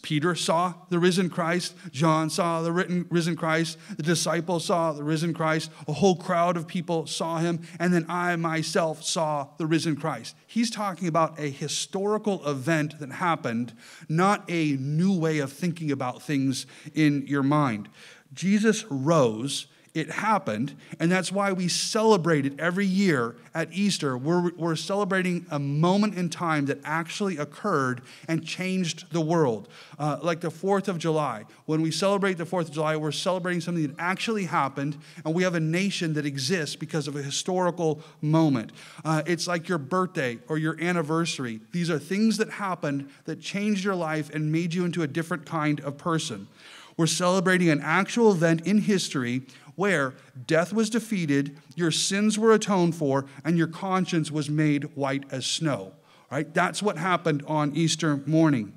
Peter 0.01 0.35
saw 0.35 0.73
the 0.89 0.99
risen 0.99 1.29
Christ. 1.29 1.75
John 1.93 2.31
saw 2.31 2.63
the 2.63 2.73
risen 2.73 3.37
Christ. 3.37 3.77
The 3.95 4.03
disciples 4.03 4.65
saw 4.65 4.93
the 4.93 5.05
risen 5.05 5.35
Christ. 5.35 5.71
A 5.87 5.93
whole 5.93 6.17
crowd 6.17 6.57
of 6.57 6.67
people 6.67 7.07
saw 7.07 7.37
him. 7.37 7.61
And 7.79 7.93
then 7.93 8.07
I 8.09 8.35
myself 8.37 9.05
saw 9.05 9.49
the 9.59 9.67
risen 9.67 9.97
Christ. 9.97 10.35
He's 10.47 10.71
talking 10.71 11.07
about 11.07 11.39
a 11.39 11.51
historical 11.51 12.49
event 12.49 12.99
that 13.01 13.13
happened, 13.13 13.75
not 14.09 14.45
a 14.49 14.77
new 14.77 15.13
way 15.13 15.41
of 15.41 15.53
thinking 15.53 15.93
about 15.93 16.23
things 16.23 16.65
in 16.95 17.27
your 17.27 17.43
mind. 17.43 17.91
Jesus 18.33 18.87
rose 18.89 19.67
it 19.95 20.11
happened, 20.11 20.77
and 20.99 21.11
that's 21.11 21.31
why 21.31 21.53
we 21.53 21.69
celebrate 21.69 22.45
it 22.45 22.59
every 22.59 22.85
year 22.85 23.37
at 23.55 23.73
Easter. 23.73 24.19
We're, 24.19 24.51
we're 24.57 24.75
celebrating 24.75 25.47
a 25.53 25.61
moment 25.61 26.17
in 26.17 26.31
time 26.31 26.67
that 26.67 26.81
actually 26.83 27.37
occurred 27.37 28.03
and 28.27 28.45
changed 28.45 29.13
the 29.13 29.21
world. 29.21 29.69
Uh, 29.97 30.19
like 30.21 30.41
the 30.41 30.49
4th 30.49 30.89
of 30.89 30.99
July. 30.99 31.45
When 31.67 31.81
we 31.81 31.93
celebrate 31.93 32.39
the 32.39 32.45
4th 32.45 32.63
of 32.63 32.73
July, 32.73 32.97
we're 32.97 33.13
celebrating 33.13 33.61
something 33.61 33.87
that 33.87 33.95
actually 33.97 34.47
happened, 34.47 34.99
and 35.25 35.33
we 35.33 35.45
have 35.45 35.55
a 35.55 35.61
nation 35.61 36.15
that 36.15 36.27
exists 36.27 36.75
because 36.75 37.07
of 37.07 37.15
a 37.15 37.23
historical 37.23 38.03
moment. 38.21 38.73
Uh, 39.05 39.23
it's 39.27 39.47
like 39.47 39.69
your 39.69 39.79
birthday 39.79 40.41
or 40.49 40.59
your 40.59 40.77
anniversary. 40.83 41.61
These 41.71 41.89
are 41.89 42.01
things 42.01 42.37
that 42.39 42.51
happened 42.51 43.09
that 43.27 43.41
changed 43.41 43.85
your 43.85 43.95
life 43.95 44.29
and 44.35 44.51
made 44.51 44.75
you 44.75 44.85
into 44.85 45.05
a 45.05 45.07
different 45.07 45.47
kind 45.47 45.79
of 45.81 45.97
person. 45.99 46.49
We're 46.97 47.07
celebrating 47.07 47.71
an 47.71 47.81
actual 47.81 48.31
event 48.31 48.67
in 48.67 48.79
history 48.79 49.43
where 49.77 50.15
death 50.47 50.73
was 50.73 50.91
defeated, 50.91 51.59
your 51.75 51.91
sins 51.91 52.39
were 52.39 52.53
atoned 52.53 52.95
for, 52.95 53.27
and 53.45 53.59
your 53.59 53.67
conscience 53.67 54.31
was 54.31 54.49
made 54.49 54.85
white 54.97 55.25
as 55.31 55.47
snow. 55.47 55.93
Right? 56.31 56.53
That's 56.53 56.83
what 56.83 56.99
happened 56.99 57.45
on 57.47 57.75
Easter 57.75 58.17
morning. 58.27 58.73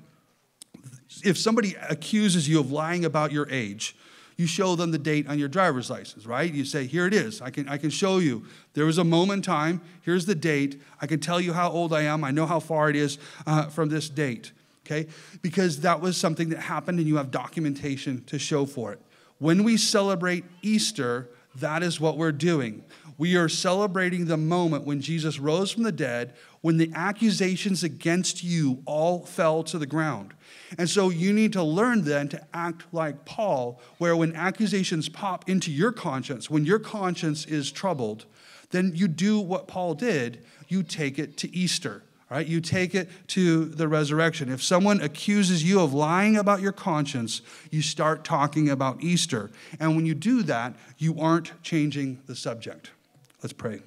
If 1.24 1.38
somebody 1.38 1.74
accuses 1.88 2.48
you 2.48 2.60
of 2.60 2.70
lying 2.70 3.04
about 3.04 3.32
your 3.32 3.48
age, 3.50 3.96
you 4.36 4.46
show 4.46 4.76
them 4.76 4.92
the 4.92 4.98
date 4.98 5.28
on 5.28 5.38
your 5.38 5.48
driver's 5.48 5.90
license, 5.90 6.24
right? 6.24 6.52
You 6.52 6.64
say, 6.64 6.86
here 6.86 7.06
it 7.06 7.12
is. 7.12 7.42
I 7.42 7.50
can, 7.50 7.68
I 7.68 7.76
can 7.76 7.90
show 7.90 8.18
you. 8.18 8.44
There 8.74 8.86
was 8.86 8.96
a 8.96 9.04
moment 9.04 9.38
in 9.38 9.42
time. 9.42 9.80
Here's 10.02 10.26
the 10.26 10.36
date. 10.36 10.80
I 11.00 11.08
can 11.08 11.18
tell 11.18 11.40
you 11.40 11.52
how 11.52 11.70
old 11.70 11.92
I 11.92 12.02
am. 12.02 12.22
I 12.22 12.30
know 12.30 12.46
how 12.46 12.60
far 12.60 12.88
it 12.88 12.94
is 12.94 13.18
uh, 13.46 13.66
from 13.66 13.88
this 13.88 14.08
date, 14.08 14.52
okay? 14.86 15.08
Because 15.42 15.80
that 15.80 16.00
was 16.00 16.16
something 16.16 16.50
that 16.50 16.60
happened 16.60 17.00
and 17.00 17.08
you 17.08 17.16
have 17.16 17.32
documentation 17.32 18.22
to 18.26 18.38
show 18.38 18.64
for 18.64 18.92
it. 18.92 19.02
When 19.38 19.62
we 19.62 19.76
celebrate 19.76 20.44
Easter, 20.62 21.28
that 21.56 21.82
is 21.82 22.00
what 22.00 22.16
we're 22.16 22.32
doing. 22.32 22.84
We 23.16 23.36
are 23.36 23.48
celebrating 23.48 24.26
the 24.26 24.36
moment 24.36 24.84
when 24.84 25.00
Jesus 25.00 25.40
rose 25.40 25.72
from 25.72 25.82
the 25.82 25.92
dead, 25.92 26.34
when 26.60 26.76
the 26.76 26.92
accusations 26.94 27.82
against 27.82 28.44
you 28.44 28.82
all 28.84 29.24
fell 29.24 29.64
to 29.64 29.78
the 29.78 29.86
ground. 29.86 30.34
And 30.76 30.88
so 30.88 31.10
you 31.10 31.32
need 31.32 31.52
to 31.54 31.62
learn 31.62 32.02
then 32.04 32.28
to 32.28 32.46
act 32.54 32.84
like 32.92 33.24
Paul, 33.24 33.80
where 33.98 34.16
when 34.16 34.36
accusations 34.36 35.08
pop 35.08 35.48
into 35.48 35.72
your 35.72 35.90
conscience, 35.90 36.48
when 36.48 36.64
your 36.64 36.78
conscience 36.78 37.44
is 37.44 37.72
troubled, 37.72 38.26
then 38.70 38.92
you 38.94 39.08
do 39.08 39.40
what 39.40 39.66
Paul 39.66 39.94
did 39.94 40.44
you 40.68 40.82
take 40.82 41.18
it 41.18 41.36
to 41.38 41.54
Easter 41.54 42.02
right? 42.30 42.46
You 42.46 42.60
take 42.60 42.94
it 42.94 43.08
to 43.28 43.64
the 43.64 43.88
resurrection. 43.88 44.50
If 44.50 44.62
someone 44.62 45.00
accuses 45.00 45.64
you 45.64 45.80
of 45.80 45.94
lying 45.94 46.36
about 46.36 46.60
your 46.60 46.72
conscience, 46.72 47.40
you 47.70 47.82
start 47.82 48.24
talking 48.24 48.68
about 48.68 49.02
Easter. 49.02 49.50
And 49.80 49.96
when 49.96 50.06
you 50.06 50.14
do 50.14 50.42
that, 50.44 50.74
you 50.98 51.18
aren't 51.18 51.62
changing 51.62 52.20
the 52.26 52.36
subject. 52.36 52.90
Let's 53.42 53.52
pray. 53.52 53.80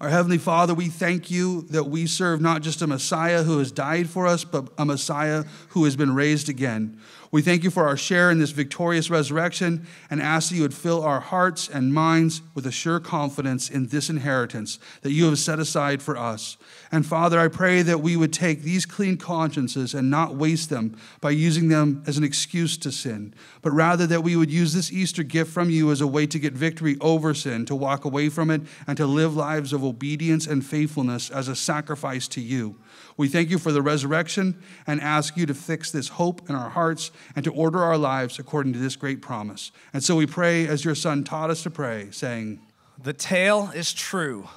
Our 0.00 0.08
Heavenly 0.08 0.38
Father, 0.38 0.74
we 0.74 0.88
thank 0.88 1.30
you 1.30 1.62
that 1.70 1.84
we 1.84 2.06
serve 2.06 2.40
not 2.40 2.62
just 2.62 2.82
a 2.82 2.86
Messiah 2.86 3.44
who 3.44 3.58
has 3.58 3.70
died 3.70 4.08
for 4.08 4.26
us, 4.26 4.42
but 4.42 4.68
a 4.76 4.84
Messiah 4.84 5.44
who 5.68 5.84
has 5.84 5.94
been 5.94 6.14
raised 6.14 6.48
again. 6.48 6.98
We 7.32 7.40
thank 7.40 7.64
you 7.64 7.70
for 7.70 7.88
our 7.88 7.96
share 7.96 8.30
in 8.30 8.38
this 8.38 8.50
victorious 8.50 9.08
resurrection 9.08 9.86
and 10.10 10.20
ask 10.20 10.50
that 10.50 10.56
you 10.56 10.60
would 10.60 10.74
fill 10.74 11.02
our 11.02 11.20
hearts 11.20 11.66
and 11.66 11.94
minds 11.94 12.42
with 12.54 12.66
a 12.66 12.70
sure 12.70 13.00
confidence 13.00 13.70
in 13.70 13.86
this 13.86 14.10
inheritance 14.10 14.78
that 15.00 15.12
you 15.12 15.24
have 15.24 15.38
set 15.38 15.58
aside 15.58 16.02
for 16.02 16.14
us. 16.14 16.58
And 16.92 17.06
Father, 17.06 17.40
I 17.40 17.48
pray 17.48 17.80
that 17.80 18.02
we 18.02 18.18
would 18.18 18.34
take 18.34 18.60
these 18.60 18.84
clean 18.84 19.16
consciences 19.16 19.94
and 19.94 20.10
not 20.10 20.36
waste 20.36 20.68
them 20.68 20.94
by 21.22 21.30
using 21.30 21.68
them 21.68 22.02
as 22.06 22.18
an 22.18 22.24
excuse 22.24 22.76
to 22.76 22.92
sin, 22.92 23.32
but 23.62 23.72
rather 23.72 24.06
that 24.08 24.22
we 24.22 24.36
would 24.36 24.50
use 24.50 24.74
this 24.74 24.92
Easter 24.92 25.22
gift 25.22 25.50
from 25.50 25.70
you 25.70 25.90
as 25.90 26.02
a 26.02 26.06
way 26.06 26.26
to 26.26 26.38
get 26.38 26.52
victory 26.52 26.98
over 27.00 27.32
sin, 27.32 27.64
to 27.64 27.74
walk 27.74 28.04
away 28.04 28.28
from 28.28 28.50
it, 28.50 28.60
and 28.86 28.98
to 28.98 29.06
live 29.06 29.34
lives 29.34 29.72
of 29.72 29.82
obedience 29.82 30.46
and 30.46 30.66
faithfulness 30.66 31.30
as 31.30 31.48
a 31.48 31.56
sacrifice 31.56 32.28
to 32.28 32.42
you. 32.42 32.76
We 33.16 33.28
thank 33.28 33.50
you 33.50 33.58
for 33.58 33.72
the 33.72 33.82
resurrection 33.82 34.62
and 34.86 35.00
ask 35.00 35.36
you 35.36 35.46
to 35.46 35.54
fix 35.54 35.90
this 35.90 36.08
hope 36.08 36.48
in 36.48 36.54
our 36.54 36.70
hearts 36.70 37.10
and 37.36 37.44
to 37.44 37.52
order 37.52 37.82
our 37.82 37.98
lives 37.98 38.38
according 38.38 38.72
to 38.74 38.78
this 38.78 38.96
great 38.96 39.20
promise. 39.20 39.72
And 39.92 40.02
so 40.02 40.16
we 40.16 40.26
pray 40.26 40.66
as 40.66 40.84
your 40.84 40.94
Son 40.94 41.24
taught 41.24 41.50
us 41.50 41.62
to 41.64 41.70
pray, 41.70 42.08
saying, 42.10 42.60
The 43.02 43.12
tale 43.12 43.70
is 43.74 43.92
true. 43.92 44.48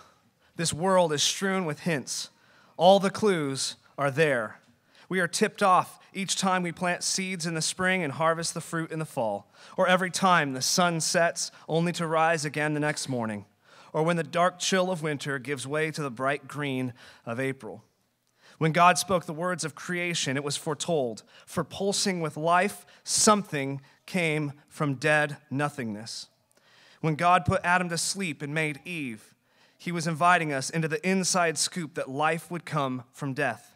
This 0.56 0.74
world 0.74 1.12
is 1.12 1.22
strewn 1.22 1.66
with 1.66 1.82
hints. 1.82 2.30
All 2.78 3.00
the 3.00 3.10
clues 3.10 3.76
are 3.98 4.12
there. 4.12 4.60
We 5.10 5.20
are 5.20 5.28
tipped 5.28 5.62
off 5.62 6.00
each 6.14 6.38
time 6.38 6.64
we 6.64 6.72
plant 6.72 7.04
seeds 7.04 7.46
in 7.46 7.54
the 7.54 7.62
spring 7.62 8.02
and 8.02 8.14
harvest 8.14 8.54
the 8.54 8.62
fruit 8.62 8.92
in 8.92 9.00
the 9.00 9.06
fall, 9.06 9.52
or 9.78 9.88
every 9.88 10.10
time 10.10 10.54
the 10.54 10.62
sun 10.62 11.02
sets 11.02 11.52
only 11.68 11.92
to 11.92 12.08
rise 12.08 12.46
again 12.46 12.74
the 12.74 12.80
next 12.80 13.10
morning, 13.10 13.46
or 13.94 14.02
when 14.02 14.16
the 14.16 14.24
dark 14.24 14.58
chill 14.58 14.90
of 14.90 15.04
winter 15.04 15.38
gives 15.38 15.68
way 15.68 15.92
to 15.92 16.02
the 16.02 16.10
bright 16.10 16.48
green 16.48 16.94
of 17.26 17.40
April. 17.40 17.84
When 18.58 18.72
God 18.72 18.98
spoke 18.98 19.26
the 19.26 19.34
words 19.34 19.66
of 19.66 19.76
creation, 19.76 20.38
it 20.38 20.44
was 20.44 20.58
foretold. 20.58 21.24
For 21.46 21.64
pulsing 21.64 22.22
with 22.22 22.38
life, 22.38 22.86
something 23.04 23.82
came 24.06 24.54
from 24.70 24.96
dead 24.96 25.38
nothingness. 25.52 26.28
When 27.02 27.16
God 27.16 27.46
put 27.46 27.62
Adam 27.64 27.90
to 27.90 27.98
sleep 27.98 28.42
and 28.42 28.54
made 28.54 28.80
Eve, 28.86 29.36
he 29.78 29.92
was 29.92 30.08
inviting 30.08 30.54
us 30.54 30.70
into 30.70 30.88
the 30.88 31.06
inside 31.08 31.58
scoop 31.58 31.96
that 31.96 32.10
life 32.10 32.50
would 32.50 32.66
come 32.66 33.04
from 33.12 33.34
death. 33.34 33.76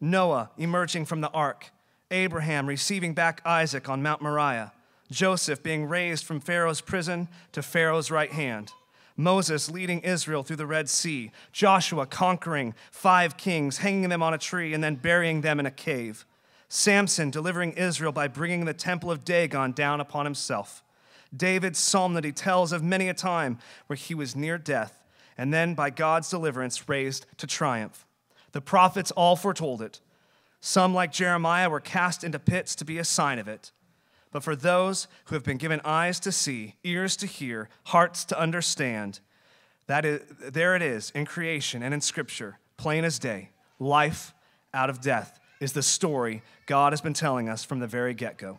Noah 0.00 0.50
emerging 0.58 1.06
from 1.06 1.20
the 1.20 1.30
ark, 1.30 1.70
Abraham 2.10 2.66
receiving 2.66 3.14
back 3.14 3.40
Isaac 3.44 3.88
on 3.88 4.02
Mount 4.02 4.20
Moriah, 4.20 4.72
Joseph 5.10 5.62
being 5.62 5.86
raised 5.86 6.24
from 6.24 6.40
Pharaoh's 6.40 6.80
prison 6.80 7.28
to 7.52 7.62
Pharaoh's 7.62 8.10
right 8.10 8.32
hand. 8.32 8.72
Moses 9.16 9.70
leading 9.70 10.00
Israel 10.00 10.42
through 10.42 10.56
the 10.56 10.66
Red 10.66 10.88
Sea, 10.88 11.30
Joshua 11.52 12.06
conquering 12.06 12.74
five 12.90 13.36
kings, 13.36 13.78
hanging 13.78 14.08
them 14.08 14.22
on 14.22 14.34
a 14.34 14.38
tree, 14.38 14.74
and 14.74 14.82
then 14.82 14.96
burying 14.96 15.40
them 15.40 15.60
in 15.60 15.66
a 15.66 15.70
cave, 15.70 16.26
Samson 16.68 17.30
delivering 17.30 17.72
Israel 17.72 18.10
by 18.10 18.26
bringing 18.26 18.64
the 18.64 18.74
temple 18.74 19.10
of 19.10 19.24
Dagon 19.24 19.72
down 19.72 20.00
upon 20.00 20.26
himself, 20.26 20.82
David's 21.34 21.78
psalm 21.78 22.14
that 22.14 22.24
he 22.24 22.32
tells 22.32 22.72
of 22.72 22.82
many 22.82 23.08
a 23.08 23.14
time 23.14 23.58
where 23.86 23.96
he 23.96 24.14
was 24.14 24.34
near 24.34 24.58
death, 24.58 25.04
and 25.38 25.54
then 25.54 25.74
by 25.74 25.90
God's 25.90 26.28
deliverance 26.30 26.88
raised 26.88 27.26
to 27.38 27.46
triumph. 27.46 28.06
The 28.52 28.60
prophets 28.60 29.10
all 29.12 29.36
foretold 29.36 29.82
it. 29.82 30.00
Some, 30.60 30.94
like 30.94 31.12
Jeremiah, 31.12 31.68
were 31.68 31.80
cast 31.80 32.24
into 32.24 32.38
pits 32.38 32.74
to 32.76 32.84
be 32.84 32.98
a 32.98 33.04
sign 33.04 33.38
of 33.38 33.46
it. 33.46 33.70
But 34.34 34.42
for 34.42 34.56
those 34.56 35.06
who 35.26 35.36
have 35.36 35.44
been 35.44 35.58
given 35.58 35.80
eyes 35.84 36.18
to 36.18 36.32
see, 36.32 36.74
ears 36.82 37.14
to 37.18 37.26
hear, 37.26 37.68
hearts 37.84 38.24
to 38.24 38.38
understand, 38.38 39.20
that 39.86 40.04
is, 40.04 40.22
there 40.40 40.74
it 40.74 40.82
is 40.82 41.12
in 41.14 41.24
creation 41.24 41.84
and 41.84 41.94
in 41.94 42.00
Scripture, 42.00 42.58
plain 42.76 43.04
as 43.04 43.20
day. 43.20 43.50
Life 43.78 44.34
out 44.74 44.90
of 44.90 45.00
death 45.00 45.38
is 45.60 45.72
the 45.72 45.84
story 45.84 46.42
God 46.66 46.92
has 46.92 47.00
been 47.00 47.14
telling 47.14 47.48
us 47.48 47.62
from 47.62 47.78
the 47.78 47.86
very 47.86 48.12
get 48.12 48.36
go. 48.36 48.58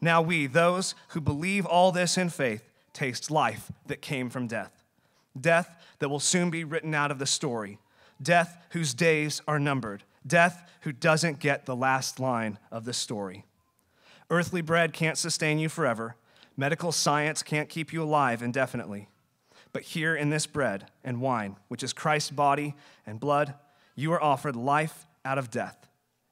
Now, 0.00 0.22
we, 0.22 0.46
those 0.46 0.94
who 1.08 1.20
believe 1.20 1.66
all 1.66 1.90
this 1.90 2.16
in 2.16 2.28
faith, 2.28 2.62
taste 2.92 3.32
life 3.32 3.72
that 3.86 4.00
came 4.00 4.30
from 4.30 4.46
death. 4.46 4.84
Death 5.38 5.74
that 5.98 6.08
will 6.08 6.20
soon 6.20 6.50
be 6.50 6.62
written 6.62 6.94
out 6.94 7.10
of 7.10 7.18
the 7.18 7.26
story. 7.26 7.80
Death 8.22 8.64
whose 8.70 8.94
days 8.94 9.42
are 9.48 9.58
numbered. 9.58 10.04
Death 10.24 10.70
who 10.82 10.92
doesn't 10.92 11.40
get 11.40 11.66
the 11.66 11.74
last 11.74 12.20
line 12.20 12.60
of 12.70 12.84
the 12.84 12.92
story. 12.92 13.44
Earthly 14.30 14.62
bread 14.62 14.92
can't 14.92 15.18
sustain 15.18 15.58
you 15.58 15.68
forever. 15.68 16.16
Medical 16.56 16.92
science 16.92 17.42
can't 17.42 17.68
keep 17.68 17.92
you 17.92 18.02
alive 18.02 18.42
indefinitely. 18.42 19.08
But 19.72 19.82
here 19.82 20.14
in 20.14 20.30
this 20.30 20.46
bread 20.46 20.90
and 21.02 21.20
wine, 21.20 21.56
which 21.68 21.82
is 21.82 21.92
Christ's 21.92 22.30
body 22.30 22.74
and 23.06 23.18
blood, 23.18 23.54
you 23.96 24.12
are 24.12 24.22
offered 24.22 24.56
life 24.56 25.06
out 25.24 25.38
of 25.38 25.50
death. 25.50 25.88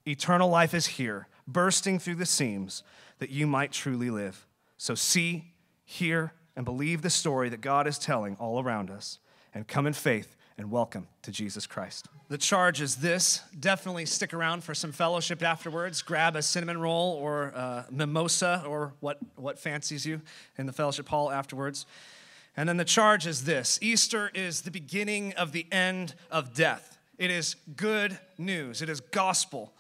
Eternal 0.07 0.49
life 0.49 0.75
is 0.75 0.87
here, 0.87 1.29
bursting 1.47 1.99
through 1.99 2.17
the 2.17 2.27
seams, 2.27 2.83
that 3.19 3.31
you 3.31 3.47
might 3.47 3.73
truly 3.73 4.11
live. 4.11 4.47
So 4.77 4.95
see, 4.95 5.55
hear, 5.85 6.33
and 6.57 6.65
believe 6.65 7.03
the 7.03 7.11
story 7.11 7.49
that 7.49 7.61
God 7.61 7.87
is 7.87 7.99
telling 7.99 8.37
all 8.37 8.63
around 8.63 8.91
us, 8.91 9.19
and 9.55 9.67
come 9.69 9.87
in 9.87 9.93
faith 9.93 10.37
and 10.63 10.71
welcome 10.71 11.09
to 11.23 11.33
Jesus 11.33 11.67
Christ. 11.67 12.07
The 12.29 12.39
charge 12.39 12.81
is 12.81 12.95
this 12.95 13.41
definitely 13.59 14.07
stick 14.07 14.33
around 14.33 14.63
for 14.63 14.77
some 14.77 14.93
fellowship 14.93 15.43
afterwards. 15.43 16.03
Grab 16.03 16.37
a 16.37 16.43
cinnamon 16.43 16.79
roll 16.79 17.15
or 17.15 17.47
a 17.47 17.87
mimosa 17.91 18.63
or 18.65 18.93
what, 19.01 19.19
what 19.35 19.59
fancies 19.59 20.07
you 20.07 20.21
in 20.57 20.67
the 20.67 20.73
fellowship 20.73 21.09
hall 21.09 21.33
afterwards. 21.33 21.85
And 22.57 22.69
then 22.69 22.77
the 22.77 22.85
charge 22.85 23.27
is 23.27 23.43
this 23.43 23.81
Easter 23.83 24.31
is 24.35 24.61
the 24.61 24.71
beginning 24.71 25.33
of 25.33 25.51
the 25.51 25.67
end 25.73 26.15
of 26.31 26.55
death. 26.55 26.97
It 27.19 27.33
is 27.33 27.57
good 27.75 28.17
news, 28.39 28.83
it 28.83 28.89
is 28.89 29.01
gospel. 29.01 29.73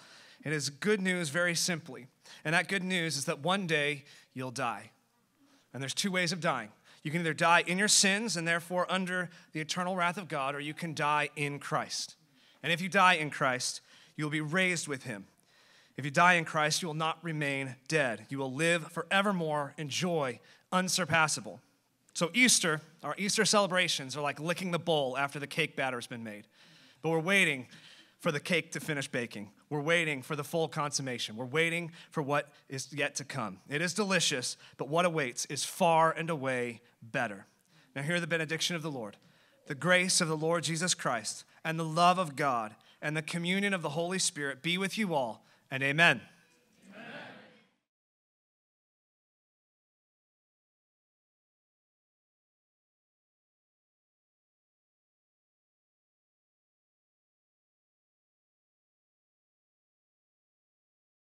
It 0.44 0.52
is 0.52 0.68
good 0.68 1.00
news 1.00 1.28
very 1.28 1.54
simply. 1.54 2.08
And 2.44 2.56
that 2.56 2.66
good 2.66 2.82
news 2.82 3.16
is 3.16 3.26
that 3.26 3.38
one 3.38 3.68
day 3.68 4.02
you'll 4.34 4.50
die. 4.50 4.90
And 5.72 5.80
there's 5.80 5.94
two 5.94 6.10
ways 6.10 6.32
of 6.32 6.40
dying. 6.40 6.70
You 7.02 7.10
can 7.10 7.20
either 7.20 7.34
die 7.34 7.64
in 7.66 7.78
your 7.78 7.88
sins 7.88 8.36
and 8.36 8.46
therefore 8.46 8.86
under 8.88 9.30
the 9.52 9.60
eternal 9.60 9.96
wrath 9.96 10.16
of 10.16 10.28
God, 10.28 10.54
or 10.54 10.60
you 10.60 10.74
can 10.74 10.94
die 10.94 11.30
in 11.36 11.58
Christ. 11.58 12.16
And 12.62 12.72
if 12.72 12.80
you 12.80 12.88
die 12.88 13.14
in 13.14 13.30
Christ, 13.30 13.80
you 14.16 14.24
will 14.24 14.30
be 14.30 14.40
raised 14.40 14.86
with 14.86 15.02
him. 15.02 15.26
If 15.96 16.04
you 16.04 16.10
die 16.10 16.34
in 16.34 16.44
Christ, 16.44 16.80
you 16.80 16.88
will 16.88 16.94
not 16.94 17.18
remain 17.22 17.76
dead. 17.88 18.26
You 18.28 18.38
will 18.38 18.52
live 18.52 18.90
forevermore 18.92 19.74
in 19.76 19.88
joy 19.88 20.40
unsurpassable. 20.70 21.60
So, 22.14 22.30
Easter, 22.34 22.80
our 23.02 23.14
Easter 23.18 23.44
celebrations 23.44 24.16
are 24.16 24.22
like 24.22 24.38
licking 24.38 24.70
the 24.70 24.78
bowl 24.78 25.16
after 25.18 25.38
the 25.38 25.46
cake 25.46 25.76
batter 25.76 25.96
has 25.96 26.06
been 26.06 26.24
made. 26.24 26.46
But 27.02 27.10
we're 27.10 27.18
waiting 27.18 27.66
for 28.22 28.30
the 28.30 28.38
cake 28.38 28.70
to 28.70 28.78
finish 28.78 29.08
baking. 29.08 29.50
We're 29.68 29.80
waiting 29.80 30.22
for 30.22 30.36
the 30.36 30.44
full 30.44 30.68
consummation. 30.68 31.36
We're 31.36 31.44
waiting 31.44 31.90
for 32.12 32.22
what 32.22 32.50
is 32.68 32.92
yet 32.92 33.16
to 33.16 33.24
come. 33.24 33.58
It 33.68 33.82
is 33.82 33.94
delicious, 33.94 34.56
but 34.76 34.88
what 34.88 35.04
awaits 35.04 35.44
is 35.46 35.64
far 35.64 36.12
and 36.12 36.30
away 36.30 36.82
better. 37.02 37.46
Now, 37.96 38.02
hear 38.02 38.20
the 38.20 38.28
benediction 38.28 38.76
of 38.76 38.82
the 38.82 38.92
Lord. 38.92 39.16
The 39.66 39.74
grace 39.74 40.20
of 40.20 40.28
the 40.28 40.36
Lord 40.36 40.62
Jesus 40.62 40.94
Christ 40.94 41.44
and 41.64 41.80
the 41.80 41.84
love 41.84 42.20
of 42.20 42.36
God 42.36 42.76
and 43.02 43.16
the 43.16 43.22
communion 43.22 43.74
of 43.74 43.82
the 43.82 43.88
Holy 43.88 44.20
Spirit 44.20 44.62
be 44.62 44.78
with 44.78 44.96
you 44.96 45.14
all, 45.14 45.44
and 45.68 45.82
amen. 45.82 46.20